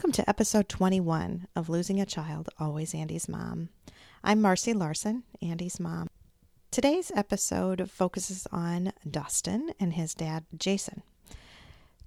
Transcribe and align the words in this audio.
Welcome 0.00 0.12
to 0.12 0.30
episode 0.30 0.70
21 0.70 1.46
of 1.54 1.68
Losing 1.68 2.00
a 2.00 2.06
Child, 2.06 2.48
Always 2.58 2.94
Andy's 2.94 3.28
Mom. 3.28 3.68
I'm 4.24 4.40
Marcy 4.40 4.72
Larson, 4.72 5.24
Andy's 5.42 5.78
mom. 5.78 6.08
Today's 6.70 7.12
episode 7.14 7.90
focuses 7.90 8.46
on 8.50 8.94
Dustin 9.06 9.74
and 9.78 9.92
his 9.92 10.14
dad, 10.14 10.46
Jason. 10.56 11.02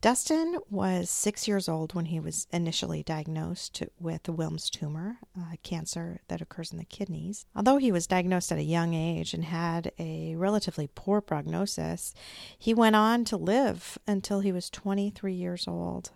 Dustin 0.01 0.57
was 0.71 1.11
six 1.11 1.47
years 1.47 1.69
old 1.69 1.93
when 1.93 2.05
he 2.05 2.19
was 2.19 2.47
initially 2.51 3.03
diagnosed 3.03 3.83
with 3.99 4.23
Wilms 4.23 4.71
tumor, 4.71 5.19
a 5.37 5.57
cancer 5.57 6.21
that 6.29 6.41
occurs 6.41 6.71
in 6.71 6.79
the 6.79 6.85
kidneys. 6.85 7.45
Although 7.55 7.77
he 7.77 7.91
was 7.91 8.07
diagnosed 8.07 8.51
at 8.51 8.57
a 8.57 8.63
young 8.63 8.95
age 8.95 9.35
and 9.35 9.45
had 9.45 9.91
a 9.99 10.35
relatively 10.35 10.89
poor 10.95 11.21
prognosis, 11.21 12.15
he 12.57 12.73
went 12.73 12.95
on 12.95 13.23
to 13.25 13.37
live 13.37 13.99
until 14.07 14.39
he 14.39 14.51
was 14.51 14.71
23 14.71 15.31
years 15.31 15.67
old. 15.67 16.09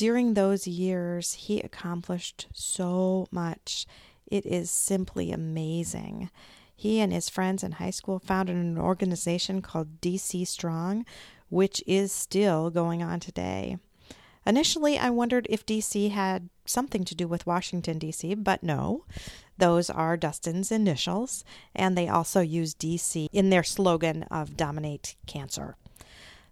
During 0.00 0.32
those 0.32 0.66
years, 0.66 1.34
he 1.34 1.60
accomplished 1.60 2.46
so 2.54 3.26
much. 3.30 3.86
It 4.26 4.46
is 4.46 4.70
simply 4.70 5.30
amazing. 5.30 6.30
He 6.74 7.00
and 7.00 7.12
his 7.12 7.28
friends 7.28 7.62
in 7.62 7.72
high 7.72 7.90
school 7.90 8.18
founded 8.18 8.56
an 8.56 8.78
organization 8.78 9.60
called 9.60 10.00
DC 10.00 10.46
Strong, 10.46 11.04
which 11.50 11.84
is 11.86 12.12
still 12.12 12.70
going 12.70 13.02
on 13.02 13.20
today. 13.20 13.76
Initially, 14.46 14.98
I 14.98 15.10
wondered 15.10 15.46
if 15.50 15.66
DC 15.66 16.12
had 16.12 16.48
something 16.64 17.04
to 17.04 17.14
do 17.14 17.28
with 17.28 17.46
Washington, 17.46 17.98
D.C., 17.98 18.36
but 18.36 18.62
no. 18.62 19.04
Those 19.58 19.90
are 19.90 20.16
Dustin's 20.16 20.72
initials, 20.72 21.44
and 21.74 21.94
they 21.94 22.08
also 22.08 22.40
use 22.40 22.74
DC 22.74 23.26
in 23.34 23.50
their 23.50 23.64
slogan 23.64 24.22
of 24.30 24.56
Dominate 24.56 25.16
Cancer. 25.26 25.76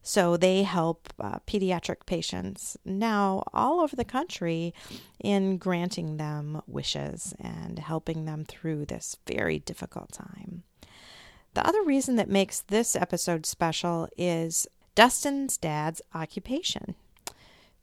So 0.08 0.38
they 0.38 0.62
help 0.62 1.12
uh, 1.20 1.40
pediatric 1.46 2.06
patients 2.06 2.78
now 2.82 3.42
all 3.52 3.78
over 3.80 3.94
the 3.94 4.06
country 4.06 4.72
in 5.20 5.58
granting 5.58 6.16
them 6.16 6.62
wishes 6.66 7.34
and 7.38 7.78
helping 7.78 8.24
them 8.24 8.46
through 8.46 8.86
this 8.86 9.18
very 9.26 9.58
difficult 9.58 10.10
time. 10.10 10.62
The 11.52 11.66
other 11.66 11.82
reason 11.82 12.16
that 12.16 12.30
makes 12.30 12.62
this 12.62 12.96
episode 12.96 13.44
special 13.44 14.08
is 14.16 14.66
Dustin's 14.94 15.58
dad's 15.58 16.00
occupation. 16.14 16.94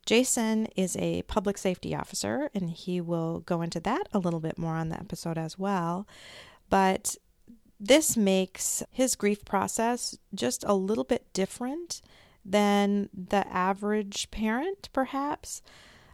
Jason 0.08 0.66
is 0.76 0.98
a 0.98 1.22
public 1.28 1.60
safety 1.60 1.94
officer, 1.94 2.50
and 2.56 2.72
he 2.72 3.00
will 3.00 3.42
go 3.42 3.62
into 3.62 3.80
that 3.82 4.08
a 4.12 4.20
little 4.20 4.40
bit 4.40 4.58
more 4.58 4.78
on 4.78 4.90
the 4.90 5.00
episode 5.00 5.38
as 5.38 5.60
well. 5.60 6.08
But 6.72 7.18
this 7.88 8.18
makes 8.18 8.82
his 8.92 9.16
grief 9.16 9.46
process 9.46 10.18
just 10.34 10.64
a 10.66 10.74
little 10.74 11.04
bit 11.04 11.32
different 11.34 12.02
than 12.44 13.10
the 13.14 13.48
average 13.48 14.32
parent, 14.32 14.90
perhaps. 14.92 15.62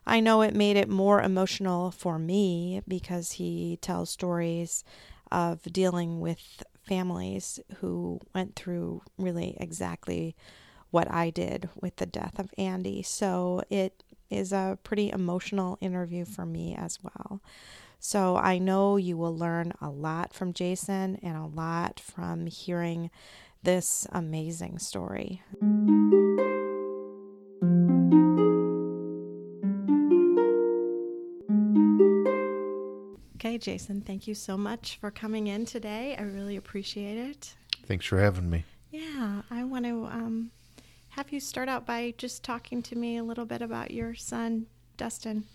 I 0.06 0.20
know 0.20 0.42
it 0.42 0.54
made 0.54 0.76
it 0.76 0.90
more 0.90 1.22
emotional 1.22 1.92
for 1.92 2.20
me 2.20 2.82
because 2.88 3.34
he 3.34 3.78
tells 3.82 4.10
stories 4.10 4.84
of 5.32 5.62
dealing 5.64 6.20
with 6.20 6.64
families 6.84 7.60
who 7.78 8.20
went 8.36 8.56
through 8.56 9.02
really 9.18 9.56
exactly 9.60 10.36
what 10.90 11.10
I 11.10 11.30
did 11.30 11.70
with 11.82 11.96
the 11.98 12.06
death 12.06 12.38
of 12.38 12.54
Andy. 12.58 13.02
So 13.02 13.64
it 13.70 14.04
is 14.30 14.52
a 14.52 14.78
pretty 14.84 15.10
emotional 15.10 15.78
interview 15.80 16.26
for 16.26 16.46
me 16.46 16.76
as 16.76 17.00
well. 17.02 17.42
So 18.04 18.36
I 18.36 18.58
know 18.58 18.98
you 18.98 19.16
will 19.16 19.38
learn 19.38 19.74
a 19.80 19.92
lot 19.92 20.34
from 20.34 20.54
Jason 20.54 21.20
and 21.22 21.38
a 21.38 21.46
lot 21.46 22.00
from 22.00 22.48
hearing 22.48 23.12
this 23.62 24.08
amazing 24.12 24.80
story. 24.80 25.44
Okay, 33.36 33.60
Jason, 33.60 34.02
thank 34.02 34.28
you 34.28 34.34
so 34.34 34.58
much 34.58 34.98
for 35.00 35.12
coming 35.12 35.46
in 35.46 35.68
today. 35.68 36.16
I 36.18 36.24
really 36.24 36.56
appreciate 36.56 37.20
it. 37.20 37.54
Thanks 37.86 38.08
for 38.08 38.20
having 38.20 38.50
me. 38.50 38.66
Yeah, 38.90 39.44
I 39.52 39.64
want 39.64 39.86
to 39.86 40.06
um, 40.06 40.50
have 41.10 41.32
you 41.32 41.40
start 41.40 41.70
out 41.70 41.86
by 41.86 42.16
just 42.18 42.44
talking 42.44 42.82
to 42.82 42.96
me 42.96 43.18
a 43.18 43.24
little 43.24 43.46
bit 43.46 43.62
about 43.62 43.92
your 43.92 44.16
son, 44.16 44.66
Dustin. 44.98 45.46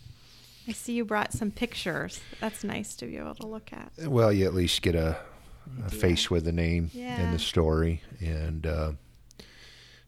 I 0.68 0.72
see 0.72 0.94
you 0.94 1.04
brought 1.04 1.32
some 1.32 1.50
pictures. 1.50 2.20
That's 2.40 2.64
nice 2.64 2.94
to 2.96 3.06
be 3.06 3.16
able 3.16 3.34
to 3.36 3.46
look 3.46 3.72
at. 3.72 3.92
Well, 4.08 4.32
you 4.32 4.46
at 4.46 4.54
least 4.54 4.82
get 4.82 4.94
a, 4.94 5.16
a 5.84 5.90
face 5.90 6.30
with 6.30 6.46
a 6.48 6.52
name 6.52 6.90
Yeah. 6.92 7.20
in 7.20 7.32
the 7.32 7.38
story. 7.38 8.02
And 8.20 8.66
uh, 8.66 8.92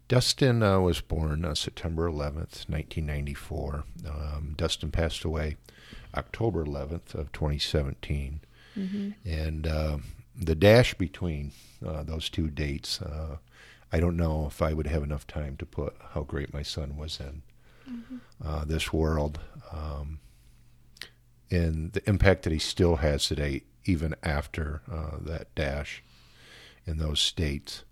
Dustin 0.08 0.62
uh, 0.62 0.80
was 0.80 1.00
born 1.00 1.44
uh, 1.44 1.54
September 1.54 2.08
11th, 2.10 2.68
1994. 2.68 3.84
Um, 4.08 4.54
Dustin 4.56 4.90
passed 4.90 5.24
away 5.24 5.56
October 6.16 6.64
11th 6.64 7.14
of 7.14 7.30
2017. 7.32 8.40
Mm-hmm. 8.76 9.10
And 9.28 9.66
uh, 9.66 9.98
the 10.34 10.54
dash 10.54 10.94
between 10.94 11.52
uh, 11.86 12.02
those 12.02 12.28
two 12.30 12.48
dates, 12.48 13.02
uh, 13.02 13.36
I 13.92 14.00
don't 14.00 14.16
know 14.16 14.46
if 14.46 14.62
I 14.62 14.72
would 14.72 14.86
have 14.86 15.02
enough 15.02 15.26
time 15.26 15.56
to 15.58 15.66
put 15.66 15.94
how 16.14 16.22
great 16.22 16.52
my 16.52 16.62
son 16.62 16.96
was 16.96 17.20
in 17.20 17.42
uh, 18.44 18.64
this 18.64 18.92
world. 18.92 19.40
Um, 19.72 20.20
and 21.50 21.92
the 21.92 22.08
impact 22.08 22.42
that 22.42 22.52
he 22.52 22.58
still 22.58 22.96
has 22.96 23.26
today, 23.26 23.62
even 23.84 24.14
after 24.22 24.82
uh, 24.90 25.16
that 25.20 25.54
dash 25.54 26.02
in 26.86 26.98
those 26.98 27.20
states. 27.20 27.84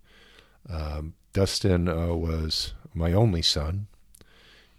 Um, 0.68 1.14
Dustin 1.32 1.88
uh, 1.88 2.14
was 2.14 2.74
my 2.94 3.12
only 3.12 3.42
son, 3.42 3.86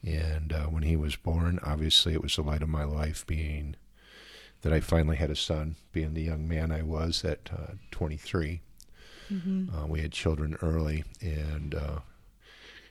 and 0.06 0.52
uh, 0.54 0.66
when 0.66 0.84
he 0.84 0.96
was 0.96 1.16
born, 1.16 1.60
obviously 1.64 2.14
it 2.14 2.22
was 2.22 2.36
the 2.36 2.42
light 2.42 2.62
of 2.62 2.70
my 2.70 2.84
life, 2.84 3.26
being 3.26 3.76
that 4.62 4.74
I 4.74 4.80
finally 4.80 5.18
had 5.18 5.30
a 5.30 5.36
son, 5.36 5.76
being 5.92 6.14
the 6.14 6.24
young 6.24 6.48
man 6.48 6.72
I 6.72 6.82
was 6.82 7.24
at 7.24 7.50
uh, 7.54 7.74
23. 7.92 8.62
Mm-hmm. 9.32 9.76
Uh, 9.76 9.88
we 9.88 10.02
had 10.02 10.12
children 10.12 10.58
early, 10.62 11.04
and 11.22 11.76
uh, 11.76 12.00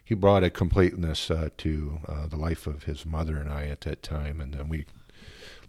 he 0.04 0.14
brought 0.14 0.44
a 0.44 0.50
completeness 0.50 1.30
uh, 1.30 1.48
to 1.58 1.98
uh, 2.06 2.26
the 2.28 2.36
life 2.36 2.66
of 2.66 2.84
his 2.84 3.04
mother 3.04 3.36
and 3.38 3.50
I 3.50 3.66
at 3.66 3.80
that 3.82 4.02
time. 4.02 4.40
And 4.40 4.54
then 4.54 4.68
we 4.68 4.86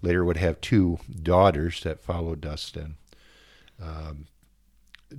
later 0.01 0.23
would 0.25 0.37
have 0.37 0.61
two 0.61 0.99
daughters 1.23 1.81
that 1.83 2.01
followed 2.03 2.41
Dustin. 2.41 2.95
Um, 3.81 4.27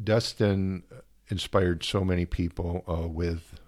Dustin 0.05 0.83
inspired 1.29 1.83
so 1.85 2.05
many 2.05 2.25
people 2.27 2.85
uh, 2.89 3.07
with 3.09 3.59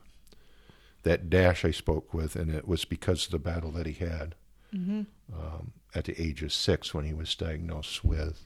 that 1.03 1.31
dash 1.31 1.65
I 1.65 1.71
spoke 1.71 2.13
with, 2.13 2.37
and 2.37 2.55
it 2.55 2.67
was 2.69 2.85
because 2.85 3.25
of 3.27 3.33
the 3.33 3.39
battle 3.39 3.71
that 3.73 3.87
he 3.87 3.93
had 4.05 4.35
Mm-hmm. 4.75 5.01
um, 5.37 5.73
at 5.97 6.05
the 6.05 6.23
age 6.23 6.45
of 6.45 6.53
six 6.53 6.95
when 6.95 7.05
he 7.05 7.13
was 7.13 7.35
diagnosed 7.35 8.05
with 8.05 8.45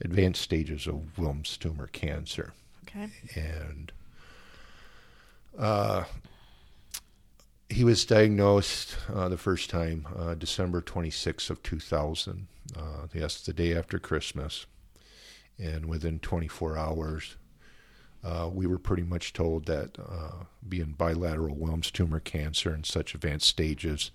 advanced 0.00 0.40
stages 0.40 0.86
of 0.86 1.16
Wilms 1.18 1.58
tumor 1.58 1.88
cancer 1.88 2.52
Okay. 2.86 3.08
and 3.34 3.90
uh, 5.58 6.04
he 7.74 7.82
was 7.82 8.04
diagnosed 8.04 8.96
uh, 9.12 9.28
the 9.28 9.36
first 9.36 9.68
time 9.68 10.06
uh, 10.16 10.34
December 10.34 10.80
26th 10.80 11.50
of 11.50 11.60
2000. 11.64 12.46
Uh, 12.76 12.80
yes, 13.12 13.40
the 13.40 13.52
day 13.52 13.76
after 13.76 13.98
Christmas, 13.98 14.66
and 15.58 15.86
within 15.86 16.20
24 16.20 16.78
hours, 16.78 17.36
uh, 18.22 18.48
we 18.52 18.66
were 18.66 18.78
pretty 18.78 19.02
much 19.02 19.32
told 19.32 19.66
that 19.66 19.98
uh, 19.98 20.44
being 20.68 20.92
bilateral 20.92 21.56
Wilms 21.56 21.90
tumor 21.90 22.20
cancer 22.20 22.72
in 22.72 22.84
such 22.84 23.14
advanced 23.14 23.48
stages, 23.48 24.12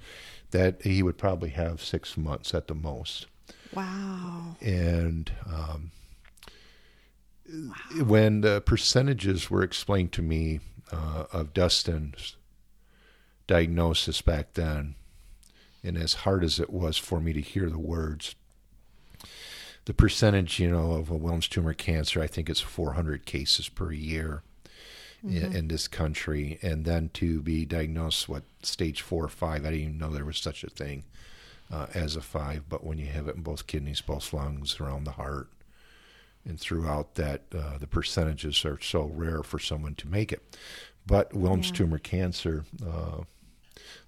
that 0.52 0.82
he 0.84 1.04
would 1.04 1.18
probably 1.18 1.50
have 1.50 1.82
six 1.84 2.18
months 2.18 2.54
at 2.56 2.68
the 2.68 2.76
most 2.76 3.28
Wow. 3.74 4.56
and 4.62 5.32
um, 5.46 5.92
when 8.08 8.42
the 8.42 8.62
percentages 8.62 9.50
were 9.52 9.64
explained 9.64 10.12
to 10.14 10.22
me 10.22 10.60
uh, 10.92 11.26
of 11.32 11.54
Dustin's 11.54 12.36
diagnosis 13.50 14.22
back 14.22 14.54
then, 14.54 14.94
and 15.84 15.98
as 15.98 16.14
hard 16.14 16.44
as 16.44 16.60
it 16.60 16.70
was 16.70 16.98
for 16.98 17.20
me 17.20 17.34
to 17.34 17.42
hear 17.42 17.68
the 17.68 17.80
words, 17.80 18.36
the 19.86 19.94
percentage, 19.94 20.60
you 20.60 20.70
know, 20.70 20.92
of 20.92 21.10
a 21.10 21.18
Wilms 21.18 21.50
tumor 21.50 21.74
cancer, 21.74 22.22
I 22.22 22.28
think 22.28 22.48
it's 22.48 22.62
400 22.62 23.26
cases 23.26 23.68
per 23.68 23.92
year. 23.92 24.44
in, 25.22 25.52
in 25.54 25.68
this 25.68 25.90
country, 25.90 26.58
and 26.62 26.86
then 26.86 27.10
to 27.16 27.42
be 27.42 27.66
diagnosed 27.66 28.30
what 28.30 28.44
stage 28.64 29.02
four 29.02 29.26
or 29.26 29.28
five. 29.28 29.66
I 29.66 29.72
didn't 29.72 29.82
even 29.82 29.98
know 29.98 30.12
there 30.12 30.24
was 30.24 30.38
such 30.38 30.64
a 30.64 30.70
thing 30.70 31.04
uh, 31.70 31.88
as 31.94 32.16
a 32.16 32.22
five, 32.22 32.70
but 32.70 32.86
when 32.86 32.98
you 32.98 33.08
have 33.08 33.28
it 33.28 33.36
in 33.36 33.42
both 33.42 33.68
kidneys, 33.68 34.00
both 34.00 34.32
lungs, 34.32 34.80
around 34.80 35.04
the 35.04 35.12
heart, 35.12 35.50
and 36.46 36.58
throughout 36.58 37.16
that, 37.16 37.42
uh, 37.54 37.78
the 37.78 37.86
percentages 37.86 38.64
are 38.64 38.80
so 38.80 39.12
rare 39.14 39.44
for 39.44 39.60
someone 39.60 39.94
to 39.96 40.08
make 40.08 40.32
it. 40.32 40.42
But 41.06 41.32
Wilms 41.34 41.66
Yeah. 41.72 41.76
tumor 41.80 42.00
cancer, 42.00 42.64
uh, 42.82 43.24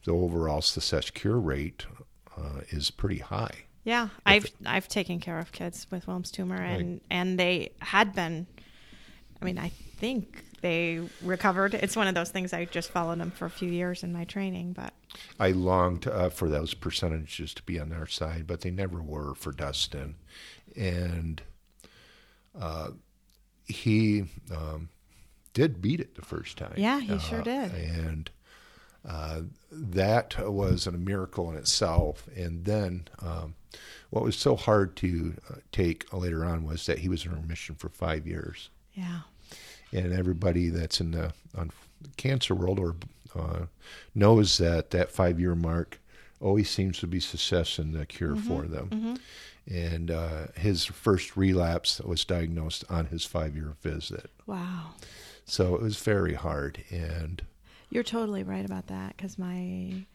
the 0.06 0.12
overall 0.12 0.62
success 0.62 1.10
cure 1.10 1.40
rate 1.40 1.86
uh, 2.38 2.62
is 2.70 2.92
pretty 2.92 3.20
high. 3.20 3.52
Yeah, 3.84 4.10
I've 4.26 4.46
I've 4.66 4.88
taken 4.88 5.20
care 5.20 5.40
of 5.40 5.52
kids 5.52 5.88
with 5.90 6.06
Wilms 6.06 6.32
tumor, 6.32 6.56
and 6.56 6.94
Right. 6.94 7.02
and 7.10 7.40
they 7.40 7.72
had 7.80 8.14
been. 8.14 8.46
I 9.42 9.46
mean, 9.46 9.58
I 9.58 9.70
think 9.98 10.44
they 10.62 11.02
recovered. 11.24 11.74
It's 11.74 11.96
one 11.96 12.08
of 12.08 12.14
those 12.14 12.30
things. 12.30 12.54
I 12.54 12.66
just 12.66 12.92
followed 12.92 13.20
them 13.20 13.32
for 13.32 13.46
a 13.46 13.50
few 13.50 13.72
years 13.72 14.04
in 14.04 14.14
my 14.14 14.24
training, 14.24 14.74
but 14.74 14.94
I 15.40 15.50
longed 15.50 16.06
uh, 16.08 16.30
for 16.30 16.48
those 16.48 16.76
percentages 16.76 17.56
to 17.56 17.64
be 17.64 17.80
on 17.80 17.92
our 17.92 18.06
side, 18.06 18.46
but 18.46 18.62
they 18.62 18.70
never 18.70 19.02
were 19.02 19.34
for 19.34 19.52
Dustin. 19.52 20.14
And 20.78 21.42
uh, 22.60 22.92
he 23.66 24.26
um, 24.56 24.90
did 25.54 25.82
beat 25.82 26.00
it 26.00 26.14
the 26.14 26.22
first 26.22 26.56
time. 26.58 26.74
Yeah, 26.78 27.00
he 27.00 27.18
sure 27.18 27.42
Uh, 27.42 27.44
did. 27.44 27.74
And 27.74 28.30
uh, 29.08 29.42
that 29.72 30.52
was 30.52 30.88
a 30.88 30.92
miracle 30.92 31.50
in 31.50 31.58
itself. 31.58 32.28
And 32.36 32.66
then 32.66 33.08
um, 33.20 33.56
what 34.10 34.24
was 34.24 34.36
so 34.36 34.56
hard 34.56 34.96
to 34.98 35.34
uh, 35.50 35.56
take 35.72 36.12
later 36.14 36.46
on 36.46 36.64
was 36.64 36.86
that 36.86 37.00
he 37.00 37.10
was 37.10 37.26
in 37.26 37.32
remission 37.32 37.76
for 37.76 37.90
five 37.90 38.28
years 38.28 38.70
yeah, 38.94 39.22
and 39.94 40.14
everybody 40.14 40.70
that's 40.70 41.00
in 41.00 41.12
the 41.12 41.34
on 41.58 41.72
cancer 42.18 42.56
world 42.56 42.80
or 42.80 42.96
uh, 43.36 43.66
knows 44.14 44.58
that 44.58 44.92
that 44.92 45.12
five 45.12 45.40
year 45.40 45.56
mark 45.56 46.00
always 46.40 46.70
seems 46.70 47.00
to 47.00 47.08
be 47.08 47.20
success 47.20 47.80
in 47.80 47.92
the 47.92 48.06
cure 48.06 48.36
for 48.36 48.64
them. 48.64 49.20
And 49.70 50.10
uh, 50.10 50.48
his 50.58 50.86
first 50.86 51.38
relapse 51.38 52.02
was 52.02 52.26
diagnosed 52.26 52.84
on 52.90 53.06
his 53.06 53.26
five 53.26 53.56
year 53.56 53.76
visit, 53.82 54.32
wow. 54.48 54.88
so 55.46 55.76
it 55.76 55.82
was 55.82 55.98
very 55.98 56.34
hard. 56.34 56.84
And 56.90 57.44
You're 57.92 58.04
totally 58.04 58.44
right 58.44 58.66
about 58.66 58.88
that 58.88 59.16
because 59.16 59.38
my 59.38 60.06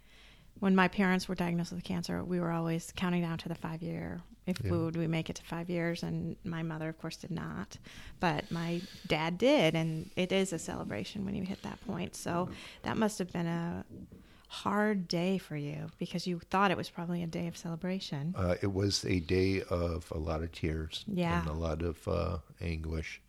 when 0.59 0.75
my 0.75 0.89
parents 0.89 1.29
were 1.29 1.35
diagnosed 1.35 1.71
with 1.73 1.85
cancer, 1.85 2.25
we 2.25 2.41
were 2.41 2.51
always 2.51 2.91
counting 2.97 3.21
down 3.21 3.37
to 3.39 3.49
the 3.49 3.55
five 3.55 3.83
year. 3.83 4.23
If 4.47 4.59
Yeah. 4.65 4.71
would 4.71 4.97
we 4.97 5.07
make 5.07 5.29
it 5.29 5.37
to 5.37 5.43
five 5.43 5.69
years, 5.69 6.03
and 6.03 6.37
my 6.45 6.63
mother, 6.63 6.89
of 6.89 6.99
course, 6.99 7.17
did 7.17 7.31
not, 7.33 7.77
but 8.21 8.51
my 8.51 8.81
dad 9.07 9.37
did, 9.39 9.75
and 9.75 10.09
it 10.17 10.33
is 10.33 10.53
a 10.55 10.59
celebration 10.59 11.27
when 11.27 11.35
you 11.35 11.43
hit 11.43 11.63
that 11.63 11.79
point. 11.87 12.17
So 12.17 12.49
that 12.85 12.97
must 12.97 13.19
have 13.19 13.31
been 13.33 13.47
a 13.47 13.85
hard 14.49 15.09
day 15.09 15.37
for 15.37 15.57
you 15.57 15.89
because 15.99 16.27
you 16.27 16.39
thought 16.51 16.71
it 16.71 16.77
was 16.77 16.89
probably 16.89 17.23
a 17.23 17.27
day 17.27 17.49
of 17.49 17.57
celebration. 17.57 18.35
uh, 18.39 18.55
it 18.63 18.73
was 18.73 19.05
a 19.05 19.21
day 19.21 19.61
of 19.69 20.11
a 20.13 20.19
lot 20.19 20.43
of 20.43 20.53
tears 20.53 21.05
Yeah. 21.09 21.41
and 21.41 21.49
a 21.51 21.53
lot 21.53 21.83
of 21.83 22.07
uh, 22.09 22.39
anguish. 22.63 23.21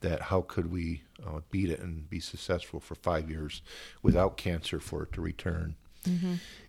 That 0.00 0.22
how 0.22 0.42
could 0.42 0.70
we 0.70 1.02
uh, 1.26 1.40
beat 1.50 1.70
it 1.70 1.80
and 1.80 2.08
be 2.08 2.20
successful 2.20 2.80
for 2.80 2.94
five 2.94 3.30
years 3.30 3.62
without 4.02 4.36
cancer 4.36 4.78
for 4.78 5.02
it 5.04 5.12
to 5.14 5.20
return? 5.20 5.76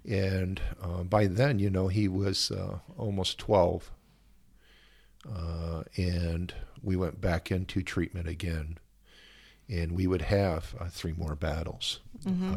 And 0.10 0.62
uh, 0.82 1.04
by 1.04 1.28
then, 1.28 1.60
you 1.60 1.70
know, 1.70 1.90
he 1.90 2.08
was 2.08 2.50
uh, 2.52 2.80
almost 2.98 3.38
12. 3.38 3.92
Uh, 5.32 5.84
and 5.98 6.54
we 6.82 6.96
went 6.96 7.20
back 7.22 7.52
into 7.52 7.82
treatment 7.84 8.28
again. 8.28 8.78
And 9.70 9.92
we 9.92 10.08
would 10.08 10.22
have 10.24 10.74
uh, 10.80 10.88
three 10.90 11.14
more 11.16 11.36
battles 11.36 12.00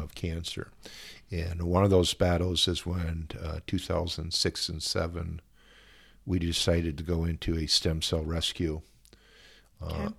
of 0.01 0.15
cancer. 0.15 0.71
And 1.29 1.63
one 1.63 1.83
of 1.83 1.89
those 1.89 2.13
battles 2.13 2.67
is 2.67 2.85
when 2.85 3.27
uh, 3.43 3.59
2006 3.67 4.69
and 4.69 4.81
7, 4.81 5.41
we 6.25 6.39
decided 6.39 6.97
to 6.97 7.03
go 7.03 7.25
into 7.25 7.57
a 7.57 7.67
stem 7.67 8.01
cell 8.01 8.23
rescue 8.23 8.81
uh, 9.81 10.09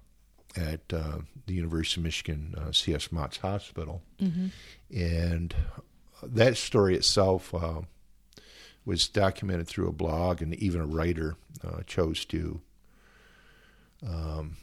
at 0.56 0.80
uh, 0.92 1.18
the 1.46 1.54
University 1.54 2.00
of 2.00 2.04
Michigan 2.04 2.54
uh, 2.58 2.72
C.S. 2.72 3.10
Motts 3.10 3.38
Hospital. 3.38 4.02
And 4.94 5.54
that 6.22 6.56
story 6.56 6.94
itself 6.94 7.54
uh, 7.54 7.82
was 8.84 9.08
documented 9.08 9.68
through 9.68 9.88
a 9.88 9.92
blog, 9.92 10.42
and 10.42 10.54
even 10.54 10.80
a 10.80 10.86
writer 10.86 11.36
uh, 11.66 11.82
chose 11.86 12.24
to 12.26 12.60
um, 14.06 14.56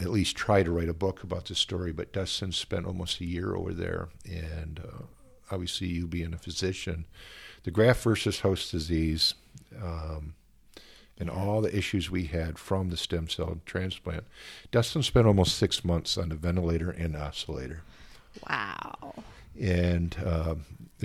at 0.00 0.10
least 0.10 0.36
try 0.36 0.62
to 0.62 0.70
write 0.70 0.88
a 0.88 0.94
book 0.94 1.22
about 1.22 1.46
the 1.46 1.54
story. 1.54 1.92
But 1.92 2.12
Dustin 2.12 2.52
spent 2.52 2.86
almost 2.86 3.20
a 3.20 3.24
year 3.24 3.54
over 3.54 3.72
there, 3.72 4.08
and 4.24 4.80
uh, 4.80 5.04
obviously, 5.50 5.88
you 5.88 6.06
being 6.06 6.34
a 6.34 6.38
physician, 6.38 7.06
the 7.64 7.70
graft 7.70 8.02
versus 8.02 8.40
host 8.40 8.72
disease. 8.72 9.34
Um, 9.82 10.34
and 11.18 11.30
all 11.30 11.60
the 11.60 11.74
issues 11.76 12.10
we 12.10 12.24
had 12.24 12.58
from 12.58 12.90
the 12.90 12.96
stem 12.96 13.28
cell 13.28 13.58
transplant. 13.64 14.24
Dustin 14.70 15.02
spent 15.02 15.26
almost 15.26 15.56
six 15.56 15.84
months 15.84 16.18
on 16.18 16.28
the 16.28 16.34
ventilator 16.34 16.90
and 16.90 17.16
oscillator. 17.16 17.82
Wow. 18.48 19.14
And 19.58 20.16
uh, 20.24 20.56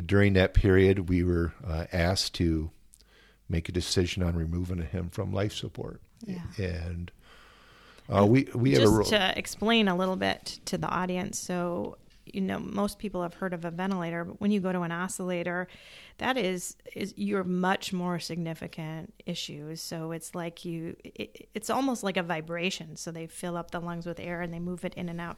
during 0.06 0.34
that 0.34 0.54
period, 0.54 1.08
we 1.08 1.24
were 1.24 1.54
uh, 1.66 1.86
asked 1.94 2.36
to 2.36 2.72
make 3.48 3.70
a 3.70 3.72
decision 3.72 4.24
on 4.24 4.36
removing 4.36 4.82
him 4.82 5.10
from 5.10 5.32
life 5.32 5.54
support. 5.54 6.02
Yeah. 6.26 6.42
And 6.58 7.12
uh, 8.10 8.26
we 8.26 8.48
we 8.54 8.74
have 8.74 8.84
a 8.84 8.98
Just 8.98 9.12
to 9.12 9.38
explain 9.38 9.88
a 9.88 9.96
little 9.96 10.18
bit 10.18 10.60
to 10.66 10.78
the 10.78 10.88
audience, 10.88 11.40
so 11.40 11.98
you 12.26 12.42
know, 12.42 12.60
most 12.60 13.00
people 13.00 13.22
have 13.24 13.34
heard 13.36 13.54
of 13.54 13.66
a 13.66 13.72
ventilator, 13.72 14.24
but 14.24 14.40
when 14.40 14.52
you 14.52 14.60
go 14.60 14.72
to 14.72 14.82
an 14.82 14.92
oscillator, 14.92 15.68
that 16.22 16.38
is 16.38 16.78
is 16.96 17.16
your 17.18 17.44
much 17.44 17.92
more 17.92 18.20
significant 18.20 19.12
issues. 19.26 19.82
So 19.82 20.12
it's 20.12 20.36
like 20.36 20.64
you, 20.64 20.96
it, 21.04 21.50
it's 21.56 21.72
almost 21.72 22.04
like 22.04 22.16
a 22.16 22.22
vibration. 22.22 22.96
So 22.96 23.10
they 23.10 23.26
fill 23.26 23.58
up 23.58 23.72
the 23.72 23.80
lungs 23.80 24.06
with 24.06 24.20
air 24.20 24.42
and 24.42 24.54
they 24.54 24.60
move 24.60 24.86
it 24.86 24.94
in 24.94 25.10
and 25.10 25.20
out 25.20 25.38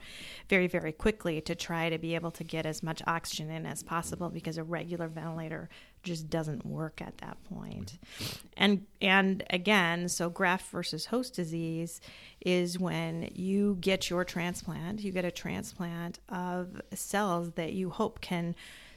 very 0.50 0.68
very 0.68 0.92
quickly 0.92 1.40
to 1.40 1.56
try 1.56 1.90
to 1.90 1.98
be 1.98 2.16
able 2.16 2.32
to 2.32 2.44
get 2.44 2.66
as 2.66 2.84
much 2.84 3.02
oxygen 3.08 3.50
in 3.50 3.66
as 3.66 3.82
possible 3.82 4.30
because 4.30 4.58
a 4.58 4.64
regular 4.64 5.08
ventilator 5.08 5.70
just 6.04 6.30
doesn't 6.30 6.66
work 6.66 7.02
at 7.02 7.18
that 7.20 7.38
point. 7.46 7.98
And 8.58 8.86
and 9.02 9.42
again, 9.50 10.10
so 10.10 10.30
graft 10.30 10.70
versus 10.70 11.06
host 11.06 11.34
disease 11.34 12.02
is 12.42 12.78
when 12.78 13.30
you 13.34 13.78
get 13.80 14.10
your 14.10 14.26
transplant, 14.26 15.00
you 15.00 15.14
get 15.14 15.24
a 15.24 15.32
transplant 15.32 16.20
of 16.28 16.82
cells 16.94 17.52
that 17.52 17.72
you 17.72 17.90
hope 17.90 18.20
can 18.20 18.54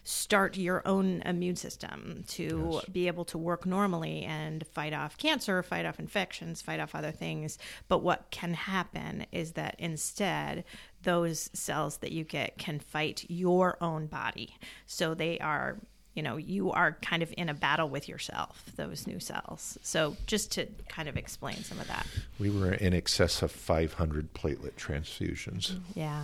start 0.09 0.57
your 0.57 0.87
own 0.87 1.21
immune 1.27 1.57
system 1.57 2.23
to 2.29 2.71
Yes. 2.75 2.85
be 2.87 3.09
able 3.09 3.25
to 3.25 3.37
work 3.37 3.67
normally 3.67 4.23
and 4.23 4.65
fight 4.69 4.93
off 4.93 5.19
cancer, 5.19 5.65
fight 5.65 5.85
off 5.85 5.99
infections, 5.99 6.63
fight 6.63 6.79
off 6.79 6.95
other 6.95 7.11
things. 7.11 7.59
But 7.89 8.05
what 8.05 8.31
can 8.31 8.55
happen 8.55 9.27
is 9.33 9.53
that 9.53 9.75
instead, 9.81 10.63
those 11.03 11.51
cells 11.53 11.97
that 11.99 12.13
you 12.13 12.23
get 12.23 12.57
can 12.57 12.79
fight 12.79 13.25
your 13.29 13.77
own 13.83 14.07
body. 14.07 14.55
So 14.87 15.15
they 15.15 15.41
are, 15.41 15.77
you 16.15 16.23
know, 16.23 16.37
you 16.37 16.71
are 16.71 16.93
kind 17.03 17.25
of 17.25 17.35
in 17.37 17.49
a 17.49 17.55
battle 17.55 17.89
with 17.89 18.09
yourself, 18.09 18.65
those 18.77 19.09
new 19.09 19.19
cells. 19.19 19.77
So 19.83 20.17
just 20.29 20.53
to 20.53 20.67
kind 20.89 21.09
of 21.09 21.17
explain 21.17 21.57
some 21.65 21.81
of 21.81 21.89
that. 21.89 22.07
we 22.39 22.49
were 22.49 22.73
in 22.75 22.95
excess 22.95 23.43
of 23.43 23.51
500 23.51 24.35
platelet 24.35 24.75
transfusions. 24.77 25.81
Yeah. 25.95 26.23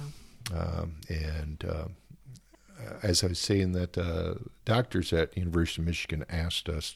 Um, 0.55 0.97
and 1.09 1.65
uh, 1.69 1.85
as 3.03 3.23
I 3.25 3.29
was 3.29 3.39
saying, 3.39 3.73
that 3.73 3.97
uh, 3.99 4.35
doctors 4.65 5.13
at 5.13 5.37
University 5.37 5.83
of 5.83 5.87
Michigan 5.87 6.25
asked 6.29 6.69
us 6.69 6.95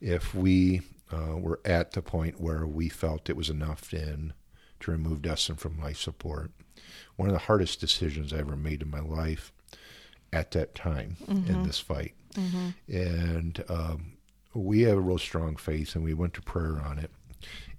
if 0.00 0.34
we 0.34 0.82
uh, 1.12 1.36
were 1.36 1.60
at 1.64 1.92
the 1.92 2.02
point 2.02 2.40
where 2.40 2.66
we 2.66 2.88
felt 2.88 3.30
it 3.30 3.36
was 3.36 3.50
enough 3.50 3.92
in 3.92 4.32
to 4.80 4.90
remove 4.90 5.22
Dustin 5.22 5.56
from 5.56 5.80
life 5.80 5.98
support. 5.98 6.50
One 7.16 7.28
of 7.28 7.32
the 7.32 7.40
hardest 7.40 7.80
decisions 7.80 8.32
I 8.32 8.38
ever 8.38 8.56
made 8.56 8.82
in 8.82 8.90
my 8.90 9.00
life 9.00 9.52
at 10.32 10.52
that 10.52 10.74
time 10.74 11.16
in 11.28 11.62
this 11.64 11.80
fight. 11.80 12.14
And 12.86 13.64
um, 13.68 14.12
we 14.54 14.82
have 14.82 14.98
a 14.98 15.00
real 15.00 15.18
strong 15.18 15.56
faith, 15.56 15.94
and 15.94 16.04
we 16.04 16.14
went 16.14 16.34
to 16.34 16.42
prayer 16.42 16.80
on 16.80 16.98
it. 16.98 17.10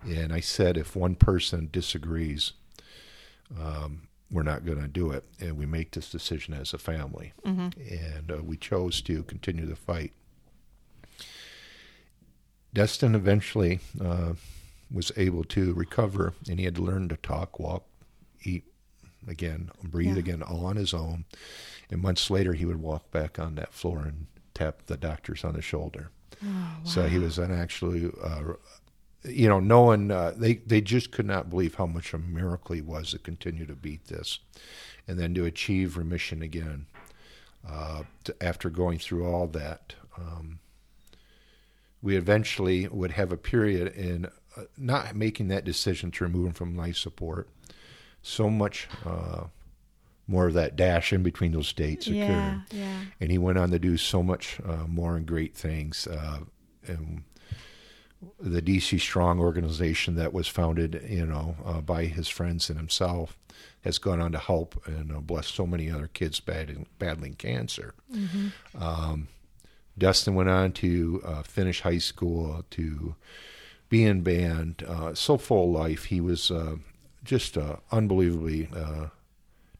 And 0.03 0.33
I 0.33 0.39
said, 0.41 0.75
if 0.77 0.95
one 0.95 1.15
person 1.15 1.69
disagrees, 1.71 2.53
um, 3.59 4.08
we're 4.31 4.43
not 4.43 4.65
going 4.65 4.81
to 4.81 4.87
do 4.87 5.11
it. 5.11 5.23
And 5.39 5.57
we 5.57 5.65
make 5.65 5.91
this 5.91 6.09
decision 6.09 6.53
as 6.53 6.73
a 6.73 6.77
family. 6.77 7.33
And 7.43 8.31
uh, 8.31 8.43
we 8.43 8.57
chose 8.57 9.01
to 9.01 9.23
continue 9.23 9.65
the 9.65 9.75
fight. 9.75 10.13
Dustin 12.73 13.15
eventually 13.15 13.79
uh, 13.99 14.33
was 14.91 15.11
able 15.17 15.43
to 15.45 15.73
recover, 15.73 16.33
and 16.47 16.59
he 16.59 16.65
had 16.65 16.75
to 16.75 16.81
learn 16.83 17.09
to 17.09 17.17
talk, 17.17 17.59
walk, 17.59 17.85
eat 18.43 18.63
again, 19.27 19.71
breathe 19.83 20.13
Yeah. 20.13 20.19
again, 20.19 20.41
all 20.43 20.65
on 20.65 20.75
his 20.75 20.93
own. 20.93 21.25
And 21.89 22.01
months 22.01 22.29
later, 22.29 22.53
he 22.53 22.65
would 22.65 22.81
walk 22.81 23.09
back 23.11 23.39
on 23.39 23.55
that 23.55 23.73
floor 23.73 23.99
and 24.03 24.27
tap 24.53 24.85
the 24.85 24.97
doctors 24.97 25.43
on 25.43 25.53
the 25.53 25.61
shoulder. 25.61 26.09
Oh, 26.45 26.75
So 26.83 27.07
he 27.07 27.17
was 27.17 27.35
then 27.37 27.51
actually 27.51 28.11
uh, 28.23 28.53
you 29.23 29.49
know, 29.49 29.59
no 29.59 29.81
one 29.81 30.11
uh, 30.11 30.33
they 30.35 30.55
they 30.55 30.81
just 30.81 31.11
could 31.11 31.25
not 31.25 31.49
believe 31.49 31.75
how 31.75 31.85
much 31.85 32.13
a 32.13 32.17
miracle 32.17 32.75
he 32.75 32.81
was 32.81 33.11
to 33.11 33.19
continue 33.19 33.65
to 33.65 33.75
beat 33.75 34.05
this, 34.07 34.39
and 35.07 35.19
then 35.19 35.33
to 35.35 35.45
achieve 35.45 35.97
remission 35.97 36.41
again. 36.41 36.85
Uh, 37.67 38.03
to, 38.23 38.33
after 38.41 38.69
going 38.69 38.97
through 38.97 39.25
all 39.27 39.45
that, 39.45 39.93
um, 40.17 40.59
we 42.01 42.15
eventually 42.15 42.87
would 42.87 43.11
have 43.11 43.33
a 43.33 43.37
period 43.37 43.93
in 43.95 44.25
uh, 44.55 44.61
not 44.77 45.13
making 45.15 45.49
that 45.49 45.65
decision 45.65 46.09
to 46.09 46.23
remove 46.23 46.47
him 46.47 46.53
from 46.53 46.77
life 46.77 46.95
support. 46.95 47.49
So 48.21 48.49
much 48.49 48.87
uh, 49.05 49.45
more 50.25 50.47
of 50.47 50.53
that 50.53 50.77
dash 50.77 51.11
in 51.11 51.21
between 51.21 51.51
those 51.51 51.73
dates 51.73 52.07
Yeah, 52.07 52.23
occurred, 52.23 52.61
yeah. 52.71 52.99
and 53.19 53.29
he 53.29 53.37
went 53.37 53.57
on 53.57 53.71
to 53.71 53.79
do 53.79 53.97
so 53.97 54.23
much 54.23 54.59
uh, 54.65 54.85
more 54.87 55.17
and 55.17 55.25
great 55.25 55.53
things. 55.55 56.07
Uh, 56.07 56.39
and 56.87 57.23
the 58.39 58.61
DC 58.61 58.99
Strong 58.99 59.39
organization 59.39 60.15
that 60.15 60.33
was 60.33 60.47
founded, 60.47 61.05
you 61.07 61.25
know, 61.25 61.55
uh, 61.65 61.81
by 61.81 62.05
his 62.05 62.27
friends 62.27 62.69
and 62.69 62.77
himself, 62.77 63.37
has 63.83 63.97
gone 63.97 64.19
on 64.19 64.31
to 64.33 64.39
help 64.39 64.81
and 64.85 65.11
uh, 65.11 65.19
bless 65.19 65.47
so 65.47 65.65
many 65.65 65.89
other 65.89 66.07
kids 66.07 66.39
battling, 66.39 66.85
battling 66.97 67.33
cancer. 67.35 67.93
Um, 68.77 69.29
Dustin 69.97 70.35
went 70.35 70.49
on 70.49 70.71
to 70.73 71.21
uh, 71.25 71.43
finish 71.43 71.81
high 71.81 71.97
school, 71.97 72.63
to 72.71 73.15
be 73.89 74.05
in 74.05 74.21
band. 74.21 74.83
Uh, 74.87 75.13
so 75.13 75.37
full 75.37 75.71
life. 75.71 76.05
He 76.05 76.21
was 76.21 76.51
uh, 76.51 76.75
just 77.23 77.57
unbelievably 77.91 78.69
uh, 78.75 79.07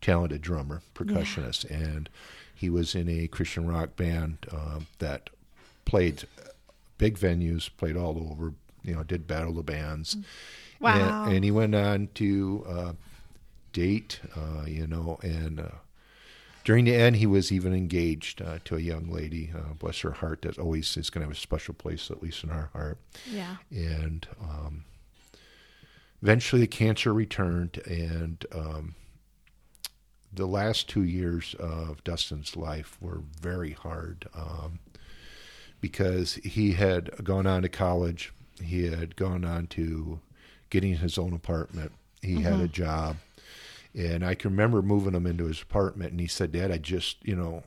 talented 0.02 0.42
drummer, 0.42 0.82
percussionist, 0.96 1.70
and 1.70 2.10
he 2.54 2.70
was 2.70 2.96
in 2.96 3.08
a 3.08 3.28
Christian 3.28 3.68
rock 3.68 3.96
band 3.96 4.40
uh, 4.52 4.80
that 5.00 5.30
played 5.86 6.24
big 7.00 7.18
venues, 7.18 7.68
played 7.76 7.98
all 7.98 8.30
over. 8.32 8.54
You 8.84 8.96
know, 8.96 9.04
did 9.04 9.28
battle 9.28 9.54
the 9.54 9.64
bands. 9.64 10.16
Wow. 10.80 11.26
And, 11.26 11.34
and 11.34 11.44
he 11.44 11.52
went 11.52 11.76
on 11.76 12.10
to 12.16 12.66
uh, 12.70 12.94
date, 13.74 14.22
uh, 14.36 14.66
you 14.66 14.88
know, 14.88 15.20
and 15.22 15.60
uh, 15.60 15.70
during 16.64 16.86
the 16.86 16.96
end, 16.96 17.18
he 17.18 17.26
was 17.26 17.52
even 17.52 17.74
engaged 17.74 18.42
uh, 18.42 18.60
to 18.66 18.76
a 18.76 18.80
young 18.80 19.12
lady. 19.12 19.52
Uh, 19.56 19.74
bless 19.74 20.00
her 20.00 20.12
heart, 20.12 20.44
that 20.44 20.58
always 20.58 20.96
is 20.98 21.10
going 21.10 21.22
to 21.22 21.28
have 21.28 21.36
a 21.36 21.40
special 21.40 21.74
place, 21.74 22.12
at 22.12 22.22
least 22.22 22.44
in 22.44 22.52
our 22.52 22.70
heart. 22.74 23.00
Yeah. 23.30 23.58
And 23.72 24.28
um, 24.42 24.86
eventually, 26.22 26.62
the 26.62 26.68
cancer 26.68 27.14
returned, 27.14 27.82
and 27.86 28.46
um, 28.54 28.96
the 30.32 30.46
last 30.46 30.88
two 30.88 31.04
years 31.04 31.56
of 31.60 32.04
Dustin's 32.04 32.56
life 32.56 32.98
were 33.02 33.24
very 33.42 33.72
hard 33.72 34.28
um, 34.34 34.80
because 35.82 36.36
he 36.36 36.74
had 36.74 37.24
gone 37.24 37.48
on 37.48 37.62
to 37.62 37.70
college, 37.70 38.34
he 38.62 38.88
had 38.90 39.16
gone 39.16 39.46
on 39.46 39.68
to 39.68 40.20
getting 40.70 40.96
his 40.96 41.18
own 41.18 41.34
apartment, 41.34 41.92
he 42.22 42.42
had 42.42 42.60
a 42.60 42.68
job. 42.68 43.18
And 43.96 44.24
I 44.24 44.36
can 44.36 44.52
remember 44.52 44.82
moving 44.82 45.16
him 45.16 45.26
into 45.26 45.46
his 45.46 45.62
apartment, 45.62 46.12
and 46.12 46.20
he 46.20 46.28
said, 46.28 46.52
Dad, 46.52 46.72
I 46.72 46.78
just, 46.78 47.18
you 47.26 47.36
know, 47.36 47.64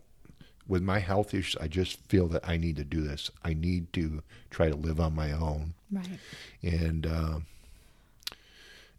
with 0.69 0.83
my 0.83 1.00
health 1.00 1.35
issues, 1.35 1.61
I 1.61 1.66
just 1.66 1.99
feel 2.09 2.28
that 2.28 2.49
I 2.49 2.57
need 2.57 2.76
to 2.76 2.85
do 2.85 3.00
this. 3.02 3.31
I 3.42 3.54
need 3.54 3.92
to 3.95 4.23
try 4.50 4.69
to 4.69 4.76
live 4.76 5.00
on 5.00 5.14
my 5.14 5.33
own. 5.33 5.75
Right. 5.90 6.19
And 6.62 7.07
uh, 7.07 7.40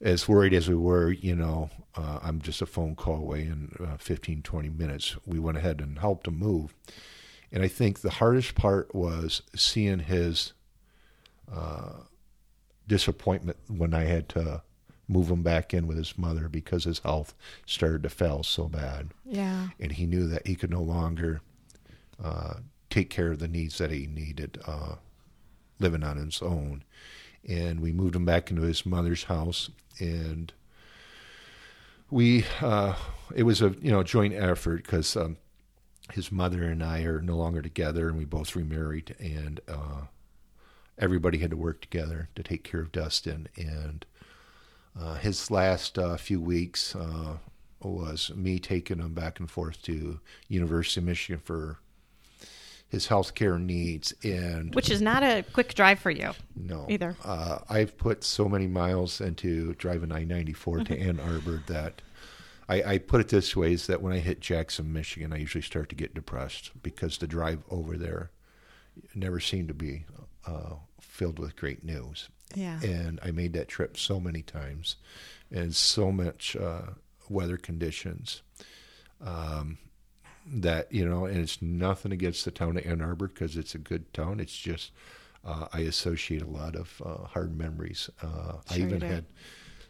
as 0.02 0.28
worried 0.28 0.54
as 0.54 0.68
we 0.68 0.76
were, 0.76 1.12
you 1.12 1.36
know, 1.36 1.70
uh, 1.96 2.20
I'm 2.22 2.42
just 2.42 2.62
a 2.62 2.66
phone 2.66 2.96
call 2.96 3.18
away 3.18 3.44
in 3.44 3.74
uh, 3.80 3.98
15, 3.98 4.42
20 4.42 4.70
minutes. 4.70 5.16
We 5.26 5.40
went 5.40 5.58
ahead 5.58 5.80
and 5.80 6.00
helped 6.00 6.28
him 6.28 6.38
move. 6.38 6.74
And 7.54 7.64
I 7.64 7.68
think 7.70 8.00
the 8.02 8.10
hardest 8.10 8.56
part 8.56 8.94
was 8.96 9.44
seeing 9.56 10.00
his 10.00 10.54
uh, 11.54 11.92
disappointment 12.88 13.58
when 13.68 13.94
I 13.94 14.04
had 14.06 14.28
to 14.30 14.64
move 15.08 15.30
him 15.30 15.44
back 15.44 15.74
in 15.74 15.86
with 15.86 15.98
his 15.98 16.18
mother 16.18 16.50
because 16.50 16.86
his 16.86 17.00
health 17.00 17.34
started 17.66 18.02
to 18.04 18.10
fail 18.10 18.42
so 18.42 18.68
bad 18.68 19.10
Yeah. 19.26 19.68
and 19.80 19.92
he 19.92 20.06
knew 20.08 20.28
that 20.30 20.48
he 20.48 20.56
could 20.56 20.72
no 20.72 20.82
longer 20.82 21.42
uh, 22.24 22.56
take 22.90 23.10
care 23.10 23.32
of 23.32 23.40
the 23.40 23.48
needs 23.48 23.78
that 23.78 23.92
he 23.92 24.08
needed 24.08 24.60
uh, 24.66 24.96
living 25.80 26.04
on 26.04 26.18
his 26.18 26.42
own. 26.42 26.84
And 27.48 27.82
we 27.82 27.92
moved 27.92 28.16
him 28.16 28.26
back 28.26 28.50
into 28.50 28.62
his 28.64 28.86
mother's 28.86 29.26
house, 29.26 29.70
and 30.00 30.52
we 32.10 32.46
uh, 32.62 32.96
it 33.36 33.44
was 33.44 33.62
a 33.62 33.76
you 33.82 33.92
know 33.92 34.02
joint 34.04 34.34
effort 34.34 34.84
because 34.84 35.18
um, 35.18 35.36
his 36.14 36.32
mother 36.32 36.64
and 36.64 36.84
I 36.84 37.02
are 37.02 37.22
no 37.22 37.36
longer 37.36 37.62
together, 37.62 38.08
and 38.08 38.18
we 38.18 38.26
both 38.26 38.56
remarried, 38.56 39.16
and 39.20 39.60
uh, 39.68 40.02
everybody 41.00 41.40
had 41.40 41.50
to 41.50 41.58
work 41.58 41.82
together 41.82 42.30
to 42.36 42.44
take 42.44 42.64
care 42.64 42.82
of 42.82 42.92
Dustin. 42.92 43.48
And 43.56 44.06
uh, 45.00 45.16
his 45.16 45.50
last 45.50 45.98
uh, 45.98 46.16
few 46.18 46.40
weeks 46.40 46.96
uh, 46.96 47.38
was 47.82 48.32
me 48.36 48.60
taking 48.60 49.00
him 49.00 49.16
back 49.16 49.40
and 49.40 49.50
forth 49.50 49.82
to 49.84 50.20
University 50.48 51.00
of 51.00 51.06
Michigan 51.06 51.42
for 51.44 51.80
his 52.88 53.08
health 53.08 53.34
care 53.34 53.58
needs. 53.58 54.14
And 54.24 54.74
Which 54.76 54.92
is 54.92 55.02
not 55.02 55.24
a 55.24 55.44
quick 55.52 55.74
drive 55.74 55.98
for 55.98 56.12
you. 56.12 56.34
no, 56.56 56.86
either. 56.90 57.18
Uh, 57.26 57.58
I've 57.68 57.98
put 57.98 58.24
so 58.24 58.48
many 58.48 58.68
miles 58.68 59.20
into 59.20 59.74
driving 59.74 60.12
I 60.12 60.26
ninety 60.26 60.54
four 60.54 60.84
to 60.84 61.00
Ann 61.00 61.20
Arbor 61.20 61.64
that 61.66 62.04
I, 62.74 62.94
I 62.94 62.98
put 62.98 63.22
it 63.22 63.30
this 63.30 63.56
way: 63.56 63.74
is 63.74 63.88
that 63.88 64.02
when 64.02 64.14
I 64.14 64.20
hit 64.20 64.40
Jackson, 64.40 64.92
Michigan, 64.92 65.34
I 65.34 65.38
usually 65.38 65.62
start 65.62 65.90
to 65.90 65.96
get 65.96 66.14
depressed 66.14 66.72
because 66.82 67.18
the 67.18 67.28
drive 67.28 67.64
over 67.70 67.98
there 67.98 68.32
never 69.14 69.40
seemed 69.40 69.68
to 69.68 69.74
be 69.74 70.06
uh, 70.46 70.76
filled 71.00 71.40
with 71.40 71.56
great 71.56 71.84
news. 71.84 72.30
Yeah. 72.56 72.80
And 72.82 73.20
I 73.24 73.32
made 73.32 73.54
that 73.54 73.68
trip 73.68 73.98
so 73.98 74.20
many 74.20 74.42
times, 74.42 74.96
and 75.52 75.76
so 75.76 76.12
much 76.12 76.56
uh, 76.56 76.94
weather 77.30 77.58
conditions. 77.58 78.42
Um, 79.22 79.78
that 80.46 80.92
you 80.92 81.08
know, 81.08 81.26
and 81.26 81.38
it's 81.38 81.62
nothing 81.62 82.12
against 82.12 82.44
the 82.44 82.52
town 82.52 82.78
of 82.78 82.86
Ann 82.86 83.02
Arbor 83.02 83.28
because 83.28 83.56
it's 83.56 83.76
a 83.76 83.80
good 83.80 84.14
town. 84.14 84.40
It's 84.40 84.58
just 84.58 84.92
uh, 85.46 85.68
I 85.72 85.82
associate 85.82 86.42
a 86.42 86.48
lot 86.48 86.76
of 86.76 87.02
uh, 87.06 87.28
hard 87.28 87.58
memories. 87.58 88.10
Uh, 88.22 88.58
I 88.70 88.74
Sure 88.74 88.78
you 88.80 88.86
even 88.88 89.02
had, 89.02 89.26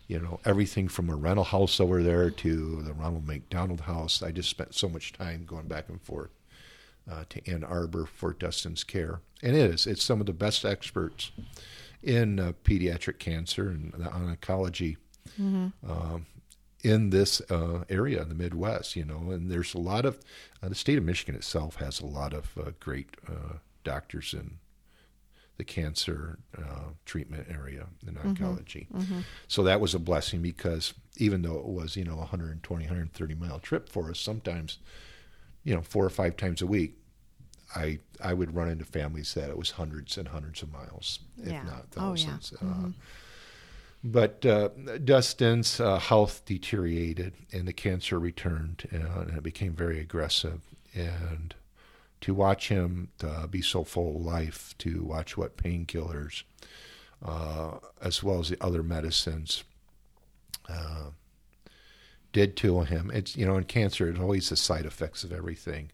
you 0.08 0.20
know, 0.20 0.40
everything 0.46 0.88
from 0.88 1.10
a 1.10 1.16
rental 1.16 1.46
house 1.46 1.80
over 1.80 2.04
there 2.04 2.30
to 2.30 2.82
the 2.82 2.94
Ronald 2.94 3.26
McDonald 3.26 3.82
House. 3.82 4.22
I 4.22 4.32
just 4.32 4.50
spent 4.50 4.76
so 4.76 4.90
much 4.90 5.14
time 5.14 5.46
going 5.46 5.68
back 5.68 5.90
and 5.90 6.02
forth 6.02 6.32
uh, 7.10 7.24
to 7.30 7.50
Ann 7.50 7.64
Arbor 7.64 8.06
for 8.06 8.34
Dustin's 8.34 8.84
care, 8.84 9.22
and 9.42 9.56
it 9.56 9.72
is. 9.72 9.88
It's 9.88 10.04
some 10.04 10.20
of 10.20 10.26
the 10.26 10.34
best 10.34 10.66
experts 10.66 11.32
in 12.02 12.40
uh, 12.40 12.54
pediatric 12.64 13.18
cancer 13.20 13.70
and 13.70 13.94
the 13.94 14.10
oncology 14.10 14.98
um, 15.88 16.26
in 16.84 17.10
this 17.12 17.42
uh, 17.50 17.86
area 17.90 18.22
in 18.22 18.30
the 18.30 18.36
Midwest, 18.36 18.96
you 18.96 19.06
know, 19.06 19.32
and 19.32 19.50
there's 19.50 19.74
a 19.74 19.80
lot 19.80 20.06
of 20.06 20.20
uh, 20.62 20.68
the 20.68 20.76
state 20.76 20.98
of 20.98 21.04
Michigan 21.04 21.34
itself 21.34 21.78
has 21.78 22.02
a 22.02 22.06
lot 22.06 22.34
of 22.34 22.58
uh, 22.58 22.72
great 22.80 23.16
uh, 23.28 23.54
doctors 23.86 24.34
in 24.34 24.60
the 25.58 25.64
cancer 25.64 26.40
uh, 26.58 26.90
treatment 27.06 27.48
area 27.50 27.86
in 28.08 28.16
oncology. 28.16 28.88
So 29.48 29.64
that 29.64 29.80
was 29.80 29.94
a 29.94 30.00
blessing 30.00 30.42
because 30.42 30.94
even 31.18 31.44
though 31.44 31.58
it 31.58 31.66
was, 31.66 31.96
you 31.96 32.04
know, 32.04 32.14
a 32.14 32.18
120, 32.18 32.86
130 32.86 33.36
mile 33.36 33.60
trip 33.60 33.88
for 33.90 34.10
us, 34.10 34.20
sometimes, 34.20 34.80
you 35.64 35.74
know, 35.76 35.82
four 35.82 36.04
or 36.06 36.10
five 36.10 36.38
times 36.38 36.62
a 36.62 36.68
week, 36.68 36.96
I 37.76 38.00
I 38.22 38.34
would 38.34 38.56
run 38.56 38.70
into 38.70 38.86
families 38.86 39.34
that 39.36 39.50
it 39.50 39.58
was 39.58 39.72
hundreds 39.72 40.18
and 40.18 40.28
hundreds 40.28 40.62
of 40.64 40.72
miles, 40.72 41.20
if 41.38 41.48
Yeah. 41.52 41.64
not 41.64 41.86
Oh, 41.98 42.14
yeah. 42.14 42.38
1000s 42.38 42.54
Uh, 42.62 42.90
but 44.04 44.46
uh, 44.46 44.70
Dustin's 45.04 45.80
uh, 45.80 45.98
health 45.98 46.44
deteriorated 46.46 47.34
and 47.54 47.68
the 47.68 47.74
cancer 47.74 48.20
returned 48.20 48.88
uh, 48.94 49.22
and 49.22 49.38
it 49.38 49.44
became 49.44 49.74
very 49.74 50.00
aggressive. 50.00 50.62
And 50.94 51.56
to 52.24 52.34
watch 52.34 52.70
him 52.70 53.10
uh, 53.22 53.48
be 53.48 53.62
so 53.62 53.84
full 53.84 54.16
of 54.16 54.22
life, 54.22 54.74
to 54.78 55.04
watch 55.04 55.36
what 55.36 55.58
painkillers, 55.58 56.44
uh, 57.22 57.80
as 58.02 58.24
well 58.24 58.40
as 58.40 58.48
the 58.48 58.64
other 58.64 58.82
medicines, 58.82 59.66
uh, 60.70 61.10
did 62.32 62.56
to 62.56 62.80
him. 62.84 63.12
It's 63.14 63.36
you 63.36 63.46
know 63.46 63.58
in 63.58 63.66
cancer, 63.66 64.08
it's 64.08 64.22
always 64.22 64.48
the 64.48 64.56
side 64.56 64.86
effects 64.86 65.26
of 65.26 65.34
everything, 65.34 65.92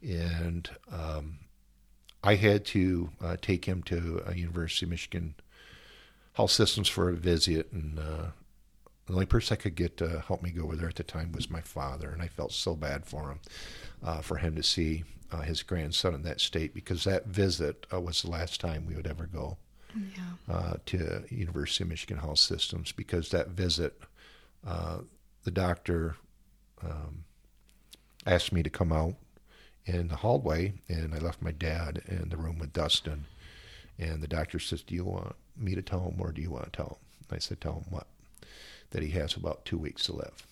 and 0.00 0.70
um, 0.92 1.40
I 2.22 2.36
had 2.36 2.64
to 2.66 3.10
uh, 3.20 3.36
take 3.42 3.64
him 3.64 3.82
to 3.84 4.22
a 4.24 4.36
University 4.36 4.86
of 4.86 4.90
Michigan 4.90 5.34
health 6.34 6.52
systems 6.52 6.88
for 6.88 7.08
a 7.08 7.14
visit, 7.14 7.72
and 7.72 7.98
uh, 7.98 8.26
the 9.06 9.14
only 9.14 9.26
person 9.26 9.54
I 9.58 9.60
could 9.60 9.74
get 9.74 9.96
to 9.96 10.20
help 10.20 10.44
me 10.44 10.50
go 10.50 10.62
over 10.62 10.76
there 10.76 10.88
at 10.88 10.94
the 10.94 11.02
time 11.02 11.32
was 11.32 11.50
my 11.50 11.60
father, 11.60 12.08
and 12.08 12.22
I 12.22 12.28
felt 12.28 12.52
so 12.52 12.76
bad 12.76 13.04
for 13.04 13.32
him, 13.32 13.40
uh, 14.04 14.20
for 14.20 14.36
him 14.36 14.54
to 14.54 14.62
see 14.62 15.02
uh, 15.32 15.40
his 15.40 15.62
grandson 15.62 16.14
in 16.14 16.22
that 16.22 16.40
state 16.40 16.74
because 16.74 17.04
that 17.04 17.26
visit 17.26 17.86
uh, 17.92 18.00
was 18.00 18.22
the 18.22 18.30
last 18.30 18.60
time 18.60 18.86
we 18.86 18.94
would 18.94 19.06
ever 19.06 19.26
go 19.26 19.56
Yeah. 19.94 20.54
uh, 20.54 20.74
to 20.86 21.24
University 21.28 21.84
of 21.84 21.90
Michigan 21.90 22.18
Health 22.18 22.38
Systems 22.38 22.92
because 22.92 23.30
that 23.30 23.48
visit, 23.48 24.00
uh, 24.66 24.98
the 25.44 25.50
doctor 25.50 26.16
um, 26.82 27.24
asked 28.26 28.52
me 28.52 28.62
to 28.62 28.70
come 28.70 28.92
out 28.92 29.14
in 29.86 30.08
the 30.08 30.16
hallway, 30.16 30.74
and 30.88 31.14
I 31.14 31.18
left 31.18 31.40
my 31.42 31.52
dad 31.52 32.02
in 32.06 32.28
the 32.28 32.36
room 32.36 32.58
with 32.58 32.72
Dustin. 32.72 33.24
And 33.98 34.22
the 34.22 34.28
doctor 34.28 34.58
says, 34.58 34.82
"Do 34.82 34.94
you 34.94 35.04
want 35.04 35.34
me 35.56 35.74
to 35.74 35.82
tell 35.82 36.00
him, 36.08 36.20
or 36.20 36.32
do 36.32 36.40
you 36.40 36.50
want 36.50 36.64
to 36.64 36.70
tell 36.70 36.86
him? 36.86 36.96
I 37.36 37.38
said, 37.38 37.60
tell 37.60 37.74
him 37.74 37.84
what? 37.90 38.06
That 38.90 39.02
he 39.02 39.10
has 39.10 39.36
about 39.36 39.64
two 39.64 39.78
weeks 39.78 40.06
to 40.06 40.12
live. 40.16 40.46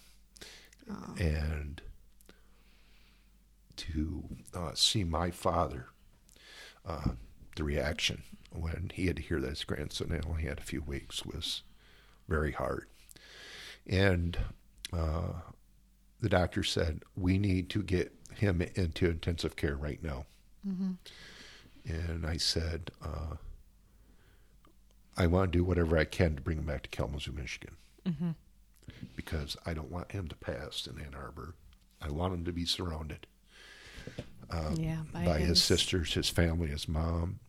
Oh. 0.90 1.14
And 1.18 1.80
to 3.78 4.24
uh, 4.54 4.72
see 4.74 5.04
my 5.04 5.30
father, 5.30 5.86
uh, 6.86 7.10
the 7.56 7.64
reaction 7.64 8.22
when 8.52 8.90
he 8.94 9.06
had 9.06 9.16
to 9.16 9.22
hear 9.22 9.40
that 9.40 9.50
his 9.50 9.64
grandson 9.64 10.20
only 10.26 10.42
had 10.42 10.58
a 10.58 10.62
few 10.62 10.82
weeks 10.82 11.24
was 11.24 11.62
very 12.28 12.52
hard. 12.52 12.86
And 13.86 14.38
uh, 14.92 15.32
the 16.20 16.28
doctor 16.28 16.62
said, 16.62 17.02
We 17.16 17.38
need 17.38 17.70
to 17.70 17.82
get 17.82 18.12
him 18.34 18.62
into 18.74 19.06
intensive 19.06 19.56
care 19.56 19.76
right 19.76 20.02
now. 20.02 20.26
Mm-hmm. 20.66 20.92
And 21.86 22.26
I 22.26 22.36
said, 22.36 22.90
uh, 23.02 23.36
I 25.16 25.26
want 25.26 25.52
to 25.52 25.58
do 25.58 25.64
whatever 25.64 25.96
I 25.96 26.04
can 26.04 26.36
to 26.36 26.42
bring 26.42 26.58
him 26.58 26.66
back 26.66 26.82
to 26.82 26.88
Kalamazoo, 26.90 27.32
Michigan. 27.32 27.76
Mm-hmm. 28.06 28.30
Because 29.16 29.56
I 29.64 29.74
don't 29.74 29.90
want 29.90 30.12
him 30.12 30.28
to 30.28 30.36
pass 30.36 30.86
in 30.86 31.00
Ann 31.00 31.14
Arbor. 31.14 31.54
I 32.00 32.10
want 32.10 32.34
him 32.34 32.44
to 32.44 32.52
be 32.52 32.64
surrounded 32.64 33.26
um, 34.50 34.74
yeah, 34.76 34.98
by, 35.12 35.24
by 35.24 35.38
his 35.38 35.48
his 35.48 35.62
sisters, 35.62 36.14
his 36.14 36.28
family, 36.28 36.68
his 36.68 36.88
mom, 36.88 37.40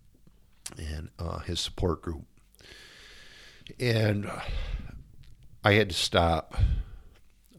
and 0.78 1.10
uh, 1.18 1.39
his 1.39 1.60
support 1.60 2.01
group. 2.01 2.25
And 3.80 4.25
uh, 4.25 4.42
I 5.63 5.74
had 5.74 5.89
to 5.89 5.96
stop 5.96 6.56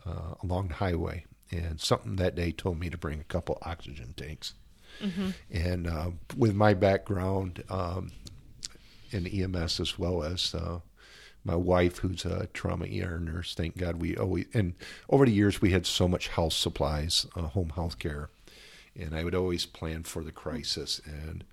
uh, 0.07 0.35
along 0.43 0.69
the 0.69 0.75
highway, 0.75 1.25
and 1.51 1.81
something 1.81 2.17
that 2.17 2.35
day 2.35 2.53
told 2.53 2.79
me 2.79 2.91
to 2.91 2.99
bring 2.99 3.21
a 3.21 3.25
couple 3.25 3.59
oxygen 3.63 4.15
tanks. 4.17 4.55
Mm-hmm. 5.01 5.31
And 5.51 5.87
uh, 5.87 6.11
with 6.37 6.55
my 6.55 6.75
background 6.75 7.63
um, 7.71 8.13
in 9.11 9.27
EMS 9.27 9.81
as 9.81 9.99
well 9.99 10.23
as 10.23 10.55
uh, 10.55 10.81
my 11.45 11.57
wife, 11.57 11.99
who's 11.99 12.25
a 12.25 12.49
trauma 12.53 12.87
ER 12.87 13.19
nurse, 13.19 13.55
thank 13.55 13.79
God 13.79 13.97
we 13.97 14.17
always, 14.17 14.47
and 14.53 14.75
over 15.09 15.25
the 15.25 15.33
years 15.33 15.63
we 15.63 15.71
had 15.71 15.87
so 15.87 16.07
much 16.07 16.29
health 16.29 16.53
supplies, 16.53 17.27
uh, 17.35 17.43
home 17.43 17.71
health 17.71 17.99
care, 17.99 18.31
and 18.99 19.15
I 19.15 19.25
would 19.25 19.35
always 19.35 19.67
plan 19.67 20.03
for 20.05 20.23
the 20.25 20.33
crisis. 20.33 21.01
And 21.05 21.45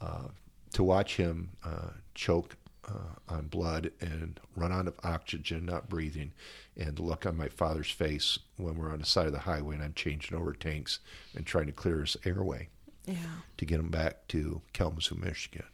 uh, 0.00 0.28
to 0.72 0.82
watch 0.82 1.16
him 1.16 1.50
uh, 1.64 1.90
choke 2.14 2.56
uh, 2.88 3.16
on 3.28 3.46
blood 3.48 3.90
and 4.00 4.38
run 4.56 4.72
out 4.72 4.86
of 4.86 4.94
oxygen, 5.02 5.66
not 5.66 5.88
breathing, 5.88 6.32
and 6.76 6.96
the 6.96 7.02
look 7.02 7.26
on 7.26 7.36
my 7.36 7.48
father's 7.48 7.90
face 7.90 8.38
when 8.56 8.76
we're 8.76 8.92
on 8.92 9.00
the 9.00 9.06
side 9.06 9.26
of 9.26 9.32
the 9.32 9.40
highway 9.40 9.74
and 9.74 9.84
I'm 9.84 9.94
changing 9.94 10.36
over 10.38 10.52
tanks 10.52 11.00
and 11.34 11.44
trying 11.44 11.66
to 11.66 11.72
clear 11.72 12.00
his 12.00 12.16
airway 12.24 12.68
Yeah. 13.04 13.16
to 13.56 13.64
get 13.66 13.80
him 13.80 13.90
back 13.90 14.26
to 14.28 14.62
Kalamazoo, 14.72 15.16
Michigan. 15.16 15.66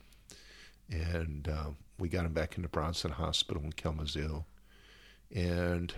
And 0.90 1.48
uh, 1.48 1.70
we 1.98 2.08
got 2.08 2.26
him 2.26 2.32
back 2.32 2.56
into 2.56 2.68
Bronson 2.68 3.12
Hospital 3.12 3.62
in 3.62 3.72
Kalamazoo. 3.72 4.44
And 5.34 5.94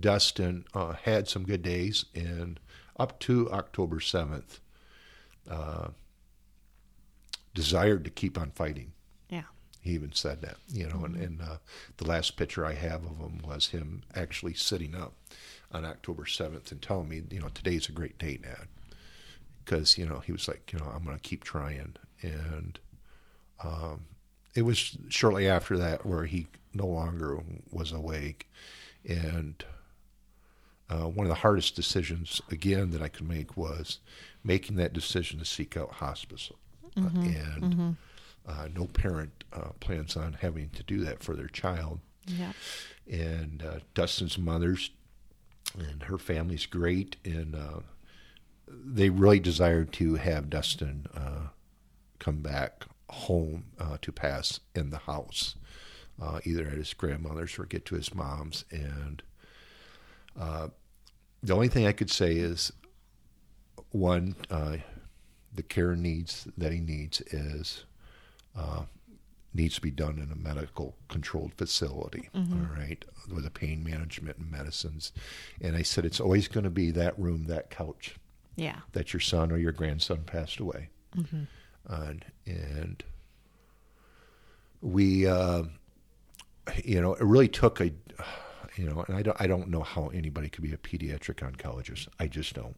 Dustin 0.00 0.64
uh, 0.74 0.92
had 1.02 1.28
some 1.28 1.44
good 1.44 1.62
days, 1.62 2.04
and 2.14 2.60
up 2.98 3.18
to 3.20 3.50
October 3.50 3.96
7th, 3.96 4.60
uh, 5.50 5.88
desired 7.54 8.04
to 8.04 8.10
keep 8.10 8.38
on 8.38 8.50
fighting. 8.50 8.92
Yeah. 9.28 9.42
He 9.80 9.92
even 9.92 10.12
said 10.12 10.42
that, 10.42 10.56
you 10.68 10.88
know, 10.88 11.04
and, 11.04 11.16
and 11.16 11.40
uh, 11.40 11.56
the 11.96 12.06
last 12.06 12.36
picture 12.36 12.64
I 12.64 12.74
have 12.74 13.04
of 13.04 13.18
him 13.18 13.40
was 13.44 13.68
him 13.68 14.02
actually 14.14 14.54
sitting 14.54 14.94
up 14.94 15.14
on 15.72 15.84
October 15.84 16.24
7th 16.24 16.70
and 16.70 16.80
telling 16.80 17.08
me, 17.08 17.22
you 17.30 17.40
know, 17.40 17.48
today's 17.52 17.88
a 17.88 17.92
great 17.92 18.18
day, 18.18 18.36
Dad. 18.36 18.68
Because, 19.64 19.96
you 19.96 20.06
know, 20.06 20.18
he 20.20 20.32
was 20.32 20.48
like, 20.48 20.72
you 20.72 20.78
know, 20.78 20.86
I'm 20.86 21.04
going 21.04 21.16
to 21.16 21.22
keep 21.22 21.44
trying. 21.44 21.96
And 22.20 22.78
um, 23.62 24.06
it 24.54 24.62
was 24.62 24.96
shortly 25.08 25.48
after 25.48 25.78
that 25.78 26.04
where 26.04 26.24
he 26.24 26.48
no 26.74 26.86
longer 26.86 27.40
was 27.70 27.92
awake. 27.92 28.48
And 29.08 29.64
uh, 30.90 31.08
one 31.08 31.26
of 31.26 31.28
the 31.28 31.36
hardest 31.36 31.76
decisions, 31.76 32.40
again, 32.50 32.90
that 32.90 33.02
I 33.02 33.08
could 33.08 33.28
make 33.28 33.56
was 33.56 33.98
making 34.44 34.76
that 34.76 34.92
decision 34.92 35.38
to 35.38 35.44
seek 35.44 35.76
out 35.76 35.92
hospice. 35.92 36.50
Uh, 36.96 37.08
and 37.22 37.96
uh, 38.46 38.68
no 38.74 38.86
parent 38.86 39.44
uh, 39.52 39.70
plans 39.80 40.16
on 40.16 40.34
having 40.34 40.68
to 40.70 40.82
do 40.82 41.04
that 41.04 41.22
for 41.22 41.34
their 41.34 41.48
child. 41.48 42.00
Yeah. 42.26 42.52
And 43.10 43.62
uh, 43.62 43.78
Dustin's 43.94 44.38
mother's 44.38 44.90
and 45.78 46.02
her 46.04 46.18
family's 46.18 46.66
great, 46.66 47.16
and 47.24 47.54
uh, 47.54 47.80
they 48.68 49.10
really 49.10 49.40
desired 49.40 49.92
to 49.94 50.16
have 50.16 50.50
Dustin 50.50 51.06
uh, 51.14 51.48
come 52.18 52.40
back 52.40 52.84
home 53.08 53.64
uh, 53.78 53.96
to 54.02 54.12
pass 54.12 54.60
in 54.74 54.90
the 54.90 54.98
house, 54.98 55.54
uh, 56.20 56.40
either 56.44 56.66
at 56.66 56.78
his 56.78 56.94
grandmother's 56.94 57.58
or 57.58 57.64
get 57.64 57.84
to 57.86 57.94
his 57.94 58.14
mom's. 58.14 58.64
And 58.70 59.22
uh, 60.38 60.68
the 61.42 61.54
only 61.54 61.68
thing 61.68 61.86
I 61.86 61.92
could 61.92 62.10
say 62.10 62.34
is 62.34 62.72
one, 63.90 64.34
uh, 64.50 64.76
the 65.54 65.62
care 65.62 65.94
needs 65.96 66.46
that 66.56 66.72
he 66.72 66.80
needs 66.80 67.20
is 67.32 67.84
uh, 68.56 68.82
needs 69.54 69.74
to 69.74 69.80
be 69.82 69.90
done 69.90 70.18
in 70.18 70.30
a 70.32 70.36
medical 70.36 70.94
controlled 71.08 71.52
facility, 71.54 72.30
all 72.34 72.42
right, 72.78 73.04
with 73.34 73.44
a 73.44 73.50
pain 73.50 73.84
management 73.84 74.38
and 74.38 74.50
medicines. 74.50 75.12
And 75.60 75.76
I 75.76 75.82
said 75.82 76.04
it's 76.06 76.20
always 76.20 76.48
going 76.48 76.64
to 76.64 76.70
be 76.70 76.90
that 76.92 77.18
room, 77.18 77.44
that 77.48 77.68
couch 77.68 78.16
Yeah. 78.56 78.76
that 78.92 79.12
your 79.12 79.20
son 79.20 79.52
or 79.52 79.58
your 79.58 79.72
grandson 79.72 80.22
passed 80.24 80.58
away. 80.58 80.88
And, 81.86 82.24
and 82.46 83.02
we, 84.80 85.26
uh, 85.26 85.64
you 86.84 87.00
know, 87.00 87.14
it 87.14 87.22
really 87.22 87.48
took 87.48 87.80
a, 87.80 87.90
you 88.76 88.84
know, 88.86 89.04
and 89.08 89.16
I 89.16 89.22
don't, 89.22 89.36
I 89.40 89.46
don't 89.46 89.68
know 89.68 89.82
how 89.82 90.08
anybody 90.08 90.48
could 90.48 90.62
be 90.64 90.72
a 90.72 90.76
pediatric 90.76 91.36
oncologist. 91.36 92.08
I 92.18 92.26
just 92.26 92.54
don't. 92.54 92.76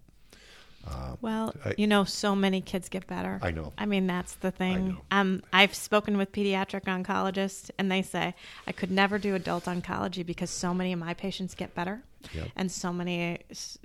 Well, 1.23 1.55
I- 1.65 1.75
you 1.79 1.87
know, 1.87 2.05
so 2.05 2.35
many 2.37 2.61
kids 2.61 2.91
get 2.91 3.07
better. 3.07 3.39
I 3.43 3.51
know. 3.53 3.73
I 3.79 3.87
mean, 3.87 4.07
that's 4.07 4.35
the 4.35 4.51
thing. 4.51 4.89
know. 4.89 5.01
Um, 5.11 5.43
I've 5.53 5.75
spoken 5.75 6.19
with 6.19 6.31
pediatric 6.33 6.83
oncologists, 6.85 7.71
and 7.79 7.91
they 7.91 8.03
say 8.03 8.35
I 8.67 8.73
could 8.73 8.91
never 8.91 9.19
do 9.19 9.35
adult 9.35 9.65
oncology 9.65 10.27
because 10.27 10.51
so 10.51 10.75
many 10.75 10.93
of 10.93 10.99
my 10.99 11.15
patients 11.15 11.55
get 11.55 11.75
better, 11.75 12.03
Yep. 12.35 12.49
and 12.57 12.71
so 12.71 12.93
many 12.93 13.39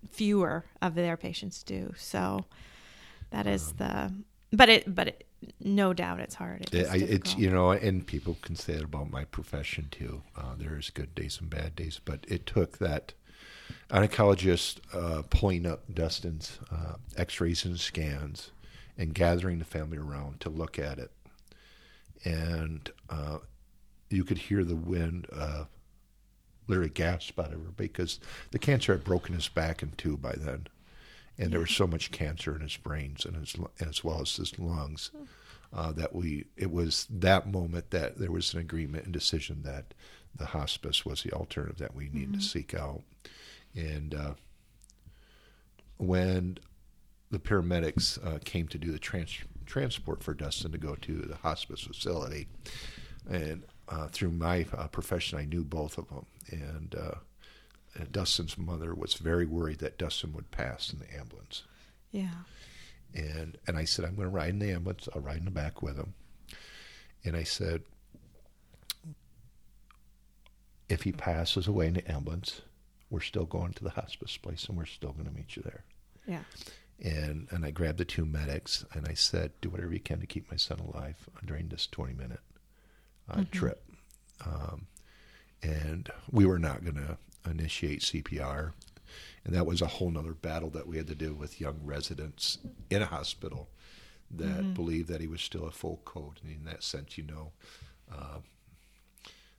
fewer 0.09 0.65
of 0.81 0.95
their 0.95 1.15
patients 1.15 1.63
do. 1.63 1.93
So 1.97 2.43
that 3.31 3.47
is 3.47 3.71
the. 3.73 4.13
But 4.51 4.67
it, 4.67 4.93
but 4.93 5.07
it, 5.09 5.25
no 5.61 5.93
doubt, 5.93 6.19
it's 6.19 6.35
hard. 6.35 6.73
It 6.73 6.87
I, 6.87 6.97
it's 6.97 7.37
you 7.37 7.49
know, 7.49 7.71
and 7.71 8.05
people 8.05 8.37
can 8.41 8.55
say 8.55 8.73
it 8.73 8.83
about 8.83 9.09
my 9.09 9.25
profession 9.25 9.87
too. 9.91 10.21
Uh, 10.35 10.55
there's 10.57 10.89
good 10.89 11.15
days 11.15 11.39
and 11.39 11.49
bad 11.49 11.75
days, 11.75 11.99
but 12.03 12.25
it 12.27 12.45
took 12.45 12.77
that 12.79 13.13
oncologist 13.89 14.79
uh, 14.93 15.23
pulling 15.29 15.65
up 15.65 15.83
Dustin's 15.93 16.59
uh, 16.71 16.95
X-rays 17.17 17.65
and 17.65 17.79
scans 17.79 18.51
and 18.97 19.13
gathering 19.13 19.59
the 19.59 19.65
family 19.65 19.97
around 19.97 20.41
to 20.41 20.49
look 20.49 20.77
at 20.77 20.97
it, 20.99 21.11
and 22.25 22.91
uh, 23.09 23.37
you 24.09 24.23
could 24.23 24.37
hear 24.37 24.63
the 24.63 24.75
wind. 24.75 25.27
Uh, 25.33 25.65
literally 26.67 26.89
gasp 26.91 27.39
out 27.39 27.51
of 27.51 27.53
her 27.53 27.71
because 27.75 28.19
the 28.51 28.59
cancer 28.59 28.91
had 28.93 29.03
broken 29.03 29.33
his 29.33 29.47
back 29.47 29.81
in 29.81 29.91
two 29.97 30.15
by 30.15 30.33
then, 30.37 30.67
and 31.39 31.51
there 31.51 31.61
was 31.61 31.71
so 31.71 31.87
much 31.87 32.11
cancer 32.11 32.53
in 32.53 32.61
his 32.61 32.77
brains 32.77 33.25
and 33.25 33.35
his 33.37 33.55
as 33.79 34.03
well 34.03 34.21
as 34.21 34.35
his 34.35 34.59
lungs 34.59 35.09
uh, 35.73 35.91
that 35.93 36.13
we 36.13 36.45
it 36.57 36.69
was 36.69 37.07
that 37.09 37.51
moment 37.51 37.89
that 37.91 38.19
there 38.19 38.31
was 38.31 38.53
an 38.53 38.59
agreement 38.59 39.05
and 39.05 39.13
decision 39.13 39.63
that 39.63 39.93
the 40.35 40.47
hospice 40.47 41.05
was 41.05 41.23
the 41.23 41.31
alternative 41.31 41.77
that 41.77 41.95
we 41.95 42.09
needed 42.09 42.35
to 42.35 42.41
seek 42.41 42.73
out. 42.73 43.01
And 43.75 44.13
uh, 44.13 44.33
when 45.97 46.59
the 47.31 47.39
paramedics 47.39 48.23
uh, 48.25 48.39
came 48.43 48.67
to 48.67 48.77
do 48.77 48.91
the 48.91 48.99
trans- 48.99 49.43
transport 49.65 50.23
for 50.23 50.33
Dustin 50.33 50.71
to 50.71 50.77
go 50.77 50.95
to 50.95 51.15
the 51.17 51.35
hospice 51.37 51.81
facility 51.81 52.47
and 53.29 53.63
uh, 53.87 54.07
through 54.07 54.31
my 54.31 54.65
uh, 54.75 54.87
profession 54.87 55.39
I 55.39 55.45
knew 55.45 55.63
both 55.63 55.97
of 55.97 56.09
them 56.09 56.25
and 56.51 56.95
uh, 56.95 57.15
and 57.15 57.28
Dustin's 58.11 58.57
mother 58.57 58.93
was 58.93 59.15
very 59.15 59.45
worried 59.45 59.79
that 59.79 59.97
Dustin 59.97 60.33
would 60.33 60.51
pass 60.51 60.93
in 60.93 60.99
the 60.99 61.17
ambulance 61.17 61.63
yeah. 62.11 62.29
and 63.13 63.57
and 63.67 63.77
I 63.77 63.85
said 63.85 64.05
I'm 64.05 64.15
going 64.15 64.27
to 64.27 64.33
ride 64.33 64.49
in 64.49 64.59
the 64.59 64.71
ambulance. 64.71 65.07
I'll 65.13 65.21
ride 65.21 65.37
in 65.37 65.45
the 65.45 65.51
back 65.51 65.81
with 65.81 65.97
him. 65.97 66.13
And 67.23 67.35
I 67.35 67.43
said, 67.43 67.81
if 70.87 71.03
he 71.03 71.11
passes 71.11 71.67
away 71.67 71.87
in 71.87 71.95
the 71.95 72.11
ambulance, 72.11 72.61
we're 73.09 73.19
still 73.19 73.45
going 73.45 73.73
to 73.73 73.83
the 73.83 73.89
hospice 73.89 74.37
place, 74.37 74.65
and 74.65 74.77
we're 74.77 74.85
still 74.85 75.11
going 75.11 75.25
to 75.25 75.33
meet 75.33 75.55
you 75.55 75.63
there. 75.63 75.83
Yeah. 76.25 76.43
And 77.01 77.47
and 77.51 77.65
I 77.65 77.71
grabbed 77.71 77.97
the 77.97 78.05
two 78.05 78.25
medics, 78.25 78.85
and 78.93 79.07
I 79.07 79.13
said, 79.13 79.51
do 79.61 79.69
whatever 79.69 79.93
you 79.93 79.99
can 79.99 80.19
to 80.19 80.27
keep 80.27 80.49
my 80.49 80.57
son 80.57 80.79
alive 80.79 81.29
during 81.45 81.67
this 81.67 81.87
20 81.87 82.13
minute 82.13 82.39
uh, 83.29 83.43
trip. 83.51 83.83
Um, 84.45 84.87
and 85.61 86.09
we 86.31 86.45
were 86.45 86.59
not 86.59 86.83
going 86.83 86.95
to 86.95 87.17
initiate 87.49 88.01
CPR. 88.01 88.71
And 89.45 89.55
that 89.55 89.65
was 89.65 89.81
a 89.81 89.87
whole 89.87 90.11
nother 90.11 90.33
battle 90.33 90.69
that 90.71 90.87
we 90.87 90.97
had 90.97 91.07
to 91.07 91.15
do 91.15 91.33
with 91.33 91.61
young 91.61 91.79
residents 91.83 92.57
in 92.89 93.01
a 93.01 93.05
hospital 93.05 93.69
that 94.31 94.73
believed 94.75 95.07
that 95.09 95.21
he 95.21 95.27
was 95.27 95.41
still 95.41 95.65
a 95.65 95.71
full 95.71 96.01
code. 96.05 96.39
And 96.43 96.51
in 96.55 96.65
that 96.65 96.83
sense, 96.83 97.17
you 97.17 97.23
know, 97.23 97.51
uh, 98.13 98.39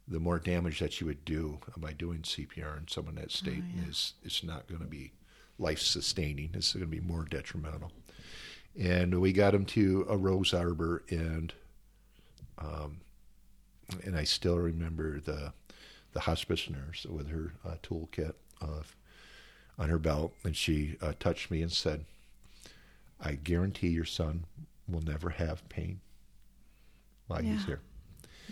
the 0.07 0.21
more 0.21 0.38
damage 0.38 0.79
that 0.81 1.01
you 1.01 1.07
would 1.07 1.25
do 1.25 1.59
by 1.77 1.93
doing 1.93 2.21
CPR 2.21 2.79
in 2.79 2.88
someone 2.88 3.16
in 3.16 3.23
that 3.23 3.31
state 3.33 3.62
Oh, 3.64 3.73
yeah. 3.83 3.88
is 3.88 4.14
it's 4.23 4.45
not 4.45 4.69
going 4.69 4.81
to 4.81 4.87
be 4.87 5.12
life 5.59 5.81
sustaining. 5.81 6.51
It's 6.55 6.73
going 6.73 6.85
to 6.85 6.90
be 6.90 7.01
more 7.01 7.25
detrimental. 7.25 7.90
And 8.79 9.21
we 9.21 9.33
got 9.33 9.55
him 9.55 9.64
to 9.66 10.07
a 10.09 10.16
Rose 10.16 10.55
Arbor, 10.55 11.03
and 11.11 11.53
um, 12.59 12.99
and 14.05 14.16
I 14.16 14.23
still 14.25 14.59
remember 14.59 15.19
the 15.21 15.53
the 16.12 16.20
hospice 16.20 16.68
nurse 16.68 17.07
with 17.07 17.29
her 17.29 17.53
uh, 17.64 17.77
toolkit 17.83 18.35
on 19.79 19.88
her 19.88 19.99
belt, 19.99 20.35
and 20.44 20.57
she 20.57 20.96
uh, 21.01 21.12
touched 21.18 21.51
me 21.51 21.62
and 21.62 21.73
said, 21.73 22.05
"I 23.20 23.33
guarantee 23.33 23.88
your 23.88 24.05
son 24.05 24.44
will 24.88 25.01
never 25.01 25.31
have 25.31 25.66
pain 25.68 26.01
while 27.27 27.42
he's 27.42 27.64
here." 27.64 27.81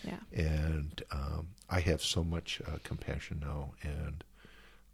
Yeah. 0.04 0.18
And 0.32 1.02
um, 1.10 1.48
I 1.68 1.80
have 1.80 2.02
so 2.02 2.24
much 2.24 2.62
uh, 2.66 2.78
compassion 2.84 3.40
now 3.42 3.72
and 3.82 4.24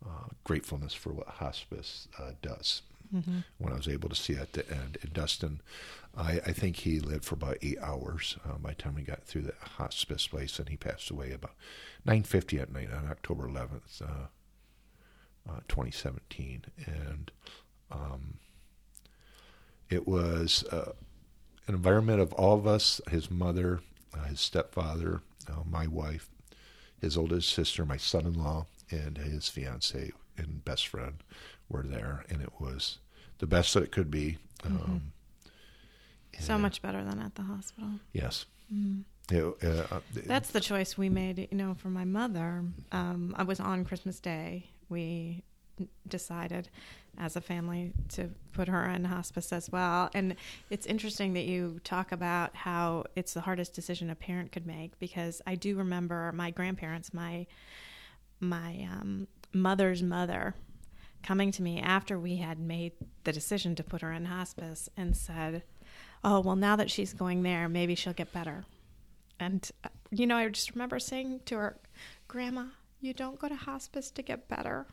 uh, 0.04 0.28
gratefulness 0.42 0.94
for 0.94 1.12
what 1.12 1.28
hospice 1.28 2.08
uh, 2.18 2.32
does. 2.42 2.82
Mm-hmm. 3.14 3.38
When 3.58 3.72
I 3.72 3.76
was 3.76 3.88
able 3.88 4.08
to 4.08 4.14
see 4.14 4.34
at 4.34 4.54
the 4.54 4.68
end, 4.68 4.98
and 5.02 5.12
Dustin, 5.12 5.60
I, 6.16 6.40
I 6.46 6.52
think 6.52 6.76
he 6.76 6.98
lived 6.98 7.24
for 7.24 7.34
about 7.34 7.58
eight 7.62 7.78
hours 7.80 8.36
uh, 8.44 8.58
by 8.58 8.70
the 8.70 8.76
time 8.76 8.94
we 8.96 9.02
got 9.02 9.24
through 9.24 9.42
the 9.42 9.54
hospice 9.76 10.26
place, 10.26 10.58
and 10.58 10.68
he 10.68 10.76
passed 10.76 11.10
away 11.10 11.32
about 11.32 11.54
nine 12.04 12.24
fifty 12.24 12.58
at 12.58 12.72
night 12.72 12.88
on 12.92 13.08
October 13.10 13.46
eleventh, 13.46 14.02
uh, 14.02 14.26
uh, 15.48 15.60
twenty 15.68 15.90
seventeen, 15.90 16.64
and 16.86 17.30
um, 17.90 18.38
it 19.88 20.08
was 20.08 20.64
uh, 20.72 20.92
an 21.68 21.74
environment 21.74 22.20
of 22.20 22.32
all 22.32 22.58
of 22.58 22.66
us, 22.66 23.00
his 23.10 23.30
mother, 23.30 23.80
uh, 24.12 24.24
his 24.24 24.40
stepfather, 24.40 25.22
uh, 25.48 25.62
my 25.68 25.86
wife, 25.86 26.28
his 27.00 27.16
oldest 27.16 27.52
sister, 27.52 27.84
my 27.84 27.96
son-in-law, 27.96 28.66
and 28.90 29.18
his 29.18 29.48
fiance 29.48 30.10
and 30.36 30.64
best 30.64 30.88
friend 30.88 31.22
were 31.68 31.82
there, 31.82 32.24
and 32.28 32.42
it 32.42 32.52
was 32.58 32.98
the 33.44 33.56
best 33.56 33.74
that 33.74 33.82
it 33.82 33.92
could 33.92 34.10
be. 34.10 34.38
Um, 34.64 35.12
So 36.40 36.56
much 36.56 36.80
better 36.80 37.04
than 37.04 37.20
at 37.20 37.34
the 37.34 37.42
hospital. 37.42 37.90
yes. 38.14 38.46
Mm. 38.72 39.04
It, 39.30 39.44
uh, 39.62 39.96
uh, 39.96 40.00
That's 40.26 40.50
the 40.50 40.60
choice 40.60 40.96
we 40.96 41.10
made, 41.10 41.48
you 41.50 41.56
know, 41.56 41.74
for 41.74 41.88
my 41.88 42.06
mother. 42.06 42.64
Um, 42.90 43.34
I 43.36 43.42
was 43.42 43.60
on 43.60 43.84
Christmas 43.84 44.18
Day. 44.18 44.70
We 44.88 45.42
decided 46.08 46.70
as 47.18 47.36
a 47.36 47.40
family 47.42 47.92
to 48.08 48.30
put 48.52 48.68
her 48.68 48.86
in 48.86 49.04
hospice 49.04 49.52
as 49.52 49.70
well. 49.70 50.08
And 50.14 50.36
it's 50.70 50.86
interesting 50.86 51.34
that 51.34 51.44
you 51.44 51.80
talk 51.84 52.12
about 52.12 52.56
how 52.56 53.04
it's 53.14 53.34
the 53.34 53.42
hardest 53.42 53.74
decision 53.74 54.08
a 54.08 54.14
parent 54.14 54.52
could 54.52 54.66
make 54.66 54.98
because 54.98 55.42
I 55.46 55.54
do 55.54 55.76
remember 55.76 56.32
my 56.32 56.50
grandparents, 56.50 57.12
my 57.12 57.46
my 58.40 58.88
um, 58.90 59.28
mother's 59.52 60.02
mother 60.02 60.54
coming 61.24 61.50
to 61.52 61.62
me 61.62 61.80
after 61.80 62.18
we 62.18 62.36
had 62.36 62.58
made 62.58 62.92
the 63.24 63.32
decision 63.32 63.74
to 63.74 63.82
put 63.82 64.02
her 64.02 64.12
in 64.12 64.26
hospice 64.26 64.88
and 64.96 65.16
said, 65.16 65.62
"Oh, 66.22 66.40
well 66.40 66.56
now 66.56 66.76
that 66.76 66.90
she's 66.90 67.12
going 67.12 67.42
there, 67.42 67.68
maybe 67.68 67.94
she'll 67.94 68.12
get 68.12 68.32
better." 68.32 68.64
And, 69.40 69.68
uh, 69.82 69.88
you 70.10 70.26
know, 70.26 70.36
I 70.36 70.48
just 70.48 70.74
remember 70.74 70.98
saying 70.98 71.40
to 71.46 71.56
her, 71.56 71.76
Grandma, 72.28 72.66
you 73.00 73.12
don't 73.12 73.38
go 73.38 73.48
to 73.48 73.54
hospice 73.54 74.10
to 74.12 74.22
get 74.22 74.48
better. 74.48 74.86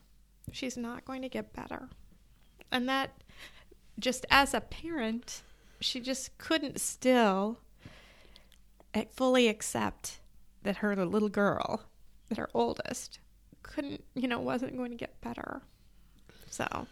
She's 0.51 0.77
not 0.77 1.05
going 1.05 1.21
to 1.21 1.29
get 1.29 1.53
better. 1.53 1.89
And 2.71 2.89
that, 2.89 3.23
just 3.99 4.25
as 4.29 4.53
a 4.53 4.61
parent, 4.61 5.43
she 5.79 5.99
just 5.99 6.37
couldn't 6.37 6.79
still 6.79 7.59
fully 9.11 9.47
accept 9.47 10.19
that 10.63 10.77
her 10.77 10.95
little 11.05 11.29
girl, 11.29 11.83
that 12.29 12.37
her 12.37 12.49
oldest, 12.53 13.19
couldn't, 13.63 14.03
you 14.15 14.27
know, 14.27 14.39
wasn't 14.39 14.75
going 14.75 14.91
to 14.91 14.97
get 14.97 15.21
better. 15.21 15.61
So, 16.51 16.87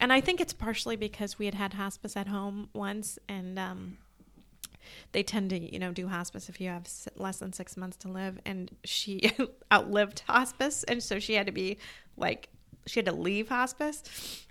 and 0.00 0.12
I 0.12 0.20
think 0.20 0.40
it's 0.40 0.52
partially 0.52 0.96
because 0.96 1.38
we 1.38 1.44
had 1.44 1.54
had 1.54 1.74
hospice 1.74 2.16
at 2.16 2.28
home 2.28 2.70
once 2.72 3.18
and, 3.28 3.58
um, 3.58 3.98
they 5.12 5.22
tend 5.22 5.50
to 5.50 5.58
you 5.58 5.78
know 5.78 5.92
do 5.92 6.08
hospice 6.08 6.48
if 6.48 6.60
you 6.60 6.68
have 6.68 6.88
less 7.16 7.38
than 7.38 7.52
six 7.52 7.76
months 7.76 7.96
to 7.98 8.08
live. 8.08 8.38
And 8.44 8.70
she 8.84 9.30
outlived 9.72 10.22
hospice. 10.26 10.84
And 10.84 11.02
so 11.02 11.18
she 11.18 11.34
had 11.34 11.46
to 11.46 11.52
be 11.52 11.78
like 12.16 12.48
she 12.86 12.98
had 12.98 13.06
to 13.06 13.12
leave 13.12 13.48
hospice. 13.48 14.02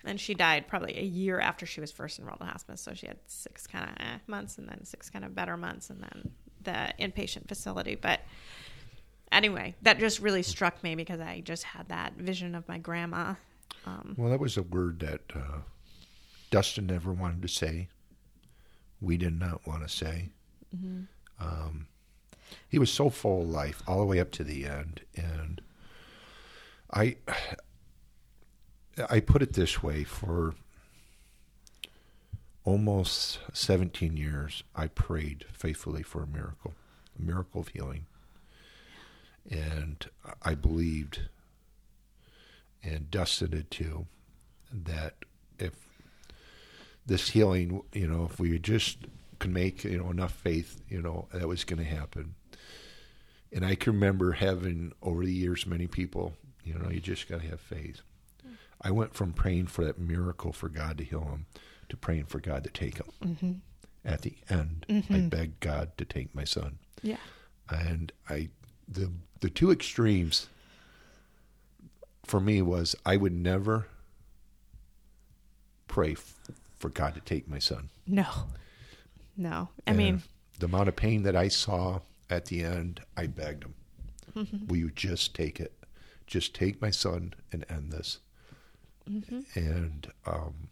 And 0.04 0.20
she 0.20 0.34
died 0.34 0.68
probably 0.68 0.98
a 0.98 1.04
year 1.04 1.40
after 1.40 1.66
she 1.66 1.82
was 1.82 1.92
first 1.92 2.20
enrolled 2.20 2.42
in 2.42 2.48
hospice. 2.48 2.82
So 2.82 2.94
she 2.94 3.08
had 3.08 3.18
six 3.28 3.68
kind 3.68 3.90
of 3.90 3.96
eh, 4.00 4.18
months 4.28 4.58
and 4.58 4.68
then 4.68 4.84
six 4.86 5.10
kind 5.10 5.24
of 5.24 5.36
better 5.36 5.58
months 5.58 5.90
and 5.90 6.02
then 6.02 6.32
the 6.64 6.94
inpatient 7.00 7.48
facility. 7.48 7.96
But 7.96 8.22
anyway 9.32 9.74
that 9.82 9.98
just 9.98 10.20
really 10.20 10.44
struck 10.44 10.84
me 10.84 10.94
because 10.94 11.20
i 11.20 11.42
just 11.44 11.64
had 11.64 11.90
that 11.90 12.14
vision 12.14 12.54
of 12.54 12.68
my 12.68 12.78
grandma 12.78 13.34
um, 13.86 14.16
well, 14.18 14.30
that 14.30 14.40
was 14.40 14.58
a 14.58 14.64
word 14.64 15.00
that 15.00 15.22
uh, 15.36 15.60
Dustin 16.52 16.88
never 16.88 17.12
wanted 17.12 17.42
to 17.42 17.48
say. 17.48 17.90
We 19.02 19.18
did 19.18 19.38
not 19.38 19.66
want 19.68 19.84
to 19.84 19.90
say. 19.90 20.30
Um, 21.40 21.88
he 22.70 22.80
was 22.80 22.92
so 22.92 23.10
full 23.10 23.42
of 23.42 23.50
life 23.50 23.82
all 23.88 24.00
the 24.00 24.06
way 24.06 24.20
up 24.20 24.32
to 24.32 24.44
the 24.44 24.66
end, 24.66 25.02
and 25.16 25.62
I, 26.94 27.18
I 29.10 29.20
put 29.20 29.42
it 29.42 29.54
this 29.54 29.84
way: 29.84 30.04
for 30.04 30.56
almost 32.66 33.40
17 33.54 34.16
years, 34.16 34.64
I 34.76 34.88
prayed 34.88 35.46
faithfully 35.52 36.04
for 36.04 36.24
a 36.24 36.28
miracle, 36.28 36.74
a 37.18 37.22
miracle 37.22 37.62
of 37.62 37.70
healing, 37.70 38.06
and 39.50 40.06
I 40.42 40.56
believed, 40.56 41.22
and 42.84 43.10
Dustin 43.10 43.52
did 43.52 43.72
too, 43.72 44.08
that 44.72 45.16
if 45.60 45.74
this 47.06 47.30
healing, 47.30 47.82
you 47.94 48.08
know, 48.08 48.26
if 48.26 48.40
we 48.40 48.58
just 48.60 48.98
could 49.40 49.52
make, 49.52 49.84
you 49.84 49.98
know, 49.98 50.10
enough 50.12 50.34
faith, 50.34 50.82
you 50.90 51.02
know, 51.02 51.28
that 51.34 51.48
was 51.48 51.64
going 51.64 51.80
to 51.80 51.90
happen. 51.90 52.36
And 53.52 53.66
I 53.66 53.76
can 53.76 53.94
remember 53.94 54.34
having 54.34 54.94
over 55.02 55.26
the 55.26 55.34
years 55.34 55.68
many 55.68 55.88
people, 55.88 56.34
you 56.64 56.74
know, 56.74 56.90
you 56.90 57.00
just 57.00 57.28
got 57.28 57.42
to 57.42 57.48
have 57.48 57.60
faith. 57.60 58.02
I 58.82 58.92
went 58.92 59.14
from 59.14 59.34
praying 59.34 59.68
for 59.68 59.86
that 59.86 60.00
miracle 60.00 60.52
for 60.52 60.70
God 60.70 60.98
to 60.98 61.04
heal 61.04 61.22
him 61.26 61.46
to 61.90 61.98
praying 61.98 62.26
for 62.26 62.40
God 62.40 62.64
to 62.64 62.70
take 62.70 62.98
him. 62.98 63.08
mm-hmm. 63.24 63.52
At 64.06 64.22
the 64.24 64.34
end, 64.50 64.86
I 65.10 65.20
begged 65.22 65.60
God 65.62 65.98
to 65.98 66.06
take 66.06 66.36
my 66.36 66.44
son 66.44 66.80
yeah 67.04 67.18
and 67.70 68.12
I 68.30 68.50
the 68.88 69.12
the 69.42 69.50
two 69.50 69.72
extremes 69.72 70.48
for 72.26 72.40
me 72.40 72.62
was 72.62 72.96
I 73.06 73.18
would 73.18 73.34
never 73.34 73.88
pray 75.88 76.14
f- 76.14 76.36
for 76.78 76.90
God 76.90 77.14
to 77.16 77.22
take 77.22 77.48
my 77.48 77.60
son. 77.60 77.90
no 78.08 78.26
no 79.38 79.70
i 79.88 79.92
And 79.92 79.98
mean 79.98 80.24
the 80.60 80.66
amount 80.66 80.90
of 80.90 80.96
pain 80.96 81.24
that 81.24 81.36
I 81.36 81.48
saw 81.48 82.00
at 82.30 82.46
the 82.46 82.64
end, 82.64 83.02
I 83.18 83.28
begged 83.28 83.64
him, 83.64 83.74
Mm-hmm. 84.36 84.68
"Will 84.68 84.78
you 84.78 84.90
just 84.92 85.36
take 85.36 85.60
it? 85.60 85.74
Just 86.26 86.56
take 86.56 86.82
my 86.82 86.90
son 86.90 87.34
and 87.52 87.66
end 87.70 87.92
this." 87.92 88.20
Mm-hmm. 89.10 89.42
And 89.56 90.12
um, 90.26 90.70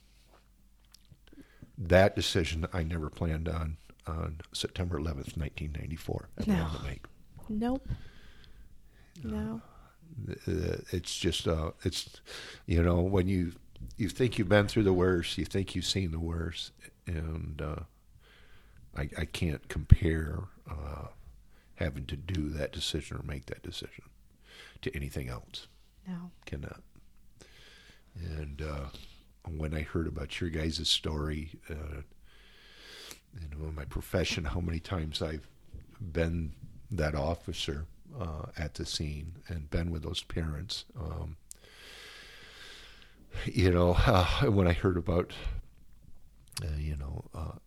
that 1.77 2.15
decision 2.15 2.65
I 2.73 2.81
never 2.83 3.09
planned 3.09 3.47
on 3.49 3.77
on 4.07 4.39
September 4.53 4.97
11th, 4.97 5.37
1994 5.37 6.29
at 6.39 6.47
No. 6.47 6.67
Nope 7.49 7.87
no 9.23 9.61
uh, 9.63 9.70
it's 10.45 11.17
just 11.17 11.47
uh, 11.47 11.71
it's 11.84 12.21
you 12.65 12.82
know 12.82 13.02
when 13.02 13.28
you 13.28 13.54
you 13.97 14.10
think 14.10 14.38
you've 14.38 14.50
been 14.50 14.67
through 14.67 14.84
the 14.84 14.93
worst, 14.93 15.38
you 15.38 15.45
think 15.45 15.76
you've 15.76 15.86
seen 15.86 16.12
the 16.12 16.19
worst, 16.19 16.71
and 17.08 17.62
uh, 17.62 17.84
I 18.95 19.10
I 19.17 19.26
can't 19.26 19.67
compare 19.67 20.39
uh, 20.69 21.08
having 21.76 22.06
to 22.06 22.15
do 22.15 22.50
that 22.50 22.71
decision 22.71 23.17
or 23.17 23.24
make 23.24 23.47
that 23.47 23.63
decision 23.63 24.06
to 24.82 24.95
anything 24.95 25.30
else. 25.30 25.67
no 26.08 26.32
Cannot. 26.45 26.82
And 28.15 28.62
uh, 28.62 28.88
when 29.58 29.74
I 29.74 29.82
heard 29.82 30.08
about 30.08 30.41
your 30.41 30.50
guys' 30.50 30.88
story, 30.88 31.52
uh, 31.69 32.02
you 33.39 33.47
know, 33.58 33.67
in 33.67 33.76
my 33.76 33.86
profession, 33.86 34.43
how 34.43 34.60
many 34.60 34.80
times 34.80 35.21
I've 35.21 35.47
been 36.00 36.52
that 36.91 37.15
officer 37.15 37.86
uh, 38.19 38.47
at 38.58 38.76
the 38.76 38.86
scene 38.86 39.34
and 39.47 39.69
been 39.69 39.91
with 39.91 40.04
those 40.04 40.24
parents. 40.24 40.86
Um, 41.00 41.38
you 43.45 43.71
know, 43.71 43.95
uh, 44.06 44.26
when 44.52 44.67
I 44.67 44.74
heard 44.74 44.97
about, 44.97 45.34
uh, 46.63 46.78
you 46.78 46.95
know, 46.95 47.26
uh, 47.34 47.58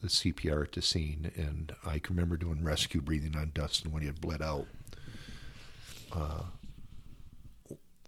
the 0.00 0.08
CPR 0.08 0.64
at 0.64 0.72
the 0.72 0.82
scene, 0.82 1.32
and 1.36 1.74
I 1.84 1.98
can 1.98 2.14
remember 2.14 2.36
doing 2.36 2.62
rescue 2.62 3.00
breathing 3.00 3.36
on 3.36 3.50
Dustin 3.52 3.90
when 3.90 4.02
he 4.02 4.06
had 4.06 4.20
bled 4.20 4.42
out 4.42 4.66
uh, 6.12 6.44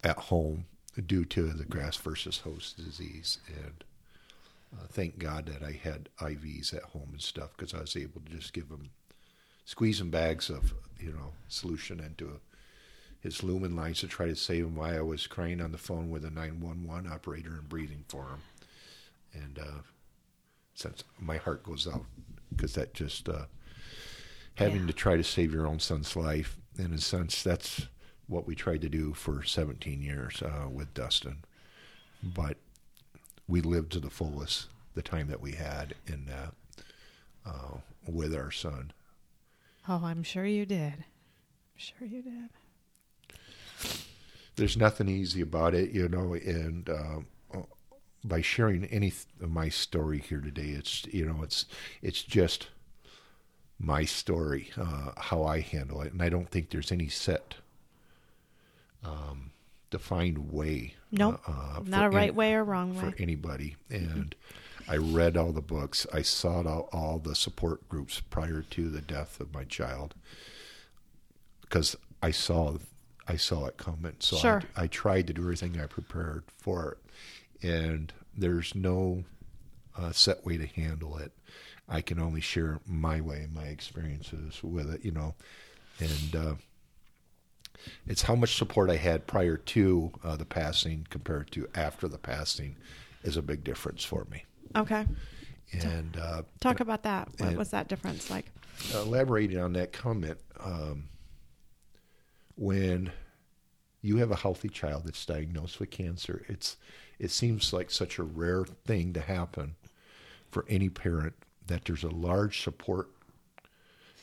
at 0.04 0.16
home 0.16 0.66
due 1.06 1.24
to 1.24 1.48
the 1.48 1.64
graft 1.64 1.98
versus 1.98 2.38
host 2.38 2.76
disease, 2.76 3.38
and 3.48 3.84
uh, 4.72 4.86
thank 4.88 5.18
God 5.18 5.46
that 5.46 5.62
I 5.66 5.72
had 5.72 6.08
IVs 6.20 6.72
at 6.74 6.84
home 6.84 7.08
and 7.12 7.20
stuff 7.20 7.50
because 7.56 7.74
I 7.74 7.80
was 7.80 7.96
able 7.96 8.20
to 8.20 8.30
just 8.30 8.52
give 8.52 8.68
him 8.68 8.90
squeeze 9.70 10.00
them 10.00 10.10
bags 10.10 10.50
of 10.50 10.74
you 10.98 11.12
know 11.12 11.32
solution 11.48 12.00
into 12.00 12.40
his 13.20 13.44
lumen 13.44 13.76
lines 13.76 14.00
to 14.00 14.08
try 14.08 14.26
to 14.26 14.34
save 14.34 14.64
him 14.64 14.74
while 14.74 14.96
I 14.96 15.00
was 15.00 15.28
crying 15.28 15.60
on 15.60 15.70
the 15.70 15.78
phone 15.78 16.10
with 16.10 16.24
a 16.24 16.30
911 16.30 17.08
operator 17.12 17.50
and 17.50 17.68
breathing 17.68 18.04
for 18.08 18.24
him. 18.24 18.40
And 19.34 19.58
uh, 19.58 19.82
since 20.74 21.04
my 21.20 21.36
heart 21.36 21.62
goes 21.62 21.86
out 21.86 22.04
because 22.50 22.74
that 22.74 22.94
just 22.94 23.28
uh, 23.28 23.44
having 24.54 24.80
Yeah. 24.80 24.86
to 24.88 24.92
try 24.94 25.16
to 25.16 25.22
save 25.22 25.52
your 25.52 25.66
own 25.66 25.78
son's 25.80 26.16
life, 26.16 26.56
in 26.78 26.92
a 26.94 26.98
sense, 26.98 27.42
that's 27.42 27.86
what 28.26 28.46
we 28.46 28.54
tried 28.54 28.80
to 28.80 28.88
do 28.88 29.12
for 29.12 29.42
17 29.44 30.00
years 30.02 30.42
uh, 30.42 30.68
with 30.70 30.94
Dustin. 30.94 31.44
But 32.22 32.56
we 33.46 33.60
lived 33.60 33.92
to 33.92 34.00
the 34.00 34.10
fullest 34.10 34.68
the 34.94 35.02
time 35.02 35.28
that 35.28 35.42
we 35.42 35.52
had 35.52 35.94
in 36.06 36.24
that 36.24 36.54
uh, 37.44 37.76
with 38.08 38.34
our 38.34 38.50
son. 38.50 38.92
Oh, 39.88 40.02
I'm 40.04 40.22
sure 40.22 40.44
you 40.44 40.66
did. 40.66 40.94
I'm 40.94 41.76
sure 41.76 42.06
you 42.06 42.22
did. 42.22 42.48
there's 44.56 44.76
nothing 44.76 45.08
easy 45.08 45.40
about 45.40 45.74
it, 45.74 45.90
you 45.90 46.08
know, 46.08 46.34
and 46.34 46.88
um, 46.90 47.26
by 48.22 48.40
sharing 48.42 48.84
any 48.86 49.12
of 49.40 49.50
my 49.50 49.68
story 49.70 50.18
here 50.18 50.40
today, 50.40 50.70
it's 50.70 51.06
you 51.06 51.24
know, 51.24 51.42
it's 51.42 51.64
it's 52.02 52.22
just 52.22 52.68
my 53.78 54.04
story, 54.04 54.70
uh, 54.76 55.12
how 55.16 55.44
I 55.44 55.60
handle 55.60 56.02
it, 56.02 56.12
and 56.12 56.22
I 56.22 56.28
don't 56.28 56.50
think 56.50 56.68
there's 56.70 56.92
any 56.92 57.08
set 57.08 57.54
um, 59.02 59.50
defined 59.90 60.52
way. 60.52 60.94
Nope. 61.10 61.40
uh, 61.48 61.80
Not 61.86 62.06
a 62.06 62.10
right 62.10 62.24
any- 62.24 62.30
way 62.32 62.54
or 62.54 62.62
wrong 62.64 62.94
way 62.94 63.10
for 63.12 63.22
anybody, 63.22 63.76
and 63.88 64.34
I 64.90 64.96
read 64.96 65.36
all 65.36 65.52
the 65.52 65.62
books. 65.62 66.04
I 66.12 66.22
sought 66.22 66.66
out 66.66 66.88
all 66.92 67.20
the 67.20 67.36
support 67.36 67.88
groups 67.88 68.18
prior 68.18 68.62
to 68.62 68.90
the 68.90 69.00
death 69.00 69.38
of 69.38 69.54
my 69.54 69.62
child 69.62 70.16
because 71.60 71.96
I 72.20 72.32
saw 72.32 72.76
I 73.28 73.36
saw 73.36 73.66
it 73.66 73.76
coming. 73.76 74.16
So 74.18 74.36
Sure. 74.36 74.62
I, 74.74 74.84
I 74.84 74.86
tried 74.88 75.28
to 75.28 75.32
do 75.32 75.42
everything 75.42 75.80
I 75.80 75.86
prepared 75.86 76.42
for 76.58 76.98
it, 77.62 77.68
and 77.68 78.12
there's 78.36 78.74
no 78.74 79.22
uh, 79.96 80.10
set 80.10 80.44
way 80.44 80.56
to 80.56 80.66
handle 80.66 81.16
it. 81.18 81.30
I 81.88 82.00
can 82.00 82.18
only 82.18 82.40
share 82.40 82.80
my 82.84 83.20
way, 83.20 83.46
my 83.54 83.66
experiences 83.66 84.60
with 84.60 84.92
it, 84.92 85.04
you 85.04 85.12
know, 85.12 85.36
and 86.00 86.34
uh, 86.34 86.54
it's 88.08 88.22
how 88.22 88.34
much 88.34 88.56
support 88.56 88.90
I 88.90 88.96
had 88.96 89.28
prior 89.28 89.56
to 89.56 90.10
uh, 90.24 90.34
the 90.34 90.44
passing 90.44 91.06
compared 91.10 91.52
to 91.52 91.68
after 91.76 92.08
the 92.08 92.18
passing 92.18 92.74
is 93.22 93.36
a 93.36 93.42
big 93.42 93.62
difference 93.62 94.02
for 94.02 94.26
me. 94.28 94.46
Okay. 94.76 95.06
And 95.82 96.16
uh, 96.16 96.42
Talk 96.60 96.80
about 96.80 97.02
that. 97.04 97.28
What 97.38 97.56
was 97.56 97.70
that 97.70 97.88
difference 97.88 98.30
like? 98.30 98.46
elaborating 98.94 99.58
on 99.60 99.74
that 99.74 99.92
comment, 99.92 100.38
um, 100.58 101.04
when 102.56 103.12
you 104.02 104.16
have 104.16 104.30
a 104.30 104.36
healthy 104.36 104.68
child 104.68 105.02
that's 105.04 105.24
diagnosed 105.26 105.78
with 105.80 105.90
cancer, 105.90 106.44
it's 106.48 106.76
it 107.18 107.30
seems 107.30 107.72
like 107.72 107.90
such 107.90 108.18
a 108.18 108.22
rare 108.22 108.64
thing 108.86 109.12
to 109.12 109.20
happen 109.20 109.76
for 110.50 110.64
any 110.68 110.88
parent 110.88 111.34
that 111.66 111.84
there's 111.84 112.02
a 112.02 112.08
large 112.08 112.62
support 112.62 113.10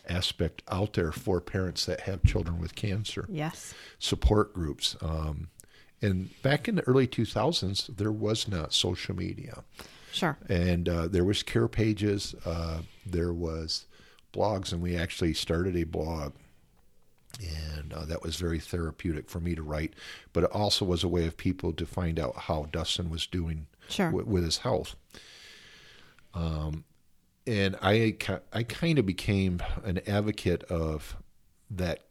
aspect 0.09 0.63
out 0.69 0.93
there 0.93 1.11
for 1.11 1.39
parents 1.39 1.85
that 1.85 2.01
have 2.01 2.23
children 2.23 2.59
with 2.59 2.73
cancer 2.75 3.25
Yes. 3.29 3.73
support 3.99 4.53
groups 4.53 4.95
um, 5.01 5.49
and 6.01 6.29
back 6.41 6.67
in 6.67 6.75
the 6.75 6.81
early 6.83 7.05
2000s 7.07 7.95
there 7.97 8.11
was 8.11 8.47
not 8.47 8.73
social 8.73 9.13
media 9.15 9.63
Sure. 10.11 10.37
and 10.49 10.87
uh, 10.89 11.07
there 11.07 11.23
was 11.23 11.43
care 11.43 11.67
pages 11.67 12.33
uh, 12.45 12.81
there 13.05 13.33
was 13.33 13.85
blogs 14.33 14.71
and 14.71 14.81
we 14.81 14.95
actually 14.95 15.33
started 15.33 15.75
a 15.75 15.83
blog 15.83 16.33
and 17.41 17.93
uh, 17.93 18.05
that 18.05 18.23
was 18.23 18.35
very 18.37 18.59
therapeutic 18.59 19.29
for 19.29 19.39
me 19.39 19.53
to 19.55 19.61
write 19.61 19.93
but 20.33 20.43
it 20.43 20.51
also 20.51 20.85
was 20.85 21.03
a 21.03 21.07
way 21.07 21.25
of 21.27 21.37
people 21.37 21.71
to 21.73 21.85
find 21.85 22.19
out 22.19 22.35
how 22.35 22.67
dustin 22.71 23.09
was 23.09 23.27
doing 23.27 23.67
Sure. 23.89 24.07
wi- 24.11 24.27
with 24.29 24.43
his 24.43 24.57
health 24.59 24.95
um, 26.33 26.83
and 27.45 27.75
I, 27.81 28.17
I 28.51 28.63
kind 28.63 28.99
of 28.99 29.05
became 29.05 29.61
an 29.83 30.01
advocate 30.07 30.63
of 30.65 31.15
that 31.71 32.01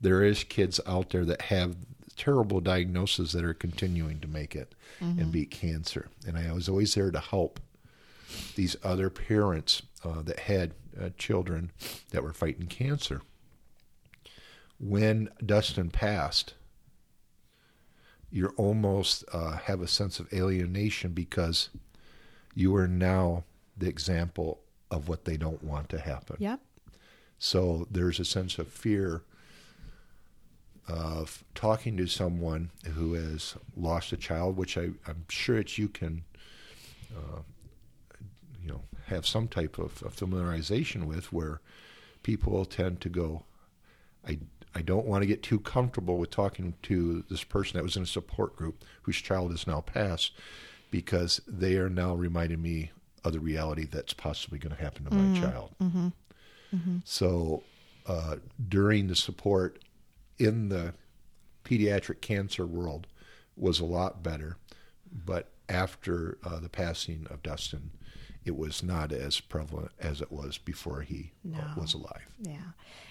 there 0.00 0.22
is 0.22 0.44
kids 0.44 0.80
out 0.86 1.10
there 1.10 1.24
that 1.24 1.42
have 1.42 1.76
terrible 2.16 2.60
diagnoses 2.60 3.32
that 3.32 3.44
are 3.44 3.54
continuing 3.54 4.20
to 4.20 4.28
make 4.28 4.56
it 4.56 4.74
and 5.00 5.32
beat 5.32 5.50
cancer. 5.50 6.08
And 6.26 6.36
I 6.38 6.52
was 6.52 6.68
always 6.68 6.94
there 6.94 7.10
to 7.10 7.20
help 7.20 7.60
these 8.54 8.76
other 8.82 9.10
parents 9.10 9.82
uh, 10.04 10.22
that 10.22 10.40
had 10.40 10.72
uh, 11.00 11.10
children 11.16 11.70
that 12.10 12.22
were 12.22 12.32
fighting 12.32 12.66
cancer. 12.66 13.22
When 14.78 15.30
Dustin 15.44 15.90
passed, 15.90 16.54
you 18.30 18.52
almost 18.56 19.24
uh, 19.32 19.52
have 19.52 19.80
a 19.80 19.88
sense 19.88 20.20
of 20.20 20.32
alienation 20.32 21.12
because 21.12 21.70
you 22.54 22.74
are 22.76 22.88
now 22.88 23.44
the 23.76 23.88
example 23.88 24.60
of 24.90 25.08
what 25.08 25.24
they 25.24 25.36
don't 25.36 25.62
want 25.62 25.88
to 25.90 26.00
happen. 26.00 26.36
Yep. 26.38 26.60
So 27.38 27.86
there's 27.90 28.18
a 28.18 28.24
sense 28.24 28.58
of 28.58 28.68
fear 28.68 29.22
of 30.88 31.44
talking 31.54 31.96
to 31.96 32.06
someone 32.06 32.70
who 32.94 33.14
has 33.14 33.56
lost 33.76 34.12
a 34.12 34.16
child, 34.16 34.56
which 34.56 34.78
I, 34.78 34.90
I'm 35.06 35.24
sure 35.28 35.56
that 35.56 35.76
you 35.78 35.88
can, 35.88 36.24
uh, 37.16 37.40
you 38.62 38.68
know, 38.68 38.82
have 39.06 39.26
some 39.26 39.48
type 39.48 39.78
of, 39.78 40.02
of 40.02 40.14
familiarization 40.16 41.04
with, 41.04 41.32
where 41.32 41.60
people 42.22 42.64
tend 42.64 43.00
to 43.00 43.08
go, 43.08 43.44
I, 44.26 44.38
I 44.74 44.82
don't 44.82 45.06
want 45.06 45.22
to 45.22 45.26
get 45.26 45.42
too 45.42 45.60
comfortable 45.60 46.18
with 46.18 46.30
talking 46.30 46.74
to 46.82 47.24
this 47.30 47.44
person 47.44 47.76
that 47.76 47.84
was 47.84 47.96
in 47.96 48.02
a 48.02 48.06
support 48.06 48.56
group 48.56 48.84
whose 49.02 49.16
child 49.16 49.52
is 49.52 49.66
now 49.66 49.80
passed, 49.80 50.32
because 50.90 51.40
they 51.48 51.76
are 51.76 51.88
now 51.88 52.14
reminding 52.14 52.62
me 52.62 52.90
of 53.24 53.32
the 53.32 53.40
reality 53.40 53.86
that's 53.86 54.12
possibly 54.12 54.58
going 54.58 54.74
to 54.74 54.80
happen 54.80 55.04
to 55.04 55.14
my 55.14 55.40
child. 55.40 55.70
So 57.04 57.64
uh, 58.06 58.36
during 58.68 59.08
the 59.08 59.16
support 59.16 59.80
in 60.38 60.68
the 60.68 60.94
pediatric 61.64 62.20
cancer 62.20 62.66
world 62.66 63.06
was 63.56 63.80
a 63.80 63.84
lot 63.84 64.22
better, 64.22 64.56
but 65.10 65.50
after 65.68 66.38
uh, 66.44 66.60
the 66.60 66.68
passing 66.68 67.26
of 67.30 67.42
Dustin, 67.42 67.90
it 68.44 68.56
was 68.56 68.82
not 68.82 69.10
as 69.12 69.40
prevalent 69.40 69.90
as 69.98 70.20
it 70.20 70.30
was 70.30 70.58
before 70.58 71.00
he 71.02 71.32
uh, 71.44 71.58
No. 71.58 71.64
was 71.76 71.94
alive. 71.94 72.26
Yeah. 72.40 72.58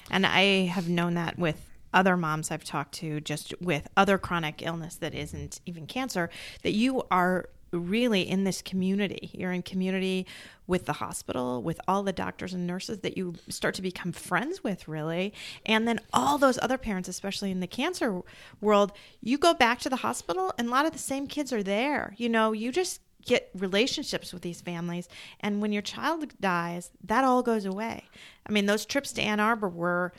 And 0.10 0.26
I 0.26 0.66
have 0.68 0.88
known 0.88 1.16
that 1.16 1.38
with 1.38 1.70
other 1.94 2.16
moms 2.16 2.52
I've 2.52 2.64
talked 2.64 2.94
to, 2.96 3.20
just 3.20 3.54
with 3.62 3.88
other 3.98 4.18
chronic 4.18 4.62
illness 4.62 4.96
that 4.98 5.14
isn't 5.14 5.60
even 5.66 5.88
cancer, 5.88 6.30
that 6.64 6.72
you 6.74 7.04
are 7.12 7.50
really 7.72 8.22
in 8.22 8.44
this 8.44 8.62
community. 8.62 9.32
You're 9.34 9.52
in 9.52 9.62
community 9.62 10.26
with 10.68 10.86
the 10.86 10.94
hospital, 10.94 11.62
with 11.62 11.80
all 11.88 12.04
the 12.04 12.14
doctors 12.14 12.54
and 12.54 12.66
nurses 12.66 13.00
that 13.00 13.18
you 13.18 13.36
start 13.50 13.76
to 13.76 13.82
become 13.82 14.12
friends 14.12 14.64
with, 14.64 14.88
really. 14.88 15.34
And 15.66 15.88
then 15.88 16.00
all 16.14 16.38
those 16.38 16.60
other 16.62 16.78
parents, 16.78 17.10
especially 17.10 17.52
in 17.52 17.60
the 17.60 17.68
cancer 17.68 18.22
world, 18.62 18.92
you 19.22 19.38
go 19.38 19.54
back 19.54 19.80
to 19.80 19.90
the 19.90 19.98
hospital 19.98 20.54
and 20.58 20.68
a 20.68 20.72
lot 20.72 20.86
of 20.86 20.92
the 20.92 21.00
same 21.00 21.28
kids 21.28 21.54
are 21.54 21.64
there. 21.64 22.14
You 22.18 22.30
know, 22.30 22.52
you 22.52 22.72
just 22.72 23.02
get 23.26 23.50
relationships 23.56 24.32
with 24.32 24.44
these 24.44 24.62
families 24.62 25.10
and 25.40 25.60
when 25.60 25.74
your 25.74 25.82
child 25.82 26.40
dies 26.40 26.92
that 27.04 27.24
all 27.24 27.42
goes 27.42 27.66
away 27.66 28.04
i 28.48 28.52
mean 28.52 28.68
those 28.68 28.86
trips 28.86 29.12
to 29.12 29.20
ann 29.22 29.40
arbor 29.40 29.68
were 29.68 30.14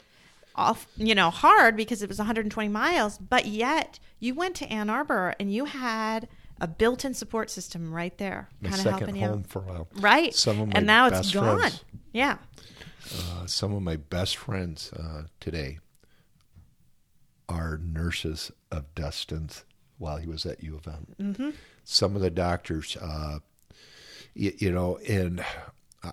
off 0.57 0.89
you 0.97 1.15
know 1.15 1.31
hard 1.31 1.77
because 1.77 2.03
it 2.03 2.09
was 2.09 2.19
120 2.19 2.69
miles 2.69 3.17
but 3.19 3.47
yet 3.47 4.01
you 4.19 4.35
went 4.35 4.57
to 4.57 4.67
ann 4.67 4.91
arbor 4.91 5.35
and 5.39 5.55
you 5.55 5.67
had 5.67 6.27
a 6.61 6.67
built-in 6.67 7.13
support 7.15 7.51
system 7.51 7.93
right 7.93 8.17
there 8.19 8.49
My 8.61 8.69
kind 8.71 8.79
of 8.81 8.85
second 8.85 8.99
helping 9.01 9.17
you 9.17 9.27
home 9.29 9.39
out. 9.41 9.47
for 9.47 9.59
a 9.61 9.63
while. 9.63 9.89
right 9.97 10.35
Some 10.35 10.61
of 10.61 10.69
my 10.69 10.73
and 10.77 10.87
now 10.87 11.07
it's 11.07 11.17
best 11.19 11.35
gone 11.35 11.59
friends. 11.59 11.85
yeah 12.13 12.39
Uh, 13.15 13.47
some 13.47 13.73
of 13.75 13.83
my 13.83 13.97
best 13.97 14.37
friends 14.37 14.93
uh, 14.93 15.23
today 15.41 15.79
are 17.49 17.79
nurses 17.83 18.51
of 18.73 18.93
Dustin's 18.95 19.65
while 19.99 20.17
he 20.17 20.27
was 20.27 20.45
at 20.45 20.63
U 20.63 20.77
of 20.77 20.87
M. 20.89 21.07
Mm-hmm. 21.21 21.51
Some 21.85 22.17
of 22.17 22.23
the 22.23 22.31
doctors, 22.31 22.97
uh, 22.97 23.39
you, 24.35 24.53
you 24.59 24.73
know, 24.73 24.99
and 25.09 25.45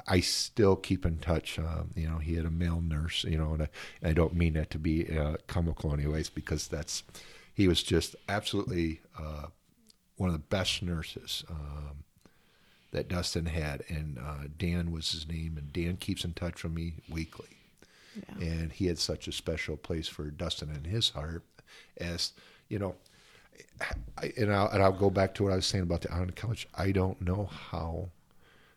I 0.08 0.20
still 0.22 0.76
keep 0.76 1.06
in 1.06 1.18
touch. 1.18 1.58
Um, 1.60 1.92
you 1.96 2.08
know, 2.08 2.18
he 2.20 2.36
had 2.36 2.46
a 2.46 2.52
male 2.52 2.82
nurse. 2.82 3.24
You 3.24 3.38
know, 3.38 3.54
and 3.54 3.64
I, 3.64 3.70
I 4.10 4.14
don't 4.14 4.36
mean 4.36 4.54
that 4.54 4.70
to 4.72 4.78
be 4.80 5.18
uh, 5.18 5.38
comical 5.48 5.94
anyways, 5.94 6.30
because 6.30 6.68
that's 6.68 7.04
he 7.54 7.68
was 7.68 7.82
just 7.84 8.16
absolutely 8.30 9.02
uh, 9.20 9.48
one 10.17 10.30
of 10.30 10.34
the 10.34 10.39
best 10.39 10.82
nurses. 10.84 11.43
Um, 11.49 12.04
that 12.91 13.08
Dustin 13.08 13.47
had, 13.47 13.84
and 13.89 14.19
uh, 14.19 14.47
Dan 14.56 14.91
was 14.91 15.12
his 15.12 15.28
name, 15.28 15.58
and 15.58 15.73
Dan 15.73 15.97
keeps 15.97 16.23
in 16.23 16.34
touch 16.34 16.63
with 16.63 16.73
me 16.73 16.93
weekly. 17.10 17.58
Yeah. 18.15 18.45
And 18.45 18.71
he 18.71 18.86
had 18.86 18.99
such 18.99 19.28
a 19.28 19.32
special 19.32 19.76
place 19.76 20.08
for 20.08 20.26
Dustin 20.30 20.69
in 20.69 20.84
his 20.84 21.10
heart, 21.10 21.43
as 21.97 22.34
you 22.69 22.78
know. 22.78 22.93
I, 24.19 24.32
and, 24.38 24.54
I'll, 24.54 24.69
and 24.69 24.84
I'll 24.84 24.91
go 24.91 25.10
back 25.10 25.34
to 25.36 25.43
what 25.43 25.54
I 25.54 25.56
was 25.56 25.65
saying 25.65 25.84
about 25.84 26.02
the 26.02 26.10
oncology. 26.10 26.67
I 26.76 26.91
don't 26.91 27.19
know 27.19 27.45
how 27.45 28.10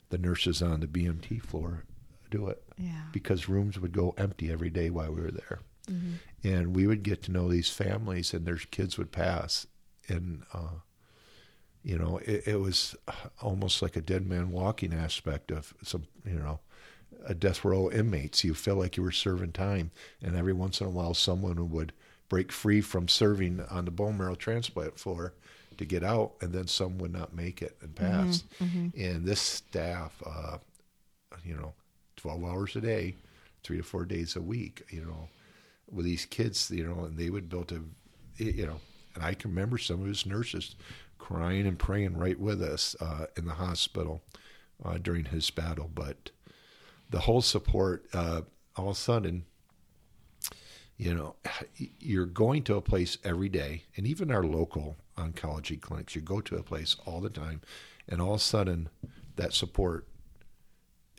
the 0.09 0.17
nurses 0.19 0.63
on 0.63 0.81
the 0.81 0.87
BMT 0.87 1.43
floor 1.43 1.85
do 2.31 2.49
it. 2.49 2.63
Yeah. 2.79 3.05
because 3.13 3.49
rooms 3.49 3.79
would 3.79 3.93
go 3.93 4.15
empty 4.19 4.53
every 4.53 4.69
day 4.69 4.91
while 4.91 5.11
we 5.13 5.23
were 5.23 5.31
there. 5.31 5.61
Mm-hmm. 5.91 6.13
And 6.45 6.77
we 6.77 6.87
would 6.87 7.03
get 7.03 7.23
to 7.25 7.33
know 7.33 7.49
these 7.49 7.71
families, 7.71 8.35
and 8.35 8.45
their 8.45 8.57
kids 8.57 8.99
would 8.99 9.13
pass. 9.13 9.67
And, 10.09 10.43
uh, 10.53 10.81
you 11.87 11.97
know, 11.97 12.19
it, 12.25 12.49
it 12.49 12.61
was 12.61 12.97
almost 13.41 13.81
like 13.81 13.95
a 13.95 14.01
dead 14.01 14.27
man 14.27 14.51
walking 14.51 14.93
aspect 14.93 15.53
of 15.53 15.73
some, 15.85 16.09
you 16.25 16.35
know, 16.35 16.59
a 17.25 17.33
death 17.33 17.65
row 17.65 17.89
inmates. 17.93 18.43
You 18.43 18.55
feel 18.55 18.75
like 18.75 18.97
you 18.97 19.05
were 19.05 19.13
serving 19.13 19.53
time. 19.53 19.93
And 20.21 20.35
every 20.35 20.53
once 20.53 20.81
in 20.81 20.89
a 20.89 20.91
while, 20.91 21.15
someone 21.15 21.71
would 21.71 21.93
break 22.29 22.51
free 22.51 22.81
from 22.81 23.07
serving 23.07 23.61
on 23.71 23.85
the 23.85 23.93
bone 23.93 24.19
marrow 24.19 24.35
transplant 24.35 24.99
floor 24.99 25.33
to 25.79 25.85
get 25.85 26.03
out, 26.03 26.33
and 26.41 26.53
then 26.53 26.67
some 26.67 26.99
would 26.99 27.13
not 27.13 27.37
make 27.37 27.63
it 27.63 27.77
and 27.81 27.95
pass. 27.95 28.43
And 28.99 29.25
this 29.25 29.41
staff, 29.41 30.21
uh, 30.27 30.59
you 31.45 31.55
know, 31.55 31.73
12 32.17 32.45
hours 32.45 32.75
a 32.75 32.81
day, 32.81 33.15
three 33.63 33.77
to 33.77 33.85
four 33.85 34.05
days 34.05 34.35
a 34.35 34.43
week, 34.43 34.83
you 34.91 35.05
know, 35.05 35.29
with 35.89 36.05
these 36.05 36.25
kids, 36.25 36.69
you 36.69 36.85
know, 36.85 37.05
and 37.05 37.17
they 37.17 37.31
would 37.31 37.49
build 37.49 37.71
a, 37.71 37.81
you 38.43 38.67
know, 38.67 38.81
and 39.15 39.25
I 39.25 39.35
can 39.35 39.51
remember 39.51 39.79
some 39.79 40.03
of 40.03 40.07
his 40.09 40.27
nurses 40.27 40.75
crying 41.19 41.67
and 41.67 41.79
praying 41.79 42.17
right 42.17 42.39
with 42.39 42.63
us 42.63 42.95
uh, 43.01 43.27
in 43.37 43.47
the 43.47 43.55
hospital 43.55 44.23
uh, 44.85 44.99
during 44.99 45.27
his 45.27 45.51
battle. 45.51 45.91
But 45.93 46.31
the 47.11 47.21
whole 47.21 47.43
support, 47.43 48.07
uh, 48.13 48.43
all 48.77 48.91
of 48.91 48.97
a 48.97 48.99
sudden, 48.99 49.45
you 50.97 51.15
know, 51.15 51.37
you're 51.99 52.27
going 52.27 52.63
to 52.65 52.77
a 52.77 52.81
place 52.81 53.19
every 53.23 53.49
day, 53.49 53.85
and 53.97 54.07
even 54.07 54.31
our 54.31 54.45
local 54.45 54.97
oncology 55.19 55.81
clinics, 55.81 56.15
you 56.15 56.23
go 56.23 56.41
to 56.41 56.57
a 56.57 56.63
place 56.63 56.97
all 57.05 57.21
the 57.21 57.31
time, 57.31 57.61
and 58.09 58.21
all 58.21 58.35
of 58.35 58.41
a 58.41 58.43
sudden, 58.43 58.89
that 59.37 59.53
support 59.53 60.07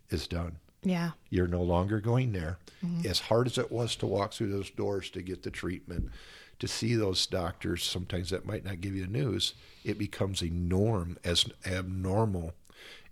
is 0.10 0.28
done. 0.28 0.58
Yeah. 0.84 1.12
You're 1.30 1.48
no 1.48 1.62
longer 1.62 2.00
going 2.00 2.32
there. 2.32 2.58
As 3.06 3.20
hard 3.20 3.48
as 3.48 3.58
it 3.58 3.72
was 3.72 3.96
to 3.98 4.08
walk 4.08 4.34
through 4.34 4.52
those 4.52 4.70
doors 4.70 5.10
to 5.12 5.22
get 5.22 5.44
the 5.44 5.52
treatment, 5.52 6.10
to 6.60 6.68
see 6.68 6.96
those 6.96 7.26
doctors, 7.28 7.84
sometimes 7.84 8.30
that 8.30 8.46
might 8.46 8.66
not 8.66 8.82
give 8.82 8.96
you 8.96 9.06
the 9.06 9.12
news, 9.12 9.54
it 9.84 9.98
becomes 9.98 10.42
a 10.42 10.50
norm 10.50 11.18
as 11.24 11.46
abnormal 11.66 12.54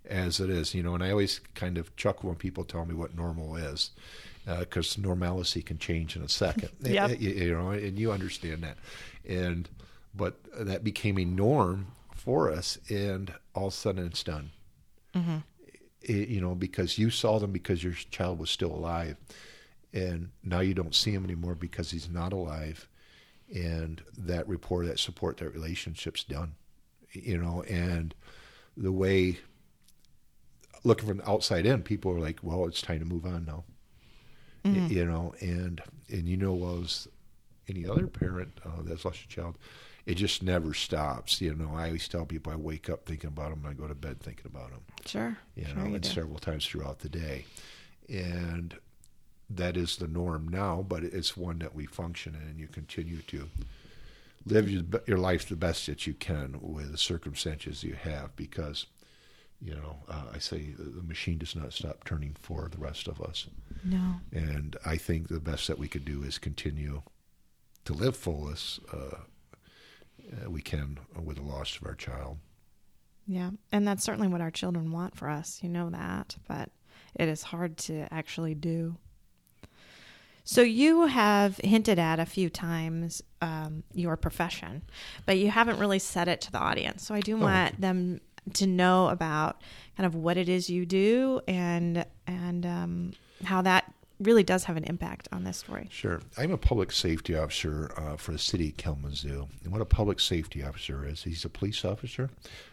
as 0.08 0.40
it 0.40 0.50
is. 0.50 0.74
You 0.74 0.82
know, 0.82 0.94
and 0.94 1.02
I 1.02 1.10
always 1.10 1.40
kind 1.54 1.78
of 1.78 1.94
chuckle 1.96 2.28
when 2.28 2.36
people 2.36 2.64
tell 2.64 2.86
me 2.86 2.94
what 2.94 3.16
normal 3.16 3.56
is. 3.56 3.90
Uh, 4.48 4.60
because 4.60 4.96
normalcy 4.96 5.60
can 5.60 5.76
change 5.76 6.14
in 6.14 6.22
a 6.22 6.28
second, 6.28 6.68
Yep. 6.80 7.20
you, 7.20 7.30
you 7.30 7.52
know, 7.52 7.70
and 7.70 7.98
you 7.98 8.12
understand 8.12 8.62
that, 8.62 8.76
and 9.28 9.68
but 10.14 10.36
that 10.56 10.84
became 10.84 11.18
a 11.18 11.24
norm 11.24 11.88
for 12.14 12.52
us, 12.52 12.78
and 12.88 13.34
all 13.56 13.66
of 13.66 13.72
a 13.72 13.76
sudden 13.76 14.06
it's 14.06 14.22
done 14.22 14.52
mm-hmm. 15.16 15.36
it, 16.02 16.28
you 16.28 16.40
know, 16.40 16.54
because 16.54 16.98
you 16.98 17.10
saw 17.10 17.38
them 17.38 17.52
because 17.52 17.82
your 17.82 17.92
child 17.92 18.38
was 18.38 18.50
still 18.50 18.72
alive, 18.72 19.16
and 19.92 20.30
now 20.44 20.60
you 20.60 20.74
don't 20.74 20.94
see 20.94 21.12
him 21.12 21.24
anymore 21.24 21.54
because 21.54 21.90
he's 21.90 22.08
not 22.08 22.32
alive, 22.32 22.88
and 23.54 24.02
that 24.18 24.48
rapport, 24.48 24.84
that 24.86 24.98
support, 24.98 25.36
that 25.38 25.50
relationship's 25.50 26.24
done, 26.24 26.54
you 27.12 27.38
know, 27.38 27.62
and 27.62 28.14
the 28.76 28.92
way 28.92 29.38
looking 30.84 31.08
from 31.08 31.18
the 31.18 31.28
outside 31.30 31.66
in, 31.66 31.82
people 31.82 32.12
are 32.12 32.20
like, 32.20 32.38
well, 32.42 32.66
it's 32.66 32.82
time 32.82 32.98
to 33.00 33.04
move 33.04 33.24
on 33.26 33.44
now, 33.44 33.64
Y- 34.64 34.86
you 34.90 35.04
know, 35.04 35.34
and 35.40 35.80
and 36.08 36.28
you 36.28 36.36
know, 36.36 36.52
well, 36.54 36.80
as 36.82 37.08
any 37.68 37.86
other 37.86 38.06
parent 38.06 38.52
uh, 38.64 38.82
that's 38.82 39.04
lost 39.04 39.24
a 39.24 39.28
child, 39.28 39.56
it 40.06 40.14
just 40.14 40.42
never 40.42 40.74
stops. 40.74 41.40
You 41.40 41.54
know, 41.54 41.72
I 41.74 41.86
always 41.86 42.06
tell 42.08 42.24
people 42.26 42.52
I 42.52 42.56
wake 42.56 42.88
up 42.90 43.06
thinking 43.06 43.28
about 43.28 43.50
them, 43.50 43.60
and 43.64 43.68
I 43.68 43.74
go 43.74 43.88
to 43.88 43.94
bed 43.94 44.20
thinking 44.20 44.46
about 44.46 44.70
them 44.70 44.80
Sure. 45.04 45.36
you 45.54 45.64
sure 45.66 45.74
know, 45.76 45.86
you 45.86 45.94
and 45.94 46.02
do. 46.02 46.08
several 46.08 46.38
times 46.38 46.66
throughout 46.66 46.98
the 47.00 47.08
day. 47.08 47.44
And 48.08 48.76
that 49.48 49.76
is 49.76 49.96
the 49.96 50.08
norm 50.08 50.48
now, 50.48 50.84
but 50.86 51.04
it's 51.04 51.36
one 51.36 51.58
that 51.60 51.74
we 51.74 51.86
function 51.86 52.34
in, 52.34 52.48
and 52.48 52.58
you 52.58 52.66
continue 52.66 53.22
to 53.22 53.48
live 54.44 54.70
your, 54.70 55.18
life 55.18 55.48
the 55.48 55.56
best 55.56 55.86
that 55.86 56.06
you 56.06 56.14
can 56.14 56.58
with 56.60 56.92
the 56.92 56.98
circumstances 56.98 57.82
you 57.82 57.94
have 57.94 58.34
because, 58.36 58.86
you 59.60 59.74
know, 59.74 59.96
uh, 60.08 60.24
I 60.32 60.38
say 60.38 60.72
the 60.76 60.84
the 60.84 61.02
machine 61.02 61.38
does 61.38 61.56
not 61.56 61.72
stop 61.72 62.04
turning 62.04 62.36
for 62.40 62.68
the 62.70 62.78
rest 62.78 63.08
of 63.08 63.20
us. 63.20 63.46
No. 63.84 64.16
And 64.32 64.76
I 64.84 64.96
think 64.96 65.28
the 65.28 65.40
best 65.40 65.66
that 65.68 65.78
we 65.78 65.88
could 65.88 66.04
do 66.04 66.22
is 66.22 66.38
continue 66.38 67.02
to 67.84 67.92
live 67.92 68.16
fullest 68.16 68.80
uh, 68.92 69.16
uh, 70.32 70.50
we 70.50 70.60
can 70.60 70.98
with 71.22 71.36
the 71.36 71.42
loss 71.42 71.76
of 71.76 71.86
our 71.86 71.94
child. 71.94 72.38
Yeah. 73.26 73.50
And 73.72 73.86
that's 73.86 74.04
certainly 74.04 74.28
what 74.28 74.40
our 74.40 74.50
children 74.50 74.92
want 74.92 75.16
for 75.16 75.28
us. 75.28 75.60
You 75.62 75.68
know 75.68 75.90
that. 75.90 76.36
But 76.48 76.70
it 77.14 77.28
is 77.28 77.42
hard 77.42 77.76
to 77.78 78.12
actually 78.12 78.54
do. 78.54 78.96
So 80.48 80.62
you 80.62 81.06
have 81.06 81.56
hinted 81.58 81.98
at 81.98 82.20
a 82.20 82.24
few 82.24 82.48
times 82.48 83.20
um, 83.42 83.82
your 83.92 84.16
profession, 84.16 84.82
but 85.26 85.38
you 85.38 85.50
haven't 85.50 85.80
really 85.80 85.98
said 85.98 86.28
it 86.28 86.40
to 86.42 86.52
the 86.52 86.58
audience. 86.58 87.04
So 87.04 87.16
I 87.16 87.20
do 87.20 87.36
want 87.36 87.80
them 87.80 88.20
to 88.54 88.66
know 88.66 89.08
about 89.08 89.60
kind 89.96 90.06
of 90.06 90.14
what 90.14 90.36
it 90.36 90.48
is 90.48 90.70
you 90.70 90.86
do 90.86 91.40
and 91.48 92.06
and 92.28 92.64
um, 92.64 93.12
how 93.42 93.60
that 93.62 93.92
really 94.18 94.42
does 94.42 94.64
have 94.64 94.76
an 94.76 94.84
impact 94.84 95.28
on 95.30 95.44
this 95.44 95.58
story. 95.58 95.88
Sure. 95.90 96.20
I'm 96.38 96.50
a 96.50 96.56
public 96.56 96.90
safety 96.90 97.36
officer 97.36 97.92
uh, 97.96 98.16
for 98.16 98.32
the 98.32 98.38
city 98.38 98.70
of 98.70 98.76
Kalamazoo. 98.76 99.48
And 99.62 99.72
what 99.72 99.82
a 99.82 99.86
public 99.86 100.20
safety 100.20 100.62
officer 100.62 101.06
is, 101.06 101.24
he's 101.24 101.44
a 101.44 101.50
police 101.50 101.84
officer, 101.84 102.30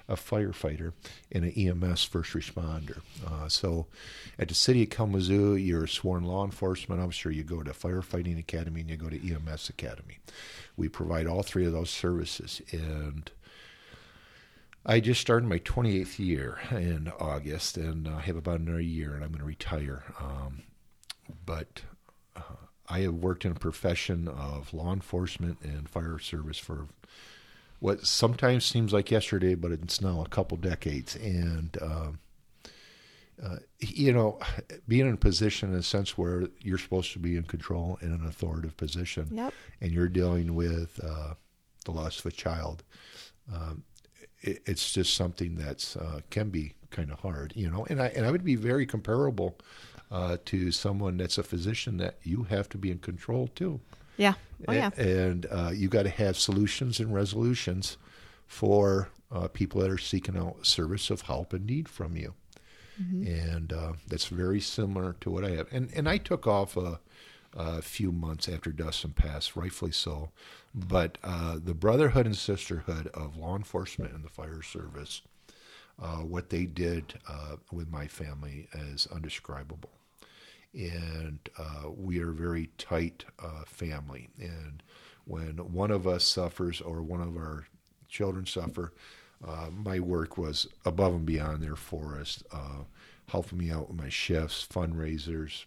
a 0.08 0.16
firefighter, 0.16 0.94
and 1.32 1.44
an 1.44 1.52
EMS 1.52 2.06
first 2.06 2.34
responder. 2.34 3.02
Uh, 3.26 3.50
so 3.50 3.88
at 4.40 4.48
the 4.48 4.54
city 4.54 4.84
of 4.84 4.90
Kalamazoo, 4.90 5.56
you're 5.56 5.84
a 5.84 5.90
sworn 5.90 6.24
law 6.24 6.46
enforcement 6.46 7.02
officer. 7.02 7.30
You 7.30 7.44
go 7.44 7.62
to 7.64 7.72
firefighting 7.72 8.40
academy 8.40 8.82
and 8.82 8.90
you 8.90 8.98
go 8.98 9.10
to 9.10 9.34
EMS 9.34 9.70
academy. 9.70 10.20
We 10.78 10.88
provide 10.88 11.28
all 11.28 11.44
three 11.44 11.66
of 11.66 11.74
those 11.74 11.90
services. 11.90 12.62
And 12.72 13.30
I 14.86 15.00
just 15.00 15.22
started 15.22 15.48
my 15.48 15.60
28th 15.60 16.20
year 16.20 16.60
in 16.72 17.12
August, 17.18 17.78
and 17.78 18.06
I 18.08 18.20
have 18.22 18.36
about 18.36 18.60
another 18.60 18.82
year, 18.82 19.14
and 19.16 19.24
I'm 19.24 19.30
going 19.30 19.40
to 19.40 19.46
retire. 19.46 20.04
Um, 20.20 20.64
but 21.46 21.82
uh, 22.36 22.42
I 22.90 23.00
have 23.02 23.16
worked 23.16 23.46
in 23.46 23.52
a 23.52 23.56
profession 23.56 24.28
of 24.28 24.74
law 24.74 24.94
enforcement 24.94 25.58
and 25.64 25.90
fire 25.90 26.20
service 26.20 26.58
for 26.58 26.88
what 27.80 28.06
sometimes 28.06 28.66
seems 28.66 28.94
like 28.94 29.12
yesterday, 29.12 29.56
but 29.56 29.72
it's 29.72 30.00
now 30.02 30.22
a 30.22 30.30
couple 30.30 30.56
decades. 30.58 31.16
And 31.18 31.78
um, 31.82 32.20
uh, 33.44 33.58
you 33.80 34.14
know, 34.14 34.40
being 34.88 35.08
in 35.08 35.14
a 35.16 35.18
position 35.18 35.74
in 35.74 35.80
a 35.80 35.84
sense 35.84 36.18
where 36.18 36.48
you're 36.62 36.78
supposed 36.78 37.12
to 37.14 37.20
be 37.20 37.36
in 37.36 37.44
control 37.44 37.98
in 38.02 38.12
an 38.14 38.26
authoritative 38.26 38.78
position, 38.78 39.28
Yep. 39.32 39.54
and 39.82 39.92
you're 39.92 40.08
dealing 40.08 40.56
with 40.56 41.00
uh, 41.04 41.34
the 41.86 41.92
loss 41.92 42.20
of 42.20 42.28
a 42.28 42.32
child. 42.32 42.84
Um, 43.54 43.84
it, 44.42 44.62
it's 44.66 44.94
just 44.94 45.16
something 45.16 45.56
that's 45.56 45.96
uh, 45.98 46.22
can 46.30 46.50
be 46.50 46.74
kind 46.92 47.12
of 47.12 47.20
hard, 47.20 47.54
you 47.56 47.70
know. 47.70 47.86
And 47.90 48.02
I 48.02 48.08
and 48.10 48.26
I 48.26 48.32
would 48.32 48.44
be 48.46 48.56
very 48.56 48.86
comparable 48.86 49.58
uh, 50.14 50.38
to 50.46 50.72
someone 50.72 51.18
that's 51.18 51.40
a 51.40 51.44
physician 51.44 51.98
that 51.98 52.18
you 52.22 52.44
have 52.44 52.70
to 52.70 52.78
be 52.78 52.92
in 52.92 53.00
control 53.00 53.50
too. 53.56 53.82
Yeah. 54.16 54.36
Oh 54.68 54.72
yeah. 54.72 54.92
And 54.96 55.48
uh, 55.50 55.72
you 55.74 55.90
got 55.90 56.04
to 56.04 56.10
have 56.10 56.38
solutions 56.38 57.00
and 57.00 57.14
resolutions 57.14 57.98
for 58.46 59.10
uh, 59.32 59.48
people 59.48 59.82
that 59.82 59.90
are 59.90 59.98
seeking 59.98 60.38
out 60.38 60.68
service 60.68 61.10
of 61.10 61.22
help 61.22 61.52
and 61.52 61.66
need 61.66 61.90
from 61.90 62.16
you. 62.16 62.36
And 63.28 63.74
uh, 63.74 63.94
that's 64.08 64.28
very 64.28 64.62
similar 64.62 65.16
to 65.22 65.32
what 65.32 65.44
I 65.44 65.50
have. 65.50 65.68
And 65.72 65.90
and 65.96 66.08
I 66.08 66.20
took 66.20 66.46
off 66.46 66.78
a, 66.78 67.00
a 67.56 67.82
few 67.82 68.12
months 68.12 68.48
after 68.48 68.72
Dustin 68.72 69.14
passed, 69.14 69.56
rightfully 69.56 69.92
so. 69.92 70.30
But 70.76 71.18
uh, 71.24 71.58
the 71.64 71.74
brotherhood 71.74 72.28
and 72.28 72.38
sisterhood 72.38 73.08
of 73.16 73.36
law 73.36 73.56
enforcement 73.56 74.14
and 74.14 74.24
the 74.24 74.30
fire 74.30 74.62
service, 74.62 75.24
uh, 76.00 76.18
what 76.18 76.52
they 76.52 76.66
did 76.66 77.16
uh, 77.28 77.56
with 77.72 77.90
my 77.90 78.06
family 78.06 78.68
is 78.76 79.08
undescribable 79.08 79.90
and 80.74 81.40
uh, 81.58 81.90
we 81.96 82.20
are 82.20 82.32
a 82.32 82.34
very 82.36 82.70
tight 82.78 83.26
uh, 83.40 83.64
family. 83.66 84.30
And 84.40 84.82
when 85.26 85.58
one 85.58 85.92
of 85.92 86.08
us 86.08 86.24
suffers 86.24 86.82
or 86.82 87.02
one 87.02 87.22
of 87.22 87.36
our 87.38 87.68
children 88.08 88.46
suffer, 88.46 88.94
uh, 89.48 89.70
my 89.72 90.00
work 90.00 90.38
was 90.38 90.68
above 90.86 91.14
and 91.14 91.26
beyond 91.26 91.62
there 91.62 91.76
for 91.76 92.18
us, 92.20 92.44
uh, 92.52 92.84
helping 93.28 93.58
me 93.58 93.72
out 93.72 93.90
with 93.90 94.00
my 94.00 94.10
shifts, 94.10 94.66
fundraisers, 94.72 95.66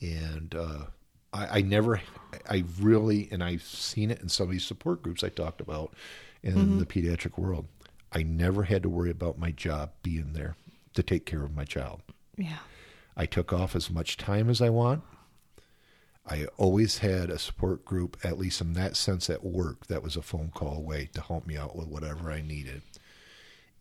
and 0.00 0.54
uh, 0.54 0.84
I, 1.32 1.58
I 1.58 1.62
never, 1.62 2.00
I 2.48 2.64
really, 2.80 3.28
and 3.30 3.42
I've 3.42 3.62
seen 3.62 4.10
it 4.10 4.20
in 4.20 4.28
some 4.28 4.46
of 4.46 4.52
these 4.52 4.64
support 4.64 5.02
groups 5.02 5.24
I 5.24 5.28
talked 5.28 5.60
about 5.60 5.94
in 6.42 6.78
the 6.78 6.86
pediatric 6.86 7.36
world. 7.36 7.66
I 8.12 8.22
never 8.22 8.62
had 8.62 8.82
to 8.84 8.88
worry 8.88 9.10
about 9.10 9.38
my 9.38 9.50
job 9.50 9.90
being 10.02 10.32
there 10.32 10.56
to 10.94 11.02
take 11.02 11.26
care 11.26 11.44
of 11.44 11.54
my 11.54 11.64
child. 11.64 12.00
Yeah. 12.36 12.58
I 13.18 13.26
took 13.26 13.52
off 13.52 13.74
as 13.74 13.90
much 13.90 14.16
time 14.16 14.48
as 14.48 14.62
I 14.62 14.70
want. 14.70 15.02
I 16.24 16.46
always 16.56 16.98
had 16.98 17.30
a 17.30 17.38
support 17.38 17.84
group, 17.84 18.16
at 18.22 18.38
least 18.38 18.60
in 18.60 18.74
that 18.74 18.96
sense, 18.96 19.28
at 19.28 19.42
work 19.42 19.88
that 19.88 20.02
was 20.02 20.14
a 20.14 20.22
phone 20.22 20.52
call 20.54 20.76
away 20.76 21.10
to 21.14 21.20
help 21.20 21.46
me 21.46 21.56
out 21.56 21.74
with 21.74 21.88
whatever 21.88 22.30
I 22.30 22.42
needed, 22.42 22.82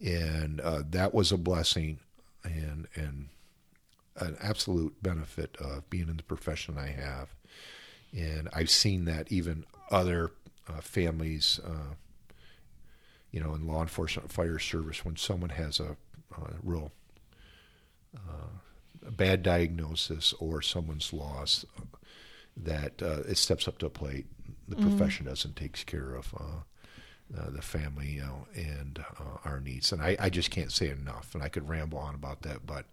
and 0.03 0.59
uh, 0.59 0.81
that 0.89 1.13
was 1.13 1.31
a 1.31 1.37
blessing. 1.37 1.99
And 2.43 2.87
and 2.95 3.27
an 4.15 4.37
absolute 4.41 5.03
benefit 5.03 5.57
of 5.59 5.89
being 5.89 6.07
in 6.07 6.17
the 6.17 6.23
profession 6.23 6.77
I 6.77 6.87
have, 6.87 7.35
and 8.13 8.47
I've 8.53 8.69
seen 8.69 9.05
that 9.05 9.31
even 9.31 9.65
other 9.91 10.31
uh, 10.67 10.81
families, 10.81 11.59
uh, 11.65 11.95
you 13.31 13.41
know, 13.41 13.53
in 13.53 13.67
law 13.67 13.81
enforcement, 13.81 14.31
fire 14.31 14.59
service, 14.59 15.03
when 15.03 15.17
someone 15.17 15.49
has 15.49 15.79
a, 15.79 15.97
a 16.35 16.53
real 16.63 16.91
uh, 19.05 19.11
bad 19.11 19.43
diagnosis 19.43 20.33
or 20.39 20.61
someone's 20.61 21.13
loss 21.13 21.65
that 22.55 23.01
uh, 23.01 23.21
it 23.27 23.37
steps 23.37 23.67
up 23.67 23.77
to 23.79 23.85
a 23.85 23.89
plate. 23.89 24.25
The 24.67 24.75
mm-hmm. 24.75 24.97
profession 24.97 25.25
doesn't 25.25 25.55
takes 25.55 25.83
care 25.83 26.15
of. 26.15 26.33
Uh, 26.37 26.61
uh, 27.37 27.49
the 27.49 27.61
family, 27.61 28.07
you 28.07 28.21
know, 28.21 28.47
and 28.55 29.03
uh, 29.19 29.37
our 29.43 29.59
needs. 29.59 29.91
And 29.91 30.01
I, 30.01 30.15
I 30.17 30.29
just 30.29 30.49
can't 30.49 30.71
say 30.71 30.89
enough. 30.89 31.35
And 31.35 31.43
I 31.43 31.49
could 31.49 31.67
ramble 31.67 31.99
on 31.99 32.15
about 32.15 32.43
that, 32.43 32.65
but 32.65 32.85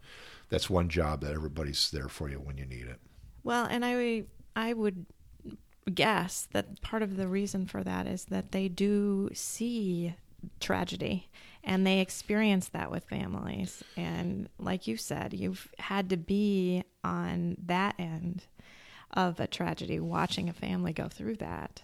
that's 0.48 0.68
one 0.68 0.88
job 0.88 1.20
that 1.20 1.32
everybody's 1.32 1.90
there 1.92 2.08
for 2.08 2.28
you 2.28 2.36
when 2.36 2.58
you 2.58 2.66
need 2.66 2.86
it. 2.86 2.98
Well, 3.44 3.64
and 3.64 3.84
I 3.84 4.24
I 4.56 4.72
would 4.72 5.06
guess 5.92 6.48
that 6.52 6.80
part 6.80 7.02
of 7.02 7.16
the 7.16 7.28
reason 7.28 7.66
for 7.66 7.84
that 7.84 8.06
is 8.06 8.24
that 8.26 8.52
they 8.52 8.68
do 8.68 9.30
see 9.34 10.14
tragedy. 10.60 11.28
And 11.62 11.86
they 11.86 12.00
experience 12.00 12.68
that 12.68 12.90
with 12.90 13.04
families. 13.04 13.82
And 13.96 14.48
like 14.58 14.86
you 14.86 14.96
said 14.96 15.32
you've 15.32 15.68
had 15.78 16.10
to 16.10 16.16
be 16.16 16.84
on 17.02 17.56
that 17.66 17.94
end 17.98 18.44
of 19.12 19.40
a 19.40 19.46
tragedy 19.46 20.00
watching 20.00 20.48
a 20.48 20.52
family 20.52 20.92
go 20.92 21.08
through 21.08 21.36
that. 21.36 21.82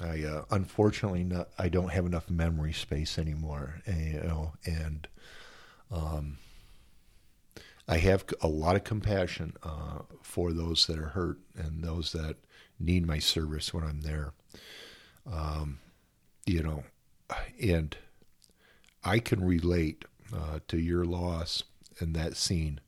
I 0.00 0.22
uh, 0.22 0.44
unfortunately 0.50 1.24
not, 1.24 1.48
I 1.58 1.68
don't 1.68 1.90
have 1.90 2.06
enough 2.06 2.30
memory 2.30 2.72
space 2.72 3.18
anymore, 3.18 3.80
and, 3.84 4.14
eh, 4.14 4.16
you 4.16 4.28
know, 4.28 4.52
and 4.64 5.08
um, 5.90 6.38
I 7.88 7.98
have 7.98 8.24
a 8.40 8.48
lot 8.48 8.76
of 8.76 8.84
compassion 8.84 9.54
uh, 9.62 10.00
for 10.22 10.52
those 10.52 10.86
that 10.86 10.98
are 10.98 11.08
hurt 11.08 11.38
and 11.56 11.82
those 11.82 12.12
that 12.12 12.36
need 12.78 13.06
my 13.06 13.18
service 13.18 13.74
when 13.74 13.82
I'm 13.82 14.02
there. 14.02 14.34
Um, 15.30 15.80
you 16.46 16.62
know, 16.62 16.84
and 17.60 17.96
I 19.04 19.18
can 19.18 19.44
relate 19.44 20.04
uh, 20.34 20.60
to 20.68 20.78
your 20.78 21.04
loss 21.04 21.62
in 22.00 22.12
that 22.14 22.36
scene 22.36 22.80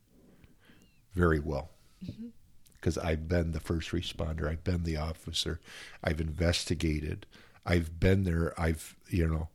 very 1.13 1.39
well. 1.39 1.69
Mm-hmm 2.03 2.27
because 2.81 2.97
I've 2.97 3.27
been 3.27 3.51
the 3.51 3.59
first 3.59 3.91
responder, 3.91 4.49
I've 4.49 4.63
been 4.63 4.83
the 4.83 4.97
officer, 4.97 5.59
I've 6.03 6.19
investigated, 6.19 7.27
I've 7.63 7.99
been 7.99 8.23
there, 8.23 8.59
I've, 8.59 8.95
you 9.07 9.27
know, 9.27 9.49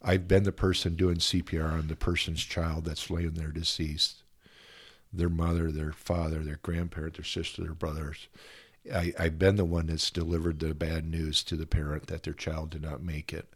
I've 0.00 0.26
been 0.26 0.44
the 0.44 0.52
person 0.52 0.96
doing 0.96 1.16
CPR 1.16 1.72
on 1.72 1.88
the 1.88 1.96
person's 1.96 2.42
child 2.42 2.86
that's 2.86 3.10
laying 3.10 3.34
there 3.34 3.48
deceased, 3.48 4.22
their 5.12 5.28
mother, 5.28 5.70
their 5.70 5.92
father, 5.92 6.42
their 6.42 6.58
grandparent, 6.62 7.14
their 7.14 7.24
sister, 7.24 7.62
their 7.62 7.74
brothers. 7.74 8.28
I, 8.92 9.12
I've 9.18 9.38
been 9.38 9.56
the 9.56 9.66
one 9.66 9.86
that's 9.86 10.10
delivered 10.10 10.58
the 10.58 10.74
bad 10.74 11.06
news 11.06 11.44
to 11.44 11.56
the 11.56 11.66
parent 11.66 12.06
that 12.06 12.22
their 12.22 12.32
child 12.32 12.70
did 12.70 12.82
not 12.82 13.02
make 13.02 13.32
it. 13.34 13.52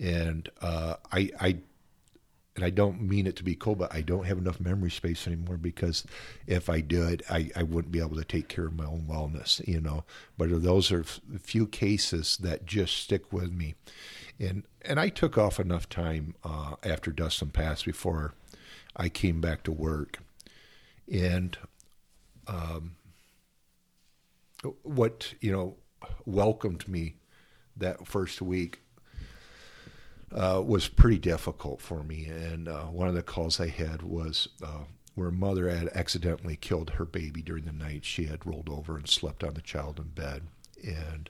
And 0.00 0.48
uh, 0.60 0.96
I, 1.12 1.30
I 1.38 1.56
and 2.56 2.64
I 2.64 2.70
don't 2.70 3.00
mean 3.00 3.26
it 3.26 3.36
to 3.36 3.44
be 3.44 3.54
cold, 3.54 3.78
but 3.78 3.94
I 3.94 4.00
don't 4.00 4.26
have 4.26 4.38
enough 4.38 4.60
memory 4.60 4.90
space 4.90 5.26
anymore 5.26 5.56
because 5.56 6.04
if 6.46 6.68
I 6.68 6.80
did, 6.80 7.22
I, 7.30 7.50
I 7.54 7.62
wouldn't 7.62 7.92
be 7.92 8.00
able 8.00 8.16
to 8.16 8.24
take 8.24 8.48
care 8.48 8.66
of 8.66 8.76
my 8.76 8.84
own 8.84 9.06
wellness, 9.08 9.66
you 9.66 9.80
know. 9.80 10.04
But 10.36 10.62
those 10.62 10.90
are 10.90 11.00
a 11.00 11.38
few 11.38 11.66
cases 11.66 12.36
that 12.38 12.66
just 12.66 12.96
stick 12.96 13.32
with 13.32 13.52
me. 13.52 13.76
And 14.38 14.64
and 14.82 14.98
I 14.98 15.10
took 15.10 15.38
off 15.38 15.60
enough 15.60 15.88
time 15.88 16.34
uh, 16.42 16.74
after 16.82 17.10
Dustin 17.10 17.50
passed 17.50 17.84
before 17.84 18.34
I 18.96 19.08
came 19.08 19.40
back 19.40 19.62
to 19.64 19.72
work. 19.72 20.18
And 21.12 21.56
um, 22.46 22.96
what, 24.82 25.34
you 25.40 25.52
know, 25.52 25.76
welcomed 26.24 26.88
me 26.88 27.14
that 27.76 28.06
first 28.06 28.42
week 28.42 28.80
uh, 30.34 30.62
was 30.64 30.88
pretty 30.88 31.18
difficult 31.18 31.80
for 31.80 32.02
me. 32.02 32.26
And 32.26 32.68
uh, 32.68 32.84
one 32.84 33.08
of 33.08 33.14
the 33.14 33.22
calls 33.22 33.60
I 33.60 33.68
had 33.68 34.02
was 34.02 34.48
uh, 34.62 34.84
where 35.14 35.28
a 35.28 35.32
mother 35.32 35.68
had 35.68 35.88
accidentally 35.94 36.56
killed 36.56 36.90
her 36.90 37.04
baby 37.04 37.42
during 37.42 37.64
the 37.64 37.72
night. 37.72 38.04
She 38.04 38.24
had 38.24 38.46
rolled 38.46 38.68
over 38.68 38.96
and 38.96 39.08
slept 39.08 39.42
on 39.42 39.54
the 39.54 39.60
child 39.60 39.98
in 39.98 40.08
bed. 40.08 40.42
And 40.84 41.28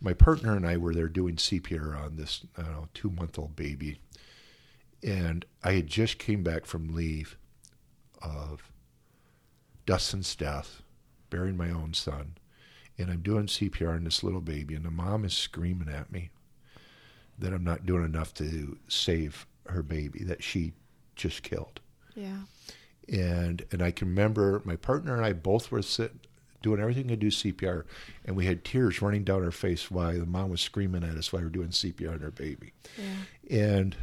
my 0.00 0.12
partner 0.12 0.56
and 0.56 0.66
I 0.66 0.76
were 0.76 0.94
there 0.94 1.08
doing 1.08 1.36
CPR 1.36 1.96
on 1.96 2.16
this 2.16 2.44
two 2.94 3.10
month 3.10 3.38
old 3.38 3.54
baby. 3.54 4.00
And 5.02 5.44
I 5.62 5.72
had 5.72 5.86
just 5.86 6.18
came 6.18 6.42
back 6.42 6.66
from 6.66 6.94
leave 6.94 7.36
of 8.20 8.70
Dustin's 9.86 10.34
death, 10.36 10.82
burying 11.30 11.56
my 11.56 11.70
own 11.70 11.94
son. 11.94 12.34
And 12.98 13.10
I'm 13.10 13.22
doing 13.22 13.46
CPR 13.46 13.96
on 13.96 14.04
this 14.04 14.22
little 14.22 14.40
baby, 14.40 14.74
and 14.74 14.84
the 14.84 14.90
mom 14.90 15.24
is 15.24 15.32
screaming 15.32 15.88
at 15.88 16.12
me 16.12 16.30
that 17.42 17.52
I'm 17.52 17.64
not 17.64 17.86
doing 17.86 18.04
enough 18.04 18.32
to 18.34 18.78
save 18.88 19.46
her 19.68 19.82
baby 19.82 20.24
that 20.24 20.42
she 20.42 20.72
just 21.16 21.42
killed. 21.42 21.80
Yeah. 22.14 22.38
And 23.08 23.64
and 23.70 23.82
I 23.82 23.90
can 23.90 24.08
remember 24.08 24.62
my 24.64 24.76
partner 24.76 25.14
and 25.16 25.24
I 25.24 25.32
both 25.32 25.70
were 25.70 25.82
sitting 25.82 26.20
doing 26.62 26.80
everything 26.80 27.08
to 27.08 27.16
do 27.16 27.26
CPR, 27.26 27.84
and 28.24 28.36
we 28.36 28.46
had 28.46 28.64
tears 28.64 29.02
running 29.02 29.24
down 29.24 29.44
our 29.44 29.50
face 29.50 29.90
while 29.90 30.16
the 30.16 30.24
mom 30.24 30.50
was 30.50 30.60
screaming 30.60 31.02
at 31.02 31.16
us 31.16 31.32
while 31.32 31.40
we 31.40 31.46
were 31.46 31.50
doing 31.50 31.68
CPR 31.68 32.14
on 32.14 32.20
her 32.20 32.30
baby. 32.30 32.72
Yeah. 32.96 33.58
And 33.58 33.96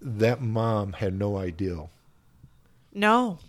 that 0.00 0.40
mom 0.40 0.94
had 0.94 1.18
no 1.18 1.36
idea. 1.36 1.88
No, 2.92 3.40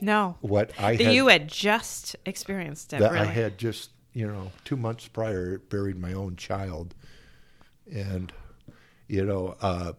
no. 0.00 0.36
What 0.42 0.72
I 0.78 0.96
had, 0.96 1.14
you 1.14 1.28
had 1.28 1.48
just 1.48 2.16
experienced 2.26 2.92
it. 2.92 3.00
That 3.00 3.12
really. 3.12 3.26
I 3.26 3.30
had 3.30 3.58
just 3.58 3.90
you 4.12 4.26
know, 4.26 4.52
two 4.64 4.76
months 4.76 5.08
prior, 5.08 5.58
buried 5.58 5.98
my 5.98 6.12
own 6.12 6.36
child, 6.36 6.94
and 7.92 8.32
you 9.08 9.24
know, 9.24 9.56
uh, 9.60 9.92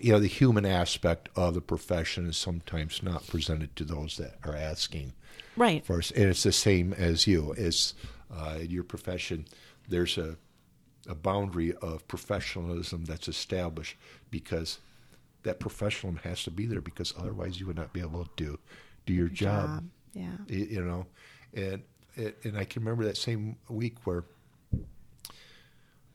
you 0.00 0.12
know, 0.12 0.18
the 0.18 0.26
human 0.26 0.66
aspect 0.66 1.28
of 1.36 1.54
the 1.54 1.60
profession 1.60 2.26
is 2.26 2.36
sometimes 2.36 3.02
not 3.02 3.26
presented 3.26 3.74
to 3.76 3.84
those 3.84 4.16
that 4.18 4.36
are 4.44 4.56
asking. 4.56 5.12
Right. 5.56 5.84
First, 5.84 6.12
and 6.12 6.26
it's 6.26 6.42
the 6.42 6.52
same 6.52 6.92
as 6.92 7.26
you. 7.26 7.54
As 7.56 7.94
uh, 8.34 8.58
your 8.60 8.84
profession, 8.84 9.46
there's 9.88 10.18
a 10.18 10.36
a 11.08 11.14
boundary 11.14 11.74
of 11.82 12.06
professionalism 12.06 13.04
that's 13.04 13.26
established 13.26 13.96
because 14.30 14.78
that 15.42 15.58
professionalism 15.58 16.20
has 16.22 16.44
to 16.44 16.50
be 16.50 16.66
there 16.66 16.80
because 16.80 17.12
otherwise 17.18 17.58
you 17.58 17.66
would 17.66 17.76
not 17.76 17.92
be 17.92 18.00
able 18.00 18.24
to 18.24 18.30
do 18.36 18.58
do 19.04 19.12
your 19.12 19.28
job. 19.28 19.68
job. 19.68 19.84
Yeah. 20.14 20.36
You 20.46 20.84
know, 20.84 21.06
and 21.54 21.82
it, 22.16 22.38
and 22.44 22.56
I 22.56 22.64
can 22.64 22.82
remember 22.82 23.04
that 23.04 23.16
same 23.16 23.56
week 23.68 23.96
where 24.04 24.24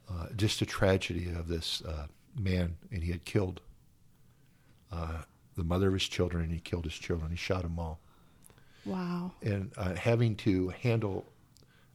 uh, 0.09 0.27
just 0.35 0.61
a 0.61 0.65
tragedy 0.65 1.29
of 1.29 1.47
this 1.47 1.81
uh, 1.83 2.07
man, 2.39 2.77
and 2.91 3.03
he 3.03 3.11
had 3.11 3.25
killed 3.25 3.61
uh, 4.91 5.23
the 5.55 5.63
mother 5.63 5.87
of 5.87 5.93
his 5.93 6.07
children, 6.07 6.43
and 6.43 6.53
he 6.53 6.59
killed 6.59 6.85
his 6.85 6.93
children. 6.93 7.31
He 7.31 7.37
shot 7.37 7.63
them 7.63 7.79
all. 7.79 7.99
Wow. 8.85 9.31
And 9.41 9.71
uh, 9.75 9.95
having 9.95 10.35
to 10.37 10.69
handle 10.69 11.25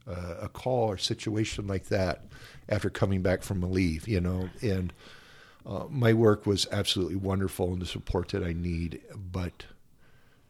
uh, 0.07 0.35
a 0.41 0.49
call 0.49 0.89
or 0.89 0.97
situation 0.97 1.65
like 1.65 1.85
that 1.85 2.25
after 2.69 2.89
coming 2.89 3.21
back 3.21 3.41
from 3.41 3.63
a 3.63 3.67
leave, 3.67 4.07
you 4.07 4.21
know, 4.21 4.49
and 4.61 4.93
uh, 5.65 5.85
my 5.89 6.13
work 6.13 6.45
was 6.45 6.67
absolutely 6.71 7.15
wonderful 7.15 7.71
and 7.73 7.81
the 7.81 7.85
support 7.85 8.29
that 8.29 8.43
I 8.43 8.53
need, 8.53 9.01
but 9.31 9.65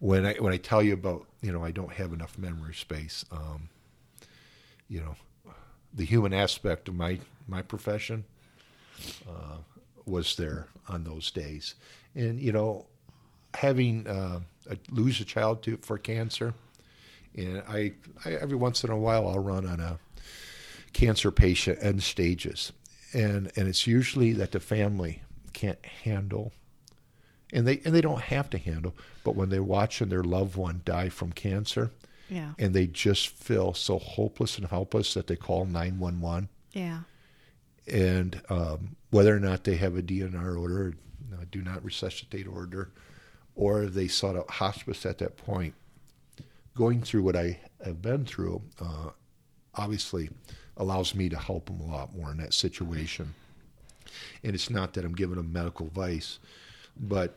when 0.04 0.26
I 0.26 0.34
when 0.34 0.52
I 0.52 0.58
tell 0.58 0.84
you 0.84 0.94
about 0.94 1.26
you 1.42 1.54
know 1.54 1.64
I 1.64 1.72
don't 1.72 1.94
have 1.94 2.12
enough 2.12 2.38
memory 2.38 2.74
space, 2.74 3.24
um, 3.32 3.70
you 4.90 5.00
know, 5.00 5.16
the 5.94 6.04
human 6.04 6.34
aspect 6.34 6.90
of 6.90 6.96
my 6.96 7.20
my 7.48 7.62
profession 7.62 8.26
uh, 9.26 9.60
was 10.06 10.36
there 10.36 10.68
on 10.90 11.06
those 11.06 11.32
days, 11.32 11.76
and 12.16 12.38
you 12.38 12.52
know, 12.52 12.86
having 13.54 14.06
uh, 14.06 14.42
a, 14.70 14.78
lose 14.92 15.22
a 15.22 15.26
child 15.26 15.64
to 15.64 15.78
for 15.78 15.98
cancer, 15.98 16.54
and 17.38 17.64
I, 17.66 17.94
I 18.26 18.34
every 18.34 18.58
once 18.58 18.84
in 18.84 18.90
a 18.90 18.98
while 18.98 19.26
I'll 19.26 19.40
run 19.40 19.66
on 19.66 19.80
a 19.80 20.00
cancer 20.92 21.32
patient 21.32 21.80
end 21.82 22.04
stages, 22.04 22.74
and 23.14 23.54
and 23.56 23.70
it's 23.70 23.88
usually 23.88 24.34
that 24.34 24.52
the 24.52 24.60
family 24.60 25.22
can't 25.54 25.84
handle 25.86 26.52
and 27.54 27.68
they 27.68 27.80
and 27.86 27.94
they 27.94 28.02
don't 28.02 28.22
have 28.22 28.50
to 28.52 28.58
handle. 28.58 28.94
But 29.24 29.36
when 29.36 29.50
they're 29.50 29.64
watching 29.64 30.10
their 30.10 30.24
loved 30.24 30.56
one 30.56 30.82
die 30.84 31.10
from 31.10 31.32
cancer, 31.32 31.92
yeah, 32.30 32.54
and 32.60 32.74
they 32.74 32.88
just 32.88 33.30
feel 33.30 33.74
so 33.74 34.00
hopeless 34.00 34.58
and 34.58 34.68
helpless 34.68 35.14
that 35.14 35.28
they 35.28 35.36
call 35.36 35.66
nine 35.66 36.00
one 36.00 36.20
one. 36.20 36.50
Yeah, 36.72 37.02
and 37.88 38.42
um, 38.50 38.96
whether 39.12 39.36
or 39.36 39.40
not 39.40 39.64
they 39.64 39.76
have 39.76 39.96
a 39.96 40.02
DNR 40.02 40.60
order, 40.60 40.96
uh, 41.34 41.46
do 41.52 41.62
not 41.62 41.84
resuscitate 41.86 42.48
order, 42.48 42.92
or 43.56 43.86
they 43.86 44.08
sought 44.08 44.36
out 44.36 44.50
hospice 44.50 45.06
at 45.06 45.20
that 45.20 45.38
point, 45.38 45.74
going 46.76 47.02
through 47.02 47.24
what 47.24 47.36
I 47.36 47.60
have 47.84 48.02
been 48.02 48.26
through, 48.26 48.62
uh, 48.82 49.10
obviously 49.76 50.30
allows 50.78 51.14
me 51.14 51.30
to 51.30 51.38
help 51.38 51.68
them 51.68 51.80
a 51.82 51.86
lot 51.86 52.16
more 52.16 52.32
in 52.32 52.38
that 52.38 52.54
situation. 52.54 53.34
And 54.44 54.56
it's 54.56 54.70
not 54.70 54.94
that 54.94 55.06
I'm 55.06 55.14
giving 55.14 55.38
them 55.38 55.54
medical 55.54 55.88
advice, 55.88 56.40
but 56.98 57.36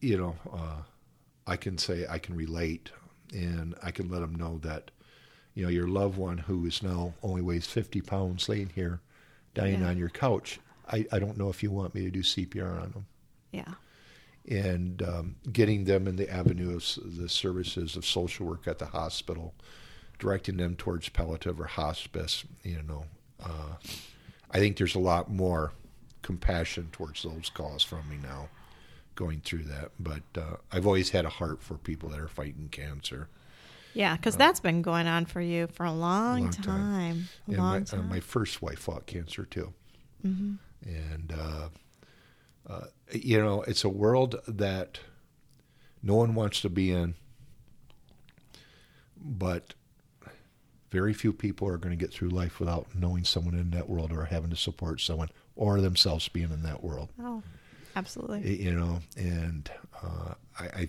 you 0.00 0.16
know, 0.18 0.36
uh, 0.52 0.82
I 1.46 1.56
can 1.56 1.78
say 1.78 2.06
I 2.10 2.18
can 2.18 2.34
relate, 2.34 2.90
and 3.32 3.74
I 3.82 3.92
can 3.92 4.08
let 4.10 4.20
them 4.20 4.34
know 4.34 4.58
that, 4.62 4.90
you 5.54 5.62
know, 5.62 5.68
your 5.68 5.86
loved 5.86 6.18
one 6.18 6.38
who 6.38 6.66
is 6.66 6.82
now 6.82 7.14
only 7.22 7.40
weighs 7.40 7.66
50 7.68 8.00
pounds, 8.00 8.48
laying 8.48 8.70
here, 8.74 9.00
dying 9.54 9.80
Yeah. 9.80 9.88
on 9.90 9.98
your 9.98 10.08
couch. 10.08 10.58
I, 10.90 11.06
I 11.12 11.20
don't 11.20 11.38
know 11.38 11.48
if 11.50 11.62
you 11.62 11.70
want 11.70 11.94
me 11.94 12.02
to 12.02 12.10
do 12.10 12.22
CPR 12.22 12.82
on 12.82 12.90
them 12.90 13.06
Yeah. 13.52 13.74
and 14.48 15.00
um, 15.02 15.36
getting 15.52 15.84
them 15.84 16.08
in 16.08 16.16
the 16.16 16.28
avenue 16.28 16.74
of 16.74 16.84
the 17.16 17.28
services 17.28 17.94
of 17.96 18.04
social 18.04 18.46
work 18.46 18.66
at 18.66 18.80
the 18.80 18.86
hospital, 18.86 19.54
directing 20.18 20.56
them 20.56 20.74
towards 20.74 21.08
palliative 21.10 21.60
or 21.60 21.66
hospice. 21.66 22.44
You 22.64 22.82
know, 22.82 23.04
uh, 23.40 23.76
I 24.50 24.58
think 24.58 24.76
there's 24.78 24.96
a 24.96 25.00
lot 25.00 25.30
more 25.30 25.72
compassion 26.22 26.88
towards 26.92 27.22
those 27.22 27.50
calls 27.52 27.82
from 27.82 28.08
me 28.08 28.16
now, 28.22 28.48
going 29.14 29.40
through 29.40 29.64
that. 29.64 29.90
But 30.00 30.22
uh, 30.36 30.56
I've 30.70 30.86
always 30.86 31.10
had 31.10 31.24
a 31.24 31.28
heart 31.30 31.62
for 31.62 31.74
people 31.74 32.08
that 32.10 32.20
are 32.20 32.28
fighting 32.28 32.68
cancer. 32.70 33.28
Yeah, 33.94 34.16
because 34.16 34.36
that's 34.36 34.60
been 34.60 34.80
going 34.80 35.06
on 35.06 35.26
for 35.26 35.40
you 35.42 35.66
for 35.66 35.84
a 35.84 35.92
long, 35.92 36.42
Long 36.44 36.50
time. 36.50 36.64
time. 36.64 37.28
A 37.48 37.50
long 37.60 37.70
my, 37.72 37.76
uh, 37.78 37.84
time. 37.84 38.08
my 38.08 38.20
first 38.20 38.62
wife 38.62 38.78
fought 38.78 39.06
cancer 39.06 39.44
too. 39.44 39.72
hmm 40.22 40.54
and 40.84 41.32
uh, 41.38 41.68
uh, 42.68 42.86
you 43.12 43.38
know 43.40 43.62
it's 43.62 43.84
a 43.84 43.88
world 43.88 44.34
that 44.48 44.98
no 46.02 46.16
one 46.16 46.34
wants 46.34 46.60
to 46.60 46.68
be 46.68 46.90
in 46.90 47.14
but 49.16 49.74
very 50.90 51.12
few 51.14 51.32
people 51.32 51.68
are 51.68 51.78
going 51.78 51.96
to 51.96 52.04
get 52.04 52.12
through 52.12 52.28
life 52.30 52.58
without 52.58 52.86
knowing 52.94 53.24
someone 53.24 53.54
in 53.54 53.70
that 53.70 53.88
world 53.88 54.12
or 54.12 54.24
having 54.24 54.50
to 54.50 54.56
support 54.56 55.00
someone 55.00 55.28
or 55.56 55.80
themselves 55.80 56.28
being 56.28 56.50
in 56.50 56.62
that 56.62 56.82
world 56.82 57.08
Oh, 57.20 57.42
absolutely. 57.96 58.62
You 58.62 58.72
know 58.72 58.98
and 59.16 59.70
uh, 60.02 60.34
I, 60.58 60.64
I 60.64 60.88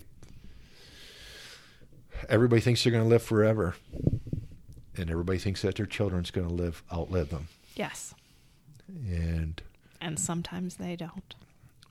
everybody 2.28 2.60
thinks 2.60 2.82
they're 2.84 2.92
going 2.92 3.04
to 3.04 3.08
live 3.10 3.22
forever 3.22 3.74
and 4.96 5.10
everybody 5.10 5.38
thinks 5.38 5.62
that 5.62 5.74
their 5.76 5.86
children's 5.86 6.30
going 6.30 6.46
to 6.48 6.54
live 6.54 6.82
outlive 6.92 7.30
them 7.30 7.48
yes. 7.76 8.14
and 8.88 9.60
And 10.00 10.18
sometimes 10.18 10.76
they 10.76 10.96
don't. 10.96 11.34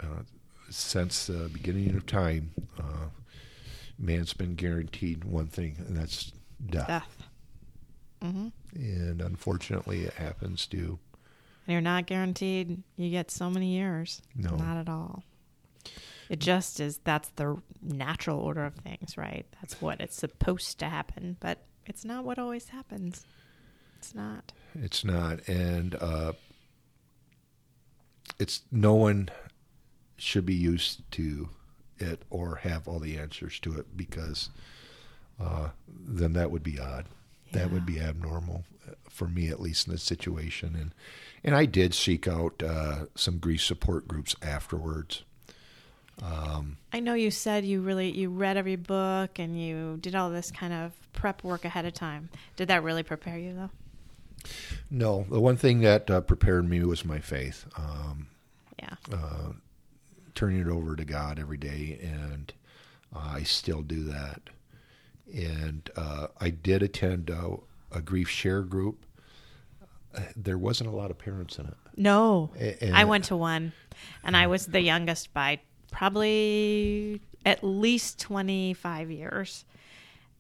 uh, 0.02 0.24
since 0.70 1.28
the 1.28 1.50
beginning 1.52 1.96
of 1.96 2.06
time, 2.08 2.52
uh, 2.80 3.10
man's 4.00 4.34
been 4.34 4.56
guaranteed 4.56 5.24
one 5.24 5.46
thing, 5.48 5.76
and 5.88 5.96
that's 5.96 6.32
death. 6.68 6.88
Death. 6.88 7.18
hmm 8.22 8.48
And 8.74 9.22
unfortunately, 9.22 10.04
it 10.06 10.14
happens 10.14 10.66
to 10.68 10.98
And 11.66 11.74
you're 11.74 11.82
not 11.82 12.08
guaranteed 12.08 12.84
you 12.98 13.10
get 13.10 13.32
so 13.32 13.50
many 13.50 13.74
years. 13.74 14.22
No. 14.36 14.56
Not 14.56 14.78
at 14.78 14.90
all. 14.90 15.24
It 16.30 16.40
just 16.40 16.80
is, 16.80 17.00
that's 17.04 17.30
the 17.36 17.58
natural 17.82 18.40
order 18.40 18.66
of 18.66 18.76
things, 18.76 19.18
right? 19.18 19.46
That's 19.62 19.82
what 19.82 20.02
it's 20.02 20.16
supposed 20.16 20.80
to 20.80 20.86
happen, 20.86 21.38
but 21.40 21.60
it's 21.86 22.06
not 22.06 22.24
what 22.24 22.40
always 22.40 22.70
happens. 22.70 23.26
It's 24.00 24.16
not. 24.16 24.52
it's 24.76 25.06
not, 25.06 25.48
and 25.48 25.96
uh, 25.96 26.34
it's 28.38 28.64
no 28.72 28.96
one 28.96 29.30
should 30.18 30.46
be 30.46 30.56
used 30.56 31.10
to 31.12 31.50
it 32.00 32.24
or 32.30 32.56
have 32.58 32.88
all 32.88 33.00
the 33.00 33.18
answers 33.18 33.60
to 33.60 33.78
it 33.78 33.96
because 33.96 34.50
uh, 35.40 35.70
then 35.88 36.34
that 36.34 36.52
would 36.52 36.64
be 36.64 36.80
odd. 36.80 37.06
That 37.54 37.72
would 37.72 37.86
be 37.86 38.00
abnormal 38.00 38.64
uh, 38.88 38.94
for 39.08 39.28
me, 39.28 39.48
at 39.50 39.60
least 39.62 39.88
in 39.88 39.94
this 39.94 40.04
situation. 40.04 40.76
And 40.76 40.94
and 41.44 41.56
I 41.56 41.66
did 41.66 41.94
seek 41.94 42.28
out 42.28 42.62
uh, 42.64 43.06
some 43.16 43.38
grief 43.40 43.62
support 43.64 44.08
groups 44.08 44.36
afterwards. 44.42 45.24
Um, 46.22 46.78
I 46.94 47.00
know 47.00 47.16
you 47.16 47.32
said 47.32 47.66
you 47.66 47.82
really 47.82 48.12
you 48.12 48.30
read 48.30 48.56
every 48.56 48.76
book 48.76 49.40
and 49.40 49.60
you 49.60 49.98
did 50.00 50.14
all 50.16 50.30
this 50.30 50.52
kind 50.52 50.72
of 50.74 50.92
prep 51.14 51.44
work 51.44 51.66
ahead 51.66 51.86
of 51.86 51.94
time. 51.94 52.30
Did 52.56 52.68
that 52.68 52.84
really 52.84 53.04
prepare 53.04 53.38
you 53.38 53.54
though? 53.54 53.70
no, 54.90 55.26
the 55.30 55.40
one 55.40 55.56
thing 55.58 55.80
that 55.82 56.10
uh, 56.12 56.22
prepared 56.22 56.70
me 56.70 56.84
was 56.84 57.06
my 57.06 57.20
faith. 57.20 57.66
Um, 57.78 58.28
Yeah. 58.78 58.96
uh, 59.12 59.54
turning 60.36 60.60
it 60.60 60.68
over 60.68 60.96
to 60.96 61.06
God 61.06 61.40
every 61.40 61.58
day, 61.58 61.98
and 62.02 62.52
uh, 63.16 63.20
I 63.36 63.44
still 63.44 63.82
do 63.82 64.04
that. 64.04 64.42
And 65.34 65.90
uh, 65.96 66.28
I 66.42 66.50
did 66.50 66.84
attend 66.84 67.32
uh, 67.32 67.58
a 67.92 68.02
grief 68.02 68.30
share 68.30 68.62
group. 68.64 69.06
There 70.36 70.58
wasn't 70.58 70.90
a 70.90 70.94
lot 70.96 71.12
of 71.12 71.18
parents 71.18 71.58
in 71.58 71.66
it. 71.66 71.74
No. 71.96 72.52
And- 72.60 72.96
I 72.96 73.04
went 73.06 73.26
to 73.26 73.36
one 73.38 73.74
and 74.24 74.36
I 74.38 74.48
was 74.48 74.68
the 74.68 74.82
youngest 74.82 75.34
by 75.34 75.60
probably 75.92 77.22
at 77.46 77.64
least 77.64 78.20
25 78.20 79.12
years. 79.12 79.66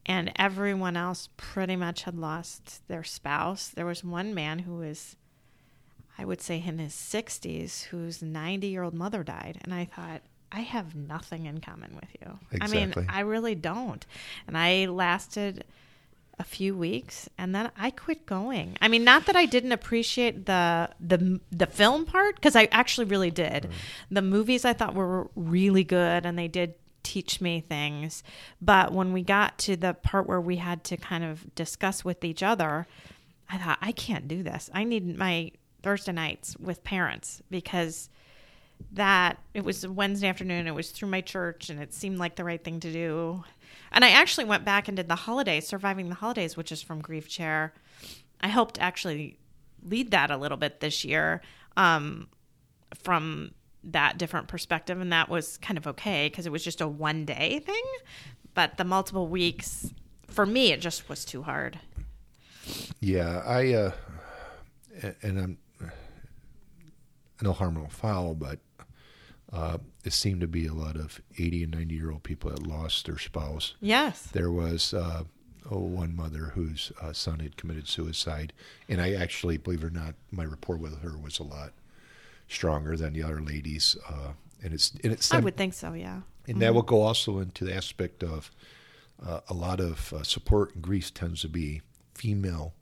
And 0.05 0.31
everyone 0.35 0.97
else 0.97 1.29
pretty 1.37 1.75
much 1.77 2.03
had 2.03 2.15
lost 2.17 2.85
their 2.89 3.03
spouse. 3.05 3.69
There 3.69 3.85
was 3.85 4.03
one 4.03 4.33
man 4.33 4.59
who 4.59 4.75
was, 4.77 5.15
I 6.17 6.25
would 6.25 6.41
say, 6.41 6.61
in 6.65 6.77
his 6.77 6.93
60s, 6.93 7.83
whose 7.85 8.21
90 8.21 8.67
year 8.67 8.83
old 8.83 8.93
mother 8.93 9.23
died. 9.23 9.59
And 9.63 9.73
I 9.73 9.85
thought, 9.85 10.21
I 10.51 10.59
have 10.59 10.93
nothing 10.93 11.45
in 11.45 11.61
common 11.61 11.95
with 11.95 12.09
you. 12.21 12.37
I 12.61 12.67
mean, 12.67 12.93
I 13.09 13.21
really 13.21 13.55
don't. 13.55 14.05
And 14.45 14.57
I 14.57 14.85
lasted 14.85 15.63
a 16.39 16.43
few 16.43 16.75
weeks 16.75 17.29
and 17.37 17.53
then 17.53 17.71
I 17.77 17.91
quit 17.91 18.25
going. 18.25 18.77
I 18.81 18.87
mean, 18.87 19.03
not 19.03 19.27
that 19.27 19.35
I 19.35 19.45
didn't 19.45 19.71
appreciate 19.71 20.45
the 20.45 20.89
the 20.99 21.39
the 21.51 21.67
film 21.67 22.05
part 22.05 22.35
because 22.35 22.55
I 22.55 22.67
actually 22.71 23.05
really 23.05 23.31
did. 23.31 23.63
Mm-hmm. 23.63 24.15
The 24.15 24.21
movies 24.21 24.65
I 24.65 24.73
thought 24.73 24.95
were 24.95 25.29
really 25.35 25.83
good 25.83 26.25
and 26.25 26.37
they 26.37 26.47
did 26.47 26.75
teach 27.03 27.41
me 27.41 27.61
things. 27.61 28.23
But 28.61 28.93
when 28.93 29.13
we 29.13 29.21
got 29.21 29.57
to 29.59 29.75
the 29.75 29.93
part 29.93 30.27
where 30.27 30.41
we 30.41 30.55
had 30.57 30.83
to 30.85 30.97
kind 30.97 31.23
of 31.23 31.53
discuss 31.53 32.03
with 32.03 32.23
each 32.23 32.41
other, 32.41 32.87
I 33.49 33.57
thought 33.57 33.77
I 33.81 33.91
can't 33.91 34.27
do 34.27 34.41
this. 34.41 34.69
I 34.73 34.83
need 34.83 35.17
my 35.17 35.51
Thursday 35.83 36.13
nights 36.13 36.57
with 36.57 36.83
parents 36.83 37.41
because 37.51 38.09
that 38.91 39.37
it 39.53 39.63
was 39.63 39.83
a 39.83 39.91
Wednesday 39.91 40.27
afternoon. 40.27 40.67
It 40.67 40.73
was 40.73 40.91
through 40.91 41.09
my 41.09 41.21
church, 41.21 41.69
and 41.69 41.79
it 41.79 41.93
seemed 41.93 42.17
like 42.17 42.35
the 42.35 42.43
right 42.43 42.63
thing 42.63 42.79
to 42.81 42.91
do. 42.91 43.43
And 43.93 44.03
I 44.03 44.09
actually 44.09 44.45
went 44.45 44.65
back 44.65 44.87
and 44.87 44.97
did 44.97 45.07
the 45.07 45.15
holidays, 45.15 45.67
surviving 45.67 46.09
the 46.09 46.15
holidays, 46.15 46.57
which 46.57 46.71
is 46.71 46.81
from 46.81 47.01
GriefShare. 47.01 47.71
I 48.41 48.47
helped 48.47 48.79
actually 48.81 49.37
lead 49.83 50.11
that 50.11 50.31
a 50.31 50.37
little 50.37 50.57
bit 50.57 50.79
this 50.79 51.05
year 51.05 51.41
um, 51.77 52.27
from 52.95 53.51
that 53.83 54.17
different 54.17 54.47
perspective, 54.47 54.99
and 54.99 55.11
that 55.13 55.29
was 55.29 55.57
kind 55.57 55.77
of 55.77 55.85
okay 55.87 56.29
because 56.29 56.45
it 56.45 56.51
was 56.51 56.63
just 56.63 56.81
a 56.81 56.87
one 56.87 57.25
day 57.25 57.59
thing. 57.59 57.83
But 58.53 58.77
the 58.77 58.83
multiple 58.83 59.27
weeks, 59.27 59.93
for 60.27 60.45
me, 60.45 60.71
it 60.71 60.81
just 60.81 61.09
was 61.09 61.25
too 61.25 61.43
hard. 61.43 61.79
Yeah, 62.99 63.43
I 63.45 63.73
uh, 63.73 63.91
and 65.21 65.39
I'm 65.39 65.57
no 67.41 67.51
harm 67.51 67.75
no 67.75 67.87
foul, 67.87 68.35
but 68.35 68.59
uh, 69.51 69.77
it 70.03 70.13
seemed 70.13 70.41
to 70.41 70.47
be 70.47 70.67
a 70.67 70.73
lot 70.73 70.95
of 70.95 71.21
80 71.37 71.63
and 71.63 71.73
90 71.73 71.95
year 71.95 72.11
old 72.11 72.23
people 72.23 72.49
that 72.49 72.65
lost 72.65 73.05
their 73.05 73.17
spouse. 73.17 73.75
Yes. 73.79 74.23
There 74.33 74.51
was 74.51 74.93
uh, 74.93 75.23
oh, 75.69 75.79
one 75.79 76.15
mother 76.15 76.51
whose 76.55 76.91
uh, 77.01 77.13
son 77.13 77.39
had 77.39 77.57
committed 77.57 77.87
suicide, 77.87 78.53
and 78.89 79.01
I 79.01 79.13
actually, 79.13 79.57
believe 79.57 79.83
it 79.83 79.87
or 79.87 79.89
not, 79.89 80.15
my 80.31 80.45
rapport 80.45 80.77
with 80.77 81.01
her 81.01 81.17
was 81.17 81.39
a 81.39 81.43
lot 81.43 81.73
stronger 82.47 82.97
than 82.97 83.13
the 83.13 83.23
other 83.23 83.41
ladies. 83.41 83.95
Uh, 84.07 84.33
and 84.63 84.73
it's 84.73 84.91
and 85.03 85.11
it's 85.11 85.33
I 85.33 85.39
would 85.39 85.57
think 85.57 85.73
so, 85.73 85.93
yeah. 85.93 86.21
and 86.47 86.61
that 86.61 86.73
will 86.73 86.83
go 86.83 87.01
also 87.01 87.39
into 87.39 87.65
the 87.65 87.75
aspect 87.75 88.23
of 88.23 88.49
uh, 89.25 89.41
a 89.49 89.53
lot 89.53 89.79
of 89.79 90.13
uh, 90.13 90.23
support 90.23 90.75
in 90.75 90.81
grief 90.81 91.13
tends 91.13 91.41
to 91.41 91.49
be 91.49 91.81
female 92.13 92.73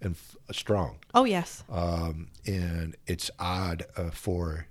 and 0.00 0.14
f- 0.14 0.36
strong. 0.54 0.98
Oh, 1.14 1.24
yes. 1.24 1.64
Um, 1.70 2.28
and 2.46 2.96
it's 3.06 3.30
odd 3.38 3.84
uh, 3.96 4.10
for 4.10 4.66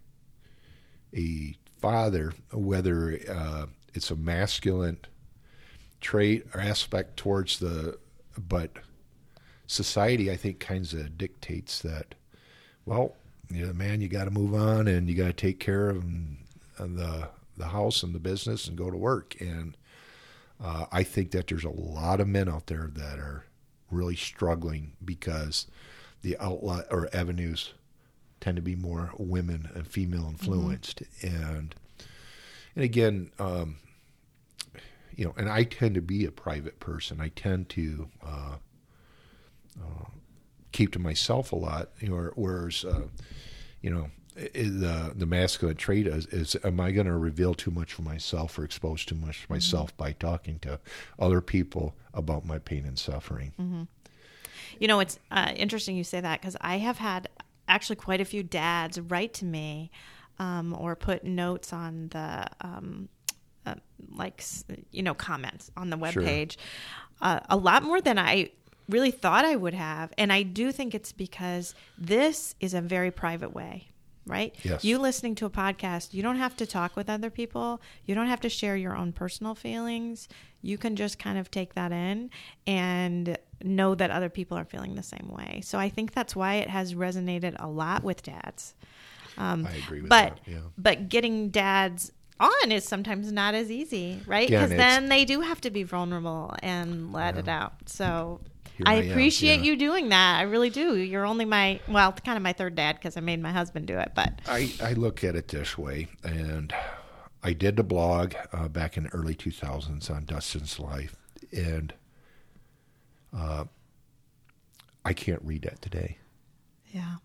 a 1.15 1.55
father, 1.83 2.31
whether 2.53 3.19
uh, 3.29 3.65
it's 3.93 4.09
a 4.09 4.15
masculine 4.15 4.97
trait 5.99 6.45
or 6.53 6.61
aspect 6.61 7.17
towards 7.17 7.59
the, 7.59 7.99
but 8.37 8.71
society, 9.67 10.31
I 10.31 10.37
think, 10.37 10.61
kind 10.61 10.85
of 10.93 11.17
dictates 11.17 11.81
that, 11.81 12.15
well, 12.85 13.17
you're 13.49 13.67
the 13.67 13.73
man, 13.73 13.99
you 13.99 14.07
got 14.07 14.23
to 14.23 14.31
move 14.31 14.53
on 14.53 14.87
and 14.87 15.09
you 15.09 15.15
got 15.15 15.25
to 15.25 15.33
take 15.33 15.59
care 15.59 15.89
of 15.89 15.97
um, 15.97 16.37
the, 16.79 17.27
the 17.57 17.67
house 17.67 18.01
and 18.01 18.15
the 18.15 18.19
business 18.19 18.65
and 18.69 18.77
go 18.77 18.89
to 18.89 18.95
work. 18.95 19.35
And 19.41 19.75
uh, 20.63 20.85
I 20.89 21.03
think 21.03 21.31
that 21.31 21.47
there's 21.47 21.65
a 21.65 21.69
lot 21.69 22.21
of 22.21 22.29
men 22.29 22.47
out 22.47 22.67
there 22.67 22.91
that 22.93 23.19
are 23.19 23.43
really 23.91 24.15
struggling 24.15 24.93
because 25.03 25.67
the 26.21 26.37
outlet 26.39 26.85
or 26.89 27.09
avenues 27.13 27.73
tend 28.43 28.57
to 28.57 28.61
be 28.61 28.75
more 28.75 29.11
women 29.17 29.69
and 29.73 29.87
female 29.87 30.27
influenced. 30.27 31.01
And 31.21 31.73
and 32.75 32.83
again 32.83 33.31
um, 33.39 33.77
you 35.15 35.23
know 35.23 35.33
and 35.37 35.49
i 35.49 35.63
tend 35.63 35.95
to 35.95 36.01
be 36.01 36.25
a 36.25 36.31
private 36.31 36.79
person. 36.81 37.21
I 37.21 37.29
tend 37.29 37.69
to 37.69 38.09
uh, 38.21 38.55
uh, 39.79 40.05
keep 40.73 40.91
to 40.91 40.99
myself 40.99 41.53
a 41.53 41.55
lot 41.55 41.91
you 42.01 42.09
know 42.09 42.31
whereas 42.35 42.83
uh, 42.83 43.07
you 43.81 43.89
know 43.89 44.09
the 44.35 45.13
the 45.15 45.25
masculine 45.25 45.77
trait 45.77 46.07
is, 46.07 46.25
is 46.25 46.57
am 46.65 46.81
I 46.81 46.91
going 46.91 47.07
to 47.07 47.15
reveal 47.15 47.53
too 47.53 47.71
much 47.71 47.97
of 47.97 48.03
myself 48.03 48.59
or 48.59 48.65
expose 48.65 49.05
too 49.05 49.15
much 49.15 49.43
of 49.43 49.49
myself 49.49 49.95
by 49.95 50.11
talking 50.11 50.59
to 50.59 50.79
other 51.17 51.39
people 51.39 51.95
about 52.13 52.43
my 52.43 52.57
pain 52.57 52.83
and 52.85 52.97
suffering? 52.99 53.53
You 54.79 54.87
know, 54.87 54.99
it's 54.99 55.19
uh, 55.29 55.53
interesting 55.55 55.95
you 55.95 56.03
say 56.03 56.19
that 56.19 56.41
because 56.41 56.57
I 56.59 56.77
have 56.79 56.97
had 56.97 57.29
actually 57.67 57.95
quite 57.95 58.21
a 58.21 58.25
few 58.25 58.43
dads 58.43 58.99
write 58.99 59.33
to 59.35 59.45
me 59.45 59.91
um, 60.39 60.75
or 60.77 60.95
put 60.95 61.23
notes 61.23 61.71
on 61.73 62.09
the 62.09 62.45
um, 62.61 63.09
uh, 63.65 63.75
like 64.13 64.43
you 64.91 65.03
know 65.03 65.13
comments 65.13 65.71
on 65.77 65.89
the 65.89 65.97
Sure. 66.11 66.21
webpage 66.23 66.57
uh, 67.21 67.39
a 67.49 67.55
lot 67.57 67.83
more 67.83 68.01
than 68.01 68.17
I 68.19 68.49
really 68.89 69.11
thought 69.11 69.45
I 69.45 69.55
would 69.55 69.73
have, 69.73 70.11
and 70.17 70.33
I 70.33 70.43
do 70.43 70.71
think 70.73 70.93
it's 70.93 71.13
because 71.13 71.73
this 71.97 72.53
is 72.59 72.73
a 72.73 72.81
very 72.81 73.11
private 73.11 73.53
way. 73.53 73.87
Right? 74.25 74.55
Yes. 74.63 74.85
You 74.85 74.99
listening 74.99 75.35
to 75.35 75.45
a 75.45 75.49
podcast, 75.49 76.13
you 76.13 76.23
don't 76.23 76.37
have 76.37 76.55
to 76.55 76.65
talk 76.65 76.95
with 76.95 77.09
other 77.09 77.29
people. 77.29 77.81
You 78.05 78.15
don't 78.15 78.27
have 78.27 78.39
to 78.41 78.49
share 78.49 78.77
your 78.77 78.95
own 78.95 79.11
personal 79.11 79.53
feelings. 79.53 80.29
You 80.61 80.77
can 80.77 80.95
just 80.95 81.19
kind 81.19 81.37
of 81.37 81.51
take 81.51 81.73
that 81.75 81.91
in 81.91 82.29
and 82.65 83.37
know 83.63 83.95
that 83.95 84.11
other 84.11 84.29
people 84.29 84.57
are 84.57 84.65
feeling 84.65 84.95
the 84.95 85.03
same 85.03 85.29
way. 85.29 85.61
So 85.63 85.77
I 85.77 85.89
think 85.89 86.13
that's 86.13 86.35
why 86.35 86.55
it 86.55 86.69
has 86.69 86.93
resonated 86.93 87.55
a 87.59 87.67
lot 87.67 88.03
with 88.03 88.23
dads. 88.23 88.75
Um, 89.37 89.65
I 89.65 89.75
agree 89.77 90.01
with 90.01 90.09
but 90.09 90.35
that. 90.45 90.51
Yeah. 90.51 90.59
but 90.77 91.09
getting 91.09 91.49
dads 91.49 92.11
on 92.39 92.71
is 92.71 92.83
sometimes 92.83 93.31
not 93.31 93.53
as 93.55 93.71
easy, 93.71 94.21
right? 94.27 94.49
Because 94.49 94.69
then 94.69 95.09
they 95.09 95.25
do 95.25 95.41
have 95.41 95.61
to 95.61 95.69
be 95.69 95.83
vulnerable 95.83 96.53
and 96.61 97.13
let 97.13 97.37
it 97.37 97.47
out. 97.47 97.73
So 97.87 98.41
Here 98.77 98.83
I 98.87 98.93
I 98.93 98.95
am, 98.97 99.11
appreciate 99.11 99.59
yeah. 99.59 99.65
you 99.65 99.75
doing 99.75 100.09
that. 100.09 100.39
I 100.39 100.43
really 100.43 100.69
do. 100.69 100.97
You're 100.97 101.25
only 101.25 101.45
my 101.45 101.79
well, 101.87 102.11
kind 102.11 102.37
of 102.37 102.43
my 102.43 102.53
third 102.53 102.75
dad 102.75 102.95
because 102.97 103.17
I 103.17 103.21
made 103.21 103.41
my 103.41 103.51
husband 103.51 103.87
do 103.87 103.97
it. 103.97 104.11
But 104.13 104.33
I, 104.47 104.71
I 104.81 104.93
look 104.93 105.23
at 105.23 105.35
it 105.35 105.47
this 105.47 105.77
way, 105.77 106.07
and 106.23 106.73
I 107.43 107.53
did 107.53 107.77
the 107.77 107.83
blog 107.83 108.33
uh, 108.51 108.67
back 108.67 108.97
in 108.97 109.03
the 109.03 109.09
early 109.13 109.35
2000s 109.35 110.09
on 110.09 110.25
Dustin's 110.25 110.79
life, 110.79 111.15
and 111.51 111.93
uh, 113.35 113.65
I 115.05 115.13
can't 115.13 115.41
read 115.43 115.63
that 115.63 115.81
today. 115.81 116.17
Yeah, 116.91 117.15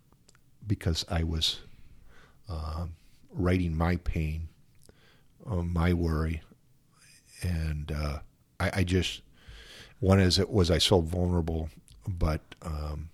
because 0.66 1.04
I 1.10 1.22
was 1.24 1.60
um, 2.48 2.94
writing 3.32 3.76
my 3.76 3.96
pain, 3.96 4.48
uh, 5.48 5.56
my 5.56 5.92
worry, 5.92 6.42
and 7.42 7.92
uh, 7.92 8.18
I, 8.58 8.70
I 8.76 8.84
just 8.84 9.22
one 10.00 10.20
is 10.20 10.38
it 10.38 10.50
was 10.50 10.70
I 10.70 10.78
so 10.78 11.00
vulnerable, 11.00 11.68
but 12.06 12.40
um, 12.62 13.10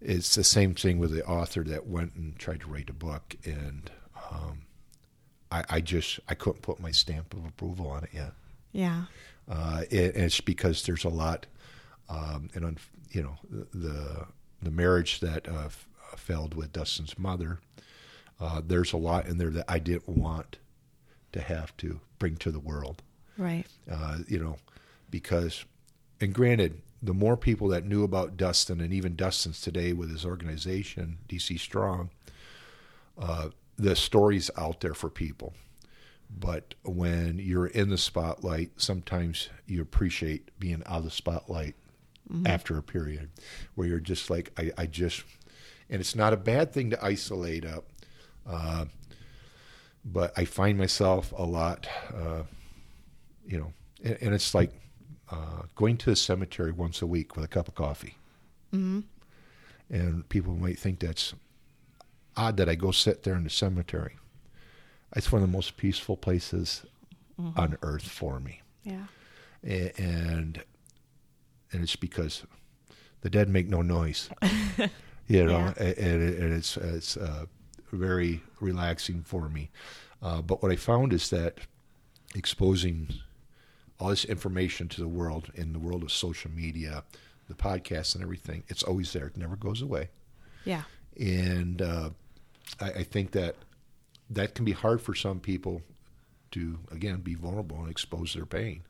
it's 0.00 0.34
the 0.34 0.44
same 0.44 0.74
thing 0.74 0.98
with 0.98 1.12
the 1.12 1.24
author 1.26 1.62
that 1.64 1.86
went 1.86 2.14
and 2.14 2.38
tried 2.38 2.60
to 2.60 2.66
write 2.68 2.90
a 2.90 2.94
book, 2.94 3.36
and 3.44 3.90
um, 4.30 4.62
I, 5.52 5.64
I 5.68 5.80
just 5.80 6.20
I 6.28 6.34
couldn't 6.34 6.62
put 6.62 6.80
my 6.80 6.90
stamp 6.90 7.34
of 7.34 7.44
approval 7.44 7.88
on 7.88 8.04
it 8.04 8.10
yet. 8.12 8.32
yeah, 8.72 9.04
Uh, 9.50 9.82
it, 9.90 10.14
it's 10.16 10.40
because 10.40 10.84
there's 10.84 11.04
a 11.04 11.08
lot, 11.08 11.46
um, 12.08 12.48
and 12.54 12.78
you 13.10 13.22
know 13.22 13.36
the 13.74 14.26
the 14.62 14.70
marriage 14.70 15.20
that 15.20 15.48
uh, 15.48 15.64
f- 15.66 15.88
failed 16.16 16.54
with 16.54 16.72
Dustin's 16.72 17.18
mother. 17.18 17.58
Uh, 18.40 18.62
there's 18.64 18.92
a 18.92 18.96
lot 18.96 19.26
in 19.26 19.38
there 19.38 19.50
that 19.50 19.64
I 19.68 19.78
didn't 19.78 20.08
want 20.08 20.58
to 21.32 21.40
have 21.40 21.76
to 21.78 22.00
bring 22.18 22.36
to 22.36 22.50
the 22.50 22.60
world. 22.60 23.02
right, 23.36 23.66
Uh, 23.90 24.18
you 24.28 24.38
know, 24.38 24.56
because, 25.10 25.64
and 26.20 26.32
granted, 26.32 26.80
the 27.02 27.14
more 27.14 27.36
people 27.36 27.68
that 27.68 27.84
knew 27.84 28.04
about 28.04 28.36
Dustin 28.36 28.80
and 28.80 28.92
even 28.92 29.16
Dustin's 29.16 29.60
today 29.60 29.92
with 29.92 30.10
his 30.10 30.24
organization, 30.24 31.18
DC 31.28 31.58
Strong, 31.58 32.10
uh, 33.18 33.48
the 33.76 33.96
stories 33.96 34.50
out 34.56 34.80
there 34.80 34.94
for 34.94 35.10
people. 35.10 35.54
But 36.38 36.74
when 36.84 37.38
you're 37.38 37.66
in 37.66 37.90
the 37.90 37.98
spotlight, 37.98 38.70
sometimes 38.76 39.48
you 39.66 39.82
appreciate 39.82 40.50
being 40.58 40.82
out 40.86 40.98
of 40.98 41.04
the 41.04 41.10
spotlight 41.10 41.74
after 42.46 42.78
a 42.78 42.82
period 42.82 43.30
where 43.74 43.88
you're 43.88 43.98
just 43.98 44.30
like, 44.30 44.52
I, 44.56 44.70
I 44.78 44.86
just, 44.86 45.24
and 45.88 46.00
it's 46.00 46.14
not 46.14 46.32
a 46.32 46.36
bad 46.36 46.72
thing 46.72 46.90
to 46.90 47.04
isolate 47.04 47.66
up. 47.66 47.86
Uh, 48.48 48.84
but 50.04 50.32
I 50.36 50.44
find 50.44 50.78
myself 50.78 51.32
a 51.36 51.44
lot, 51.44 51.88
uh, 52.14 52.42
you 53.44 53.58
know, 53.58 53.72
and, 54.02 54.18
and 54.20 54.34
it's 54.34 54.54
like 54.54 54.72
uh, 55.30 55.62
going 55.74 55.96
to 55.98 56.10
the 56.10 56.16
cemetery 56.16 56.72
once 56.72 57.02
a 57.02 57.06
week 57.06 57.36
with 57.36 57.44
a 57.44 57.48
cup 57.48 57.68
of 57.68 57.74
coffee. 57.74 58.16
mm-hmm. 58.72 59.00
And 59.90 60.28
people 60.28 60.54
might 60.54 60.78
think 60.78 61.00
that's 61.00 61.34
odd 62.36 62.56
that 62.58 62.68
I 62.68 62.76
go 62.76 62.92
sit 62.92 63.24
there 63.24 63.34
in 63.34 63.42
the 63.42 63.50
cemetery. 63.50 64.16
It's 65.16 65.30
one 65.32 65.42
of 65.42 65.48
the 65.48 65.52
most 65.56 65.76
peaceful 65.76 66.16
places 66.16 66.82
on 67.56 67.78
earth 67.82 68.06
for 68.08 68.38
me. 68.38 68.60
yeah, 68.84 69.06
And 69.64 70.62
and 71.72 71.82
it's 71.82 71.96
because 71.96 72.44
the 73.22 73.30
dead 73.30 73.48
make 73.48 73.68
no 73.68 73.80
noise. 73.82 74.28
you 75.26 75.44
know, 75.46 75.72
Yeah. 75.76 75.82
and, 75.82 76.22
and 76.22 76.52
it's 76.52 76.76
it's 76.76 77.16
uh, 77.16 77.46
very 77.92 78.42
relaxing 78.60 79.22
for 79.22 79.48
me. 79.48 79.70
Uh, 80.22 80.42
but 80.42 80.62
what 80.62 80.70
I 80.70 80.76
found 80.76 81.12
is 81.12 81.30
that 81.30 81.58
exposing 82.34 83.08
all 83.98 84.08
this 84.10 84.24
information 84.24 84.88
to 84.88 85.00
the 85.00 85.08
world 85.08 85.50
in 85.54 85.72
the 85.72 85.78
world 85.78 86.02
of 86.02 86.12
social 86.12 86.50
media, 86.50 87.04
the 87.48 87.54
podcasts 87.54 88.14
and 88.14 88.22
everything, 88.22 88.64
it's 88.68 88.82
always 88.82 89.12
there. 89.12 89.26
It 89.26 89.36
never 89.36 89.56
goes 89.56 89.82
away. 89.82 90.08
yeah, 90.64 90.82
And 91.18 91.82
uh, 91.82 92.10
I, 92.80 92.90
I 92.90 93.02
think 93.04 93.30
that 93.32 93.56
that 94.30 94.54
can 94.54 94.64
be 94.64 94.72
hard 94.72 95.02
for 95.02 95.14
some 95.14 95.40
people 95.40 95.82
to, 96.52 96.78
again, 96.90 97.20
be 97.20 97.34
vulnerable 97.34 97.78
and 97.78 97.90
expose 97.90 98.34
their 98.34 98.46
pain. 98.46 98.82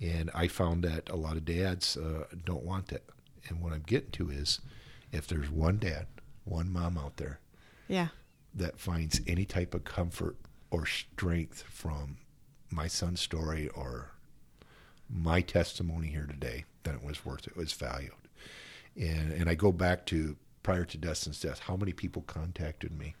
And 0.00 0.30
I 0.34 0.48
found 0.48 0.82
that 0.84 1.10
a 1.10 1.16
lot 1.16 1.36
of 1.36 1.44
dads 1.44 1.96
uh, 1.96 2.24
don't 2.44 2.64
want 2.64 2.88
that. 2.88 3.04
And 3.48 3.60
what 3.60 3.72
I'm 3.72 3.84
getting 3.86 4.10
to 4.12 4.30
is 4.30 4.60
if 5.12 5.26
there's 5.26 5.50
one 5.50 5.78
dad, 5.78 6.06
one 6.44 6.72
mom 6.72 6.96
out 6.96 7.16
there 7.18 7.40
yeah, 7.88 8.08
that 8.54 8.78
finds 8.78 9.20
any 9.26 9.44
type 9.44 9.74
of 9.74 9.84
comfort 9.84 10.36
or 10.70 10.86
strength 10.86 11.62
from 11.62 12.18
my 12.70 12.86
son's 12.86 13.20
story 13.20 13.68
or 13.68 14.12
my 15.08 15.40
testimony 15.40 16.08
here 16.08 16.26
today, 16.26 16.64
then 16.84 16.94
it 16.94 17.02
was 17.02 17.24
worth 17.24 17.46
it. 17.46 17.50
It 17.50 17.56
was 17.56 17.72
valued. 17.72 18.12
And 18.96 19.32
and 19.32 19.48
I 19.50 19.54
go 19.54 19.72
back 19.72 20.06
to 20.06 20.36
prior 20.62 20.84
to 20.84 20.98
Dustin's 20.98 21.40
death, 21.40 21.60
how 21.60 21.76
many 21.76 21.92
people 21.92 22.22
contacted 22.22 22.96
me 22.96 23.14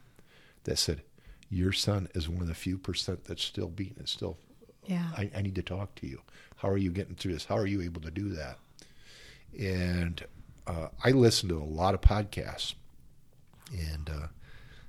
that 0.64 0.78
said, 0.78 1.02
Your 1.50 1.72
son 1.72 2.08
is 2.14 2.28
one 2.28 2.42
of 2.42 2.48
the 2.48 2.54
few 2.54 2.78
percent 2.78 3.24
that's 3.24 3.42
still 3.42 3.68
beating 3.68 3.96
it 4.00 4.08
still 4.08 4.38
yeah, 4.86 5.06
I, 5.16 5.30
I 5.36 5.42
need 5.42 5.54
to 5.56 5.62
talk 5.62 5.94
to 5.96 6.06
you. 6.06 6.20
How 6.56 6.68
are 6.68 6.76
you 6.76 6.90
getting 6.90 7.14
through 7.14 7.32
this? 7.34 7.44
How 7.44 7.56
are 7.56 7.66
you 7.66 7.82
able 7.82 8.00
to 8.02 8.10
do 8.10 8.30
that? 8.30 8.58
And 9.58 10.24
uh, 10.66 10.88
I 11.04 11.10
listen 11.10 11.48
to 11.50 11.56
a 11.56 11.64
lot 11.64 11.94
of 11.94 12.00
podcasts, 12.00 12.74
and 13.72 14.10
uh, 14.10 14.26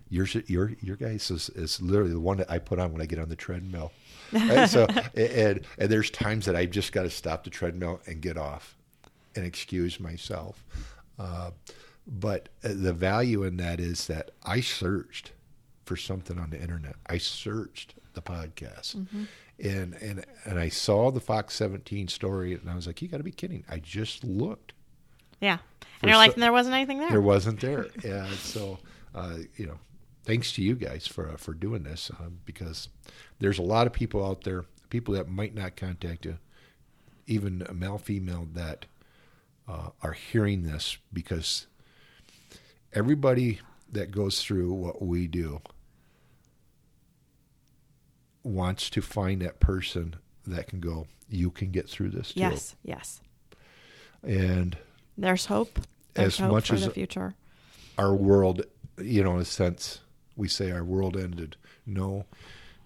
yours, 0.09 0.35
your 0.47 0.71
your 0.81 0.95
guys 0.95 1.29
is, 1.31 1.49
is 1.49 1.81
literally 1.81 2.13
the 2.13 2.19
one 2.19 2.37
that 2.37 2.49
I 2.49 2.59
put 2.59 2.79
on 2.79 2.91
when 2.91 3.01
I 3.01 3.05
get 3.05 3.19
on 3.19 3.29
the 3.29 3.35
treadmill. 3.35 3.91
Right? 4.31 4.69
so 4.69 4.87
and 5.15 5.61
and 5.77 5.89
there's 5.89 6.09
times 6.09 6.45
that 6.45 6.55
I've 6.55 6.71
just 6.71 6.91
got 6.91 7.03
to 7.03 7.09
stop 7.09 7.43
the 7.43 7.49
treadmill 7.49 8.01
and 8.05 8.21
get 8.21 8.37
off, 8.37 8.75
and 9.35 9.45
excuse 9.45 9.99
myself. 9.99 10.63
Uh, 11.19 11.51
but 12.07 12.49
uh, 12.63 12.69
the 12.73 12.93
value 12.93 13.43
in 13.43 13.57
that 13.57 13.79
is 13.79 14.07
that 14.07 14.31
I 14.43 14.61
searched 14.61 15.31
for 15.91 15.97
something 15.97 16.39
on 16.39 16.49
the 16.51 16.57
internet. 16.61 16.95
I 17.07 17.17
searched 17.17 17.95
the 18.13 18.21
podcast, 18.21 18.95
and 19.61 19.93
and 19.95 20.25
and 20.45 20.57
I 20.57 20.69
saw 20.69 21.11
the 21.11 21.19
Fox 21.19 21.53
17 21.55 22.07
story, 22.07 22.53
and 22.53 22.69
I 22.69 22.75
was 22.75 22.87
like, 22.87 23.01
"You 23.01 23.09
got 23.09 23.17
to 23.17 23.23
be 23.25 23.31
kidding!" 23.31 23.65
I 23.69 23.79
just 23.79 24.23
looked. 24.23 24.71
yeah. 25.41 25.57
And 26.01 26.09
you're 26.09 26.17
like, 26.17 26.31
so- 26.35 26.39
there 26.39 26.53
wasn't 26.53 26.75
anything 26.75 26.97
there. 26.99 27.09
There 27.09 27.21
wasn't 27.21 27.59
there. 27.67 27.87
Yeah. 28.05 28.25
So, 28.39 28.79
uh, 29.13 29.39
you 29.57 29.65
know, 29.67 29.79
thanks 30.23 30.53
to 30.53 30.61
you 30.63 30.75
guys 30.75 31.07
for 31.07 31.29
uh, 31.29 31.35
for 31.35 31.53
doing 31.53 31.83
this 31.83 32.09
uh, 32.09 32.29
because 32.45 32.87
there's 33.39 33.59
a 33.59 33.63
lot 33.63 33.85
of 33.85 33.91
people 33.91 34.25
out 34.25 34.45
there, 34.45 34.63
people 34.89 35.13
that 35.15 35.27
might 35.27 35.53
not 35.53 35.75
contact 35.75 36.23
you, 36.23 36.37
even 37.27 37.65
a 37.67 37.73
male, 37.73 37.97
female, 37.97 38.47
that 38.53 38.85
uh, 39.67 39.89
are 40.01 40.13
hearing 40.13 40.63
this 40.63 40.97
because 41.11 41.67
everybody 42.93 43.59
that 43.91 44.09
goes 44.11 44.41
through 44.41 44.71
what 44.71 45.01
we 45.01 45.27
do 45.27 45.59
wants 48.43 48.89
to 48.91 49.01
find 49.01 49.41
that 49.41 49.59
person 49.59 50.15
that 50.47 50.67
can 50.67 50.79
go, 50.79 51.07
you 51.29 51.49
can 51.51 51.71
get 51.71 51.87
through 51.89 52.09
this 52.09 52.33
too. 52.33 52.39
yes, 52.41 52.75
yes. 52.83 53.21
And 54.23 54.77
There's 55.17 55.45
hope. 55.47 55.79
There's 56.13 56.33
As 56.35 56.39
hope 56.39 56.51
much 56.51 56.67
for 56.69 56.75
as- 56.75 56.85
the 56.85 56.91
future. 56.91 57.35
our 57.97 58.13
world, 58.15 58.63
you 58.97 59.23
know, 59.23 59.35
in 59.35 59.41
a 59.41 59.45
sense, 59.45 59.99
we 60.35 60.47
say 60.47 60.71
our 60.71 60.83
world 60.83 61.15
ended. 61.17 61.55
No, 61.85 62.25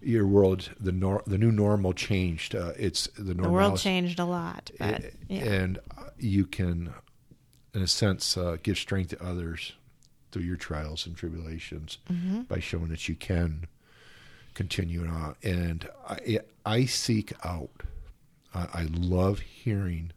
your 0.01 0.27
world, 0.27 0.69
the 0.79 0.91
nor- 0.91 1.23
the 1.25 1.37
new 1.37 1.51
normal 1.51 1.93
changed. 1.93 2.55
Uh, 2.55 2.73
it's 2.77 3.07
the 3.15 3.23
The 3.23 3.33
normal. 3.35 3.53
world 3.53 3.79
changed 3.79 4.19
a 4.19 4.25
lot, 4.25 4.69
but 4.79 5.11
yeah. 5.27 5.43
and 5.43 5.79
uh, 5.97 6.09
you 6.17 6.45
can, 6.45 6.93
in 7.73 7.81
a 7.81 7.87
sense, 7.87 8.37
uh, 8.37 8.57
give 8.61 8.77
strength 8.77 9.09
to 9.09 9.23
others 9.23 9.73
through 10.31 10.43
your 10.43 10.57
trials 10.57 11.05
and 11.07 11.15
tribulations 11.15 11.97
Mm-hmm. 12.11 12.41
by 12.43 12.59
showing 12.59 12.89
that 12.89 13.07
you 13.09 13.15
can 13.15 13.67
continue 14.55 15.05
on. 15.05 15.35
And 15.43 15.87
I, 16.09 16.39
I 16.65 16.85
seek 16.85 17.33
out, 17.45 17.83
I, 18.53 18.67
I 18.73 18.87
love 18.91 19.39
hearing 19.39 20.11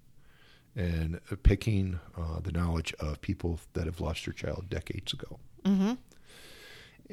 and 0.74 1.20
picking 1.43 2.01
uh, 2.16 2.41
the 2.41 2.53
knowledge 2.53 2.95
of 3.01 3.20
people 3.20 3.61
that 3.74 3.84
have 3.84 4.01
lost 4.01 4.24
their 4.24 4.32
child 4.32 4.66
decades 4.70 5.12
ago. 5.12 5.39
Mm-hmm. 5.64 5.95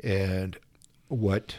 And 0.04 0.58
what 1.08 1.56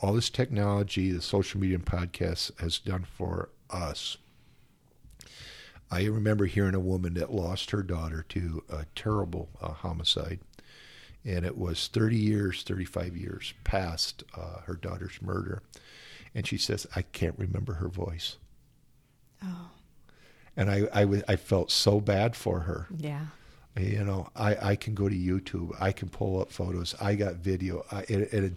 all 0.00 0.12
this 0.12 0.30
technology, 0.30 1.12
the 1.12 1.22
social 1.22 1.60
media 1.60 1.76
and 1.76 1.86
podcasts 1.86 2.58
has 2.60 2.78
done 2.78 3.04
for 3.04 3.50
us. 3.70 4.16
I 5.90 6.06
remember 6.06 6.46
hearing 6.46 6.74
a 6.74 6.80
woman 6.80 7.14
that 7.14 7.32
lost 7.32 7.70
her 7.70 7.82
daughter 7.82 8.24
to 8.30 8.64
a 8.68 8.86
terrible 8.96 9.48
uh, 9.62 9.68
homicide. 9.72 10.40
And 11.26 11.44
it 11.44 11.58
was 11.58 11.88
30 11.88 12.16
years, 12.16 12.62
35 12.62 13.16
years 13.16 13.52
past 13.64 14.22
uh, 14.36 14.60
her 14.66 14.74
daughter's 14.74 15.20
murder. 15.20 15.60
And 16.34 16.46
she 16.46 16.56
says, 16.56 16.86
I 16.94 17.02
can't 17.02 17.34
remember 17.38 17.74
her 17.74 17.88
voice. 17.88 18.36
Oh, 19.42 19.70
And 20.56 20.70
I, 20.70 20.82
I, 20.94 21.00
w- 21.02 21.22
I 21.26 21.34
felt 21.36 21.70
so 21.72 22.00
bad 22.00 22.36
for 22.36 22.60
her. 22.60 22.86
yeah. 22.96 23.26
You 23.78 24.04
know, 24.04 24.30
I, 24.34 24.70
I 24.70 24.76
can 24.76 24.94
go 24.94 25.06
to 25.06 25.14
YouTube. 25.14 25.76
I 25.78 25.92
can 25.92 26.08
pull 26.08 26.40
up 26.40 26.50
photos. 26.50 26.94
I 26.98 27.14
got 27.14 27.34
video. 27.34 27.84
I, 27.92 28.00
it, 28.08 28.32
it, 28.32 28.52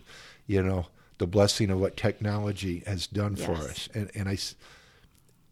you 0.47 0.63
know, 0.63 0.85
the 1.17 1.27
blessing 1.27 1.69
of 1.71 1.79
what 1.81 1.97
technology 1.97 2.83
has 2.85 3.05
done 3.05 3.35
for 3.35 3.51
Yes. 3.51 3.59
us. 3.69 3.89
And, 3.93 4.09
and 4.15 4.29
I, 4.29 4.37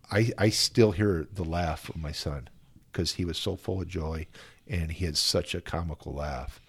I, 0.10 0.32
I 0.38 0.50
still 0.52 0.92
hear 0.94 1.28
the 1.34 1.44
laugh 1.44 1.90
of 1.90 1.98
my 1.98 2.14
son 2.14 2.48
because 2.92 3.16
he 3.16 3.26
was 3.26 3.38
so 3.38 3.58
full 3.58 3.82
of 3.82 3.90
joy 3.90 4.28
and 4.70 4.90
he 4.92 5.04
had 5.06 5.18
such 5.18 5.54
a 5.54 5.60
comical 5.60 6.14
laugh. 6.14 6.62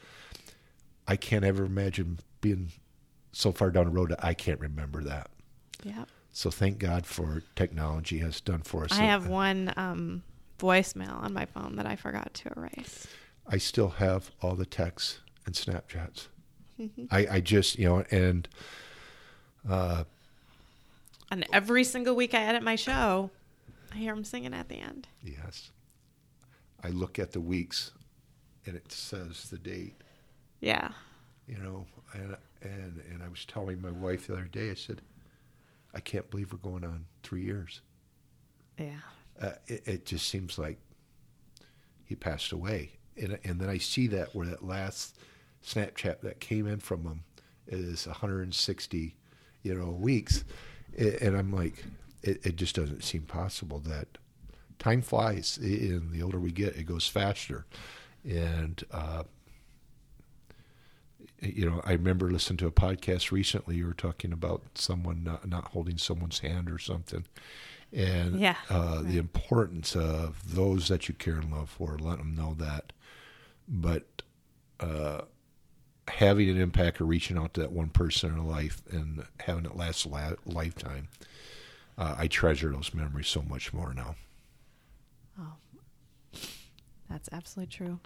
I 1.09 1.17
can't 1.17 1.45
ever 1.45 1.65
imagine 1.65 2.21
being 2.41 2.71
so 3.33 3.51
far 3.51 3.71
down 3.71 3.87
the 3.87 3.91
road 3.91 4.11
that 4.11 4.25
I 4.25 4.35
can't 4.35 4.61
remember 4.61 5.03
that. 5.05 5.31
Yeah. 5.83 6.05
So 6.33 6.51
thank 6.51 6.79
God 6.79 7.07
for 7.07 7.43
technology 7.57 8.19
has 8.19 8.41
done 8.41 8.63
for 8.63 8.85
us. 8.85 8.93
I 8.93 9.03
have 9.03 9.27
one 9.27 9.73
um, 9.77 10.23
voicemail 10.59 11.21
on 11.21 11.33
my 11.33 11.47
phone 11.47 11.77
that 11.77 11.87
I 11.87 11.97
forgot 11.97 12.33
to 12.35 12.53
erase. 12.57 13.07
I 13.47 13.57
still 13.59 13.89
have 13.89 14.31
all 14.43 14.55
the 14.55 14.67
texts 14.67 15.19
and 15.47 15.55
Snapchats. 15.55 16.29
I, 17.11 17.27
I 17.29 17.41
just, 17.41 17.77
you 17.79 17.89
know, 17.89 18.05
and 18.11 18.47
uh, 19.69 20.05
And 21.31 21.45
every 21.53 21.83
single 21.83 22.15
week 22.15 22.35
I 22.35 22.43
edit 22.43 22.63
my 22.63 22.77
show, 22.77 23.31
I 23.93 23.97
hear 23.97 24.13
him 24.13 24.23
singing 24.23 24.55
at 24.55 24.69
the 24.69 24.77
end. 24.77 25.09
yes, 25.25 25.71
I 26.85 26.91
look 26.91 27.19
at 27.19 27.33
the 27.33 27.41
weeks 27.41 27.91
and 28.65 28.77
it 28.77 28.93
says 28.93 29.49
the 29.51 29.59
date, 29.59 30.03
Yeah. 30.61 30.91
you 31.47 31.59
know, 31.59 31.87
and, 32.13 32.37
and, 32.63 33.03
and 33.11 33.23
I 33.23 33.29
was 33.29 33.45
telling 33.45 33.81
my 33.81 33.91
wife 33.91 34.27
the 34.27 34.35
other 34.35 34.45
day, 34.51 34.71
I 34.71 34.75
said, 34.75 35.01
I 35.95 36.01
can't 36.01 36.29
believe 36.31 36.53
we're 36.53 36.59
going 36.59 36.85
on 36.85 37.07
three 37.23 37.43
years. 37.43 37.81
Yeah. 38.79 39.01
Uh, 39.41 39.53
it, 39.67 39.83
it 39.87 40.07
just 40.07 40.29
seems 40.29 40.59
like 40.59 40.79
he 42.05 42.15
passed 42.15 42.53
away. 42.53 42.91
And, 43.21 43.39
and 43.45 43.61
then 43.61 43.69
I 43.69 43.79
see 43.79 44.07
that 44.09 44.35
where 44.35 44.47
that 44.47 44.65
last 44.65 45.17
Snapchat 45.65 46.21
that 46.21 46.41
came 46.41 46.67
in 46.67 46.79
from 46.81 47.03
him 47.05 47.25
is 47.67 48.07
160, 48.07 49.17
you 49.63 49.75
know, 49.75 49.91
weeks. 49.91 50.45
And 50.97 51.37
I'm 51.37 51.53
like, 51.53 51.85
it, 52.23 52.45
it 52.45 52.57
just 52.57 52.75
doesn't 52.75 53.05
seem 53.05 53.23
possible 53.23 53.79
that 53.81 54.09
time 54.79 55.03
flies. 55.03 55.59
And 55.61 56.13
the 56.13 56.23
older 56.23 56.39
we 56.39 56.51
get, 56.53 56.77
it 56.77 56.85
goes 56.85 57.07
faster. 57.07 57.67
And, 58.25 58.83
uh, 58.91 59.25
you 61.41 61.69
know, 61.69 61.81
I 61.85 61.93
remember 61.93 62.31
listening 62.31 62.57
to 62.59 62.67
a 62.67 62.73
podcast 62.73 63.31
recently. 63.31 63.77
You 63.77 63.87
were 63.87 63.95
talking 63.95 64.33
about 64.33 64.63
someone 64.75 65.23
not, 65.25 65.49
not 65.49 65.69
holding 65.69 65.99
someone's 65.99 66.41
hand 66.41 66.71
or 66.71 66.79
something, 66.79 67.25
and 67.93 68.39
Yeah, 68.41 68.57
uh, 68.69 69.03
the 69.03 69.19
importance 69.19 69.95
of 69.97 70.55
those 70.55 70.89
that 70.89 71.09
you 71.09 71.15
care 71.15 71.35
and 71.37 71.53
love 71.53 71.71
for, 71.71 71.97
letting 71.99 72.25
them 72.25 72.35
know 72.35 72.55
that. 72.59 72.93
But 73.69 74.23
uh, 74.81 75.23
having 76.09 76.49
an 76.49 76.61
impact 76.61 77.01
or 77.01 77.05
reaching 77.05 77.37
out 77.39 77.55
to 77.55 77.61
that 77.61 77.73
one 77.73 77.91
person 77.91 78.33
in 78.33 78.39
a 78.39 78.47
life 78.47 78.83
and 78.91 79.25
having 79.41 79.65
it 79.65 79.77
last 79.77 80.05
a 80.07 80.09
la- 80.09 80.33
lifetime, 80.47 81.09
uh, 81.97 82.15
I 82.19 82.27
treasure 82.29 82.73
those 82.73 82.95
memories 82.95 83.29
so 83.29 83.43
much 83.43 83.73
more 83.73 83.93
now. 83.95 84.17
Oh, 85.41 85.55
That's 87.11 87.29
absolutely 87.33 87.73
true. 87.73 88.01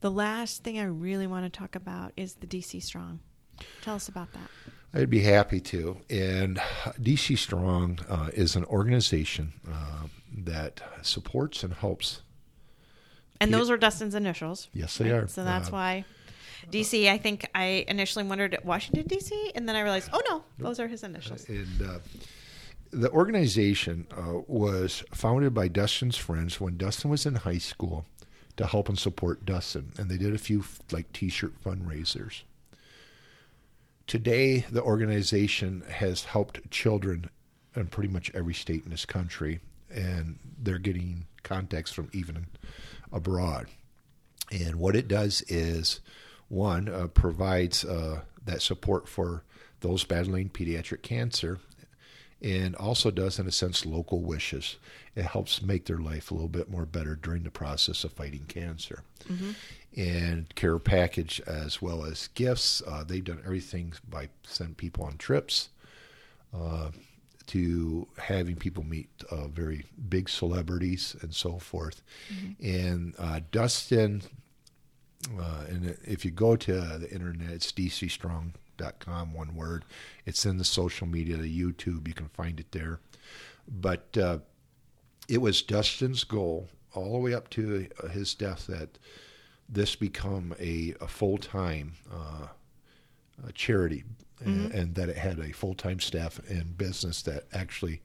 The 0.00 0.10
last 0.10 0.62
thing 0.62 0.78
I 0.78 0.84
really 0.84 1.26
want 1.26 1.50
to 1.50 1.58
talk 1.58 1.74
about 1.74 2.12
is 2.16 2.34
the 2.34 2.46
DC 2.46 2.82
Strong. 2.82 3.20
Tell 3.82 3.94
us 3.94 4.08
about 4.08 4.32
that. 4.32 4.50
I'd 4.94 5.10
be 5.10 5.20
happy 5.20 5.60
to. 5.60 5.98
And 6.10 6.58
DC 7.00 7.38
Strong 7.38 8.00
uh, 8.08 8.30
is 8.34 8.56
an 8.56 8.64
organization 8.64 9.52
uh, 9.70 10.06
that 10.36 10.80
supports 11.02 11.62
and 11.62 11.72
helps. 11.74 12.22
And 13.40 13.52
those 13.52 13.70
are 13.70 13.76
Dustin's 13.76 14.14
initials. 14.14 14.68
Yes, 14.72 14.96
they 14.96 15.10
are. 15.10 15.28
So 15.28 15.44
that's 15.44 15.68
Uh, 15.68 15.72
why 15.72 16.04
DC, 16.70 17.08
I 17.10 17.18
think 17.18 17.48
I 17.54 17.84
initially 17.88 18.24
wondered 18.24 18.54
at 18.54 18.64
Washington, 18.64 19.04
DC, 19.04 19.30
and 19.54 19.68
then 19.68 19.76
I 19.76 19.80
realized, 19.82 20.10
oh 20.12 20.22
no, 20.28 20.44
those 20.58 20.80
are 20.80 20.88
his 20.88 21.02
initials. 21.02 21.46
And 21.48 21.82
uh, 21.82 21.98
the 22.90 23.10
organization 23.10 24.06
uh, 24.16 24.40
was 24.46 25.04
founded 25.12 25.52
by 25.52 25.68
Dustin's 25.68 26.16
friends 26.16 26.60
when 26.60 26.76
Dustin 26.76 27.10
was 27.10 27.26
in 27.26 27.34
high 27.36 27.58
school 27.58 28.06
to 28.56 28.66
help 28.66 28.88
and 28.88 28.98
support 28.98 29.44
Dustin, 29.44 29.92
and 29.98 30.10
they 30.10 30.16
did 30.16 30.34
a 30.34 30.38
few 30.38 30.64
like 30.90 31.12
T-shirt 31.12 31.62
fundraisers. 31.62 32.42
Today, 34.06 34.64
the 34.70 34.82
organization 34.82 35.82
has 35.90 36.24
helped 36.24 36.70
children 36.70 37.28
in 37.74 37.86
pretty 37.88 38.08
much 38.08 38.30
every 38.34 38.54
state 38.54 38.84
in 38.84 38.90
this 38.90 39.04
country, 39.04 39.60
and 39.90 40.38
they're 40.58 40.78
getting 40.78 41.26
contacts 41.42 41.92
from 41.92 42.08
even 42.12 42.46
abroad. 43.12 43.66
And 44.50 44.76
what 44.76 44.96
it 44.96 45.08
does 45.08 45.42
is, 45.48 46.00
one, 46.48 46.88
uh, 46.88 47.08
provides 47.08 47.84
uh, 47.84 48.22
that 48.44 48.62
support 48.62 49.08
for 49.08 49.42
those 49.80 50.04
battling 50.04 50.48
pediatric 50.48 51.02
cancer, 51.02 51.58
and 52.46 52.76
also 52.76 53.10
does, 53.10 53.40
in 53.40 53.48
a 53.48 53.52
sense, 53.52 53.84
local 53.84 54.20
wishes. 54.20 54.76
It 55.16 55.24
helps 55.24 55.62
make 55.62 55.86
their 55.86 55.98
life 55.98 56.30
a 56.30 56.34
little 56.34 56.48
bit 56.48 56.70
more 56.70 56.86
better 56.86 57.16
during 57.16 57.42
the 57.42 57.50
process 57.50 58.04
of 58.04 58.12
fighting 58.12 58.44
cancer. 58.46 59.02
And 59.96 60.54
care 60.54 60.78
package 60.78 61.40
as 61.48 61.82
well 61.82 62.04
as 62.04 62.28
gifts. 62.34 62.82
Uh, 62.86 63.02
they've 63.02 63.24
done 63.24 63.42
everything 63.44 63.94
by 64.08 64.28
sending 64.44 64.76
people 64.76 65.04
on 65.04 65.16
trips 65.16 65.70
uh, 66.54 66.90
to 67.48 68.06
having 68.18 68.54
people 68.54 68.84
meet 68.84 69.08
uh, 69.28 69.48
very 69.48 69.84
big 70.08 70.28
celebrities 70.28 71.16
and 71.22 71.34
so 71.34 71.58
forth. 71.58 72.02
And 72.62 73.14
uh, 73.18 73.40
Dustin, 73.50 74.22
uh, 75.36 75.64
and 75.68 75.96
if 76.04 76.24
you 76.24 76.30
go 76.30 76.54
to 76.54 76.72
the 76.72 77.10
internet, 77.10 77.50
it's 77.50 77.72
dcstrong.com, 78.76 79.32
one 79.32 79.54
word. 79.54 79.84
It's 80.24 80.46
in 80.46 80.58
the 80.58 80.64
social 80.64 81.06
media, 81.06 81.36
the 81.36 81.62
YouTube, 81.62 82.06
you 82.06 82.14
can 82.14 82.28
find 82.28 82.60
it 82.60 82.72
there. 82.72 83.00
But 83.68 84.16
uh, 84.16 84.38
it 85.28 85.40
was 85.40 85.62
Dustin's 85.62 86.24
goal 86.24 86.68
all 86.94 87.12
the 87.12 87.18
way 87.18 87.34
up 87.34 87.50
to 87.50 87.88
uh, 88.02 88.08
his 88.08 88.34
death 88.34 88.66
that 88.68 88.98
this 89.68 89.96
become 89.96 90.54
a, 90.60 90.94
a 91.00 91.08
full 91.08 91.38
time 91.38 91.94
uh, 92.12 92.46
uh, 93.44 93.50
charity 93.54 94.04
and, 94.44 94.72
and 94.72 94.94
that 94.94 95.08
it 95.08 95.16
had 95.16 95.38
a 95.40 95.52
full 95.52 95.74
time 95.74 95.98
staff 95.98 96.38
and 96.48 96.78
business 96.78 97.22
that 97.22 97.44
actually 97.52 98.02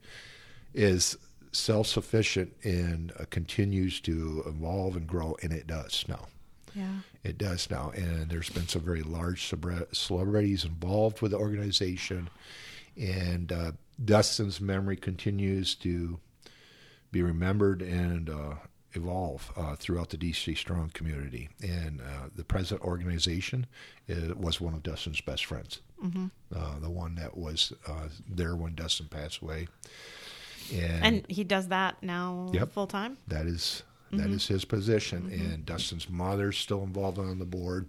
is 0.74 1.18
self 1.52 1.88
sufficient 1.88 2.54
and 2.64 3.12
uh, 3.20 3.26
continues 3.30 4.00
to 4.02 4.44
evolve 4.48 4.96
and 4.96 5.06
grow, 5.08 5.36
and 5.44 5.52
it 5.52 5.68
does 5.68 6.06
now. 6.08 6.28
Yeah. 6.76 7.00
It 7.24 7.38
does 7.38 7.70
now, 7.70 7.92
and 7.96 8.30
there's 8.30 8.50
been 8.50 8.68
some 8.68 8.82
very 8.82 9.04
large 9.04 9.52
celebrities 9.92 10.66
involved 10.66 11.22
with 11.22 11.32
the 11.32 11.38
organization, 11.38 12.30
and 13.00 13.52
uh, 13.52 13.72
Dustin's 14.04 14.60
memory 14.62 14.96
continues 14.98 15.76
to 15.76 16.20
be 17.12 17.22
remembered 17.22 17.82
and 17.82 18.30
uh, 18.30 18.54
evolve 18.94 19.52
uh, 19.58 19.76
throughout 19.76 20.10
the 20.10 20.18
DC 20.18 20.58
Strong 20.58 20.92
community. 20.94 21.50
And 21.62 22.02
uh, 22.02 22.30
the 22.36 22.44
present 22.44 22.82
organization 22.82 23.68
uh, 24.10 24.34
was 24.36 24.60
one 24.62 24.74
of 24.74 24.84
Dustin's 24.84 25.22
best 25.22 25.46
friends, 25.46 25.80
Mm-hmm. 26.04 26.28
uh, 26.56 26.80
the 26.80 26.90
one 26.90 27.14
that 27.16 27.38
was 27.38 27.74
uh, 27.88 28.08
there 28.28 28.56
when 28.56 28.74
Dustin 28.74 29.08
passed 29.08 29.42
away. 29.42 29.68
And, 30.74 31.04
And 31.06 31.26
he 31.30 31.44
does 31.44 31.68
that 31.68 32.02
now 32.02 32.50
Yep. 32.54 32.72
full 32.72 32.88
time? 32.88 33.18
that 33.28 33.46
is 33.46 33.84
that 34.14 34.30
is 34.30 34.48
his 34.48 34.66
position, 34.66 35.30
and 35.32 35.66
Dustin's 35.66 36.10
mother's 36.10 36.58
still 36.58 36.84
involved 36.84 37.18
on 37.20 37.40
the 37.40 37.46
board, 37.46 37.88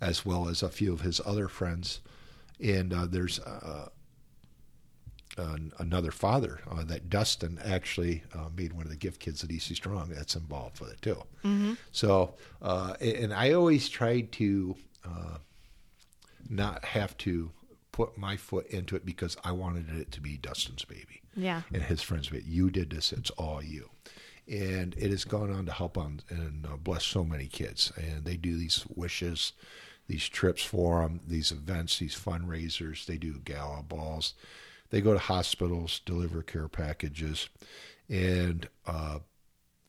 as 0.00 0.24
well 0.24 0.48
as 0.48 0.62
a 0.62 0.68
few 0.68 0.92
of 0.92 1.00
his 1.00 1.20
other 1.24 1.48
friends. 1.48 2.00
And 2.62 2.92
uh, 2.94 3.06
there's 3.06 3.40
uh, 3.40 3.88
uh, 5.38 5.56
another 5.78 6.10
father 6.10 6.60
uh, 6.70 6.84
that 6.84 7.08
Dustin 7.08 7.58
actually 7.64 8.22
uh, 8.34 8.48
made 8.56 8.72
one 8.72 8.84
of 8.84 8.90
the 8.90 8.96
gift 8.96 9.18
kids 9.20 9.42
at 9.42 9.50
DC 9.50 9.74
Strong 9.74 10.10
that's 10.10 10.36
involved 10.36 10.78
with 10.80 10.92
it 10.92 11.00
too. 11.02 11.22
Mm-hmm. 11.44 11.72
So, 11.90 12.34
uh, 12.60 12.94
and 13.00 13.32
I 13.32 13.52
always 13.52 13.88
tried 13.88 14.30
to 14.32 14.76
uh, 15.04 15.38
not 16.48 16.84
have 16.84 17.16
to 17.18 17.50
put 17.92 18.16
my 18.16 18.36
foot 18.36 18.66
into 18.68 18.94
it 18.96 19.04
because 19.06 19.36
I 19.44 19.52
wanted 19.52 19.88
it 19.90 20.12
to 20.12 20.20
be 20.20 20.36
Dustin's 20.36 20.84
baby 20.84 21.22
Yeah. 21.34 21.62
and 21.72 21.82
his 21.82 22.02
friends. 22.02 22.28
But 22.28 22.44
you 22.44 22.70
did 22.70 22.90
this; 22.90 23.12
it's 23.12 23.30
all 23.30 23.62
you. 23.62 23.90
And 24.48 24.94
it 24.98 25.10
has 25.10 25.24
gone 25.24 25.52
on 25.52 25.66
to 25.66 25.72
help 25.72 25.96
on 25.96 26.20
and 26.28 26.66
uh, 26.66 26.76
bless 26.76 27.04
so 27.04 27.24
many 27.24 27.46
kids. 27.46 27.92
And 27.96 28.24
they 28.24 28.36
do 28.36 28.56
these 28.56 28.84
wishes, 28.94 29.52
these 30.08 30.28
trips 30.28 30.62
for 30.64 31.02
them, 31.02 31.20
these 31.26 31.52
events, 31.52 31.98
these 31.98 32.16
fundraisers. 32.16 33.06
They 33.06 33.18
do 33.18 33.40
gala 33.44 33.82
balls. 33.82 34.34
They 34.90 35.00
go 35.00 35.14
to 35.14 35.18
hospitals, 35.18 36.00
deliver 36.04 36.42
care 36.42 36.68
packages, 36.68 37.48
and 38.10 38.68
uh, 38.86 39.20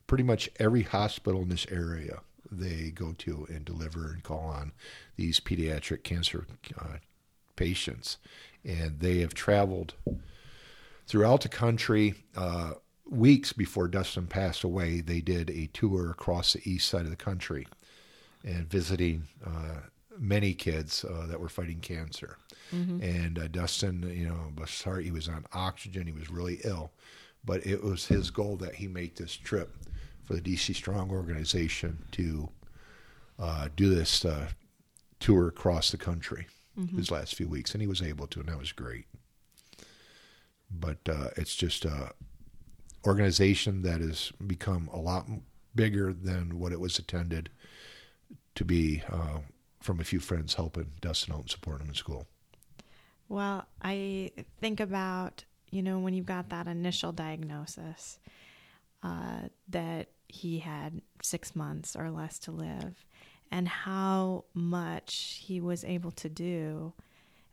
pretty 0.07 0.23
much 0.23 0.49
every 0.59 0.83
hospital 0.83 1.41
in 1.41 1.49
this 1.49 1.67
area 1.69 2.21
they 2.49 2.91
go 2.91 3.13
to 3.17 3.47
and 3.49 3.65
deliver 3.65 4.11
and 4.11 4.23
call 4.23 4.45
on 4.45 4.71
these 5.15 5.39
pediatric 5.39 6.03
cancer 6.03 6.45
uh, 6.79 6.97
patients. 7.55 8.17
And 8.63 8.99
they 8.99 9.19
have 9.19 9.33
traveled 9.33 9.95
throughout 11.07 11.41
the 11.41 11.49
country. 11.49 12.15
Uh, 12.35 12.73
weeks 13.09 13.53
before 13.53 13.87
Dustin 13.87 14.27
passed 14.27 14.63
away, 14.63 15.01
they 15.01 15.21
did 15.21 15.49
a 15.49 15.67
tour 15.67 16.09
across 16.11 16.53
the 16.53 16.61
east 16.69 16.87
side 16.87 17.05
of 17.05 17.09
the 17.09 17.15
country 17.15 17.67
and 18.43 18.69
visiting 18.69 19.27
uh, 19.45 19.79
many 20.17 20.53
kids 20.53 21.03
uh, 21.05 21.25
that 21.27 21.39
were 21.39 21.49
fighting 21.49 21.79
cancer. 21.79 22.37
And 23.03 23.39
uh, 23.39 23.47
Dustin, 23.49 24.03
you 24.15 24.27
know, 24.27 24.51
his 24.61 24.81
heart, 24.81 25.03
he 25.03 25.11
was 25.11 25.27
on 25.27 25.45
oxygen. 25.53 26.07
He 26.07 26.13
was 26.13 26.29
really 26.29 26.59
ill, 26.63 26.91
but 27.45 27.65
it 27.65 27.83
was 27.83 28.07
his 28.07 28.31
goal 28.31 28.55
that 28.57 28.75
he 28.75 28.87
make 28.87 29.15
this 29.15 29.35
trip 29.35 29.75
for 30.25 30.33
the 30.33 30.41
DC 30.41 30.73
Strong 30.75 31.11
organization 31.11 32.03
to 32.13 32.49
uh, 33.37 33.67
do 33.75 33.93
this 33.93 34.25
uh, 34.25 34.47
tour 35.19 35.47
across 35.47 35.91
the 35.91 35.97
country 35.97 36.47
his 36.95 37.11
last 37.11 37.35
few 37.35 37.47
weeks, 37.47 37.73
and 37.73 37.81
he 37.81 37.87
was 37.87 38.01
able 38.01 38.25
to, 38.25 38.39
and 38.39 38.49
that 38.49 38.57
was 38.57 38.71
great. 38.71 39.05
But 40.71 40.97
uh, 41.07 41.27
it's 41.37 41.55
just 41.55 41.85
a 41.85 42.13
organization 43.05 43.81
that 43.83 44.01
has 44.01 44.31
become 44.45 44.89
a 44.93 44.99
lot 44.99 45.27
bigger 45.75 46.13
than 46.13 46.59
what 46.59 46.71
it 46.71 46.79
was 46.79 46.99
intended 46.99 47.49
to 48.55 48.65
be. 48.65 49.03
Uh, 49.11 49.39
from 49.83 49.99
a 49.99 50.03
few 50.05 50.19
friends 50.21 50.53
helping 50.53 50.89
Dustin 51.01 51.33
out 51.33 51.41
and 51.41 51.49
supporting 51.49 51.85
him 51.85 51.89
in 51.89 51.95
school. 51.95 52.25
Well, 53.27 53.65
I 53.81 54.31
think 54.61 54.79
about, 54.79 55.43
you 55.71 55.83
know, 55.83 55.99
when 55.99 56.13
you've 56.13 56.25
got 56.25 56.49
that 56.49 56.67
initial 56.67 57.11
diagnosis 57.11 58.17
uh, 59.03 59.49
that 59.67 60.07
he 60.29 60.59
had 60.59 61.01
six 61.21 61.53
months 61.53 61.97
or 61.97 62.09
less 62.09 62.39
to 62.39 62.51
live, 62.51 63.05
and 63.51 63.67
how 63.67 64.45
much 64.53 65.41
he 65.43 65.59
was 65.59 65.83
able 65.83 66.11
to 66.11 66.29
do 66.29 66.93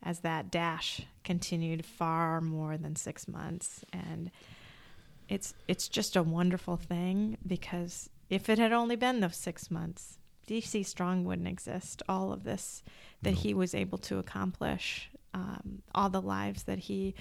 as 0.02 0.20
that 0.20 0.52
dash 0.52 1.02
continued 1.24 1.84
far 1.84 2.40
more 2.40 2.78
than 2.78 2.94
six 2.94 3.26
months. 3.26 3.84
And 3.92 4.30
it's 5.30 5.54
it's 5.68 5.88
just 5.88 6.16
a 6.16 6.22
wonderful 6.22 6.76
thing 6.76 7.38
because 7.46 8.10
if 8.28 8.48
it 8.48 8.58
had 8.58 8.72
only 8.72 8.96
been 8.96 9.20
those 9.20 9.36
six 9.36 9.70
months, 9.70 10.18
DC 10.46 10.84
Strong 10.84 11.24
wouldn't 11.24 11.48
exist. 11.48 12.02
All 12.08 12.32
of 12.32 12.42
this 12.42 12.82
that 13.22 13.34
he 13.34 13.54
was 13.54 13.74
able 13.74 13.98
to 13.98 14.18
accomplish, 14.18 15.08
um, 15.32 15.82
all 15.94 16.10
the 16.10 16.20
lives 16.20 16.64
that 16.64 16.78
he 16.78 17.14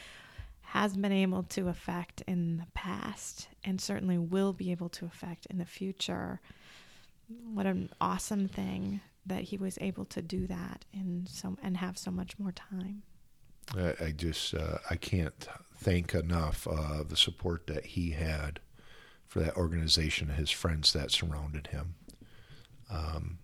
has 0.62 0.98
been 0.98 1.12
able 1.12 1.44
to 1.44 1.68
affect 1.68 2.22
in 2.28 2.58
the 2.58 2.66
past, 2.74 3.48
and 3.64 3.80
certainly 3.80 4.18
will 4.18 4.54
be 4.54 4.72
able 4.72 4.90
to 4.90 5.06
affect 5.06 5.46
in 5.48 5.60
the 5.60 5.66
future. 5.66 6.42
What 7.54 7.68
an 7.68 7.92
awesome 8.02 8.48
thing 8.48 9.02
that 9.28 9.44
he 9.44 9.58
was 9.58 9.78
able 9.82 10.06
to 10.06 10.22
do 10.22 10.48
that 10.48 10.86
in 10.92 11.28
so 11.30 11.58
and 11.62 11.78
have 11.78 11.98
so 11.98 12.10
much 12.10 12.40
more 12.40 12.52
time. 12.52 13.04
I, 13.78 13.94
I 14.06 14.12
just 14.12 14.56
uh, 14.56 14.80
I 14.90 14.96
can't 14.96 15.48
thank 15.80 16.14
enough 16.14 16.68
uh, 16.68 17.04
the 17.08 17.16
support 17.16 17.68
that 17.68 17.86
he 17.88 18.12
had 18.12 18.60
for 19.28 19.40
that 19.40 19.56
organization 19.56 20.30
his 20.30 20.52
friends 20.52 20.92
that 20.94 21.12
surrounded 21.12 21.68
him. 21.68 21.96
Um, 22.90 23.40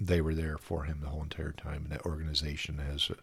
they 0.00 0.20
were 0.20 0.34
there 0.34 0.58
for 0.58 0.84
him 0.84 1.00
the 1.00 1.08
whole 1.08 1.22
entire 1.22 1.52
time, 1.52 1.84
and 1.84 1.92
that 1.92 2.04
organization 2.04 2.78
has, 2.78 3.10
uh, 3.10 3.14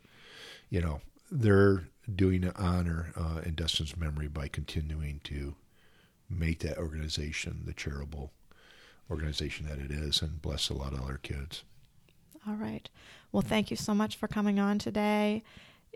you 0.69 0.81
know, 0.81 1.01
they're 1.29 1.89
doing 2.13 2.43
an 2.43 2.53
honor 2.55 3.11
uh, 3.15 3.41
in 3.43 3.55
Dustin's 3.55 3.97
memory 3.97 4.27
by 4.27 4.47
continuing 4.47 5.19
to 5.25 5.55
make 6.29 6.59
that 6.59 6.77
organization 6.77 7.63
the 7.65 7.73
charitable 7.73 8.31
organization 9.09 9.67
that 9.67 9.79
it 9.79 9.91
is, 9.91 10.21
and 10.21 10.41
bless 10.41 10.69
a 10.69 10.73
lot 10.73 10.93
of 10.93 11.01
other 11.01 11.19
kids. 11.21 11.63
All 12.47 12.55
right. 12.55 12.87
Well, 13.31 13.41
thank 13.41 13.71
you 13.71 13.77
so 13.77 13.93
much 13.93 14.15
for 14.15 14.27
coming 14.27 14.59
on 14.59 14.79
today. 14.79 15.43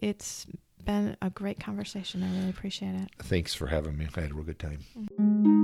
It's 0.02 0.46
been 0.84 1.18
a 1.22 1.30
great 1.30 1.60
conversation. 1.60 2.24
I 2.24 2.32
really 2.38 2.50
appreciate 2.50 2.96
it. 2.96 3.10
Thanks 3.24 3.54
for 3.54 3.68
having 3.68 3.98
me. 3.98 4.08
I 4.16 4.22
had 4.22 4.32
a 4.32 4.34
real 4.34 4.44
good 4.44 4.60
time. 4.60 4.80
Mm-hmm. 4.98 5.58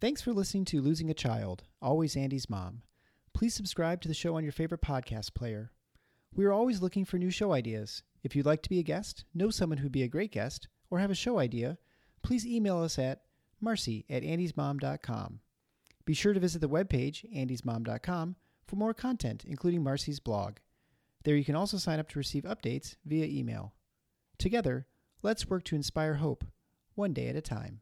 Thanks 0.00 0.20
for 0.20 0.32
listening 0.32 0.64
to 0.66 0.82
Losing 0.82 1.10
a 1.10 1.14
Child, 1.14 1.62
Always 1.80 2.16
Andy's 2.16 2.50
Mom. 2.50 2.82
Please 3.32 3.54
subscribe 3.54 4.00
to 4.00 4.08
the 4.08 4.14
show 4.14 4.34
on 4.34 4.42
your 4.42 4.52
favorite 4.52 4.82
podcast 4.82 5.32
player. 5.32 5.70
We 6.34 6.44
are 6.44 6.52
always 6.52 6.82
looking 6.82 7.04
for 7.04 7.18
new 7.18 7.30
show 7.30 7.52
ideas. 7.52 8.02
If 8.24 8.34
you'd 8.34 8.44
like 8.44 8.62
to 8.62 8.68
be 8.68 8.80
a 8.80 8.82
guest, 8.82 9.24
know 9.32 9.50
someone 9.50 9.78
who'd 9.78 9.92
be 9.92 10.02
a 10.02 10.08
great 10.08 10.32
guest, 10.32 10.66
or 10.90 10.98
have 10.98 11.12
a 11.12 11.14
show 11.14 11.38
idea, 11.38 11.78
please 12.22 12.44
email 12.44 12.82
us 12.82 12.98
at 12.98 13.22
marcy 13.60 14.04
at 14.10 14.24
andysmom.com. 14.24 15.38
Be 16.04 16.14
sure 16.14 16.32
to 16.32 16.40
visit 16.40 16.60
the 16.60 16.68
webpage, 16.68 17.24
andysmom.com, 17.34 18.36
for 18.66 18.76
more 18.76 18.94
content, 18.94 19.44
including 19.46 19.82
Marcy's 19.82 20.20
blog. 20.20 20.56
There 21.24 21.36
you 21.36 21.44
can 21.44 21.54
also 21.54 21.76
sign 21.76 22.00
up 22.00 22.08
to 22.10 22.18
receive 22.18 22.42
updates 22.42 22.96
via 23.04 23.26
email. 23.26 23.74
Together, 24.38 24.86
let's 25.22 25.48
work 25.48 25.64
to 25.64 25.76
inspire 25.76 26.14
hope, 26.14 26.44
one 26.94 27.12
day 27.12 27.28
at 27.28 27.36
a 27.36 27.40
time. 27.40 27.80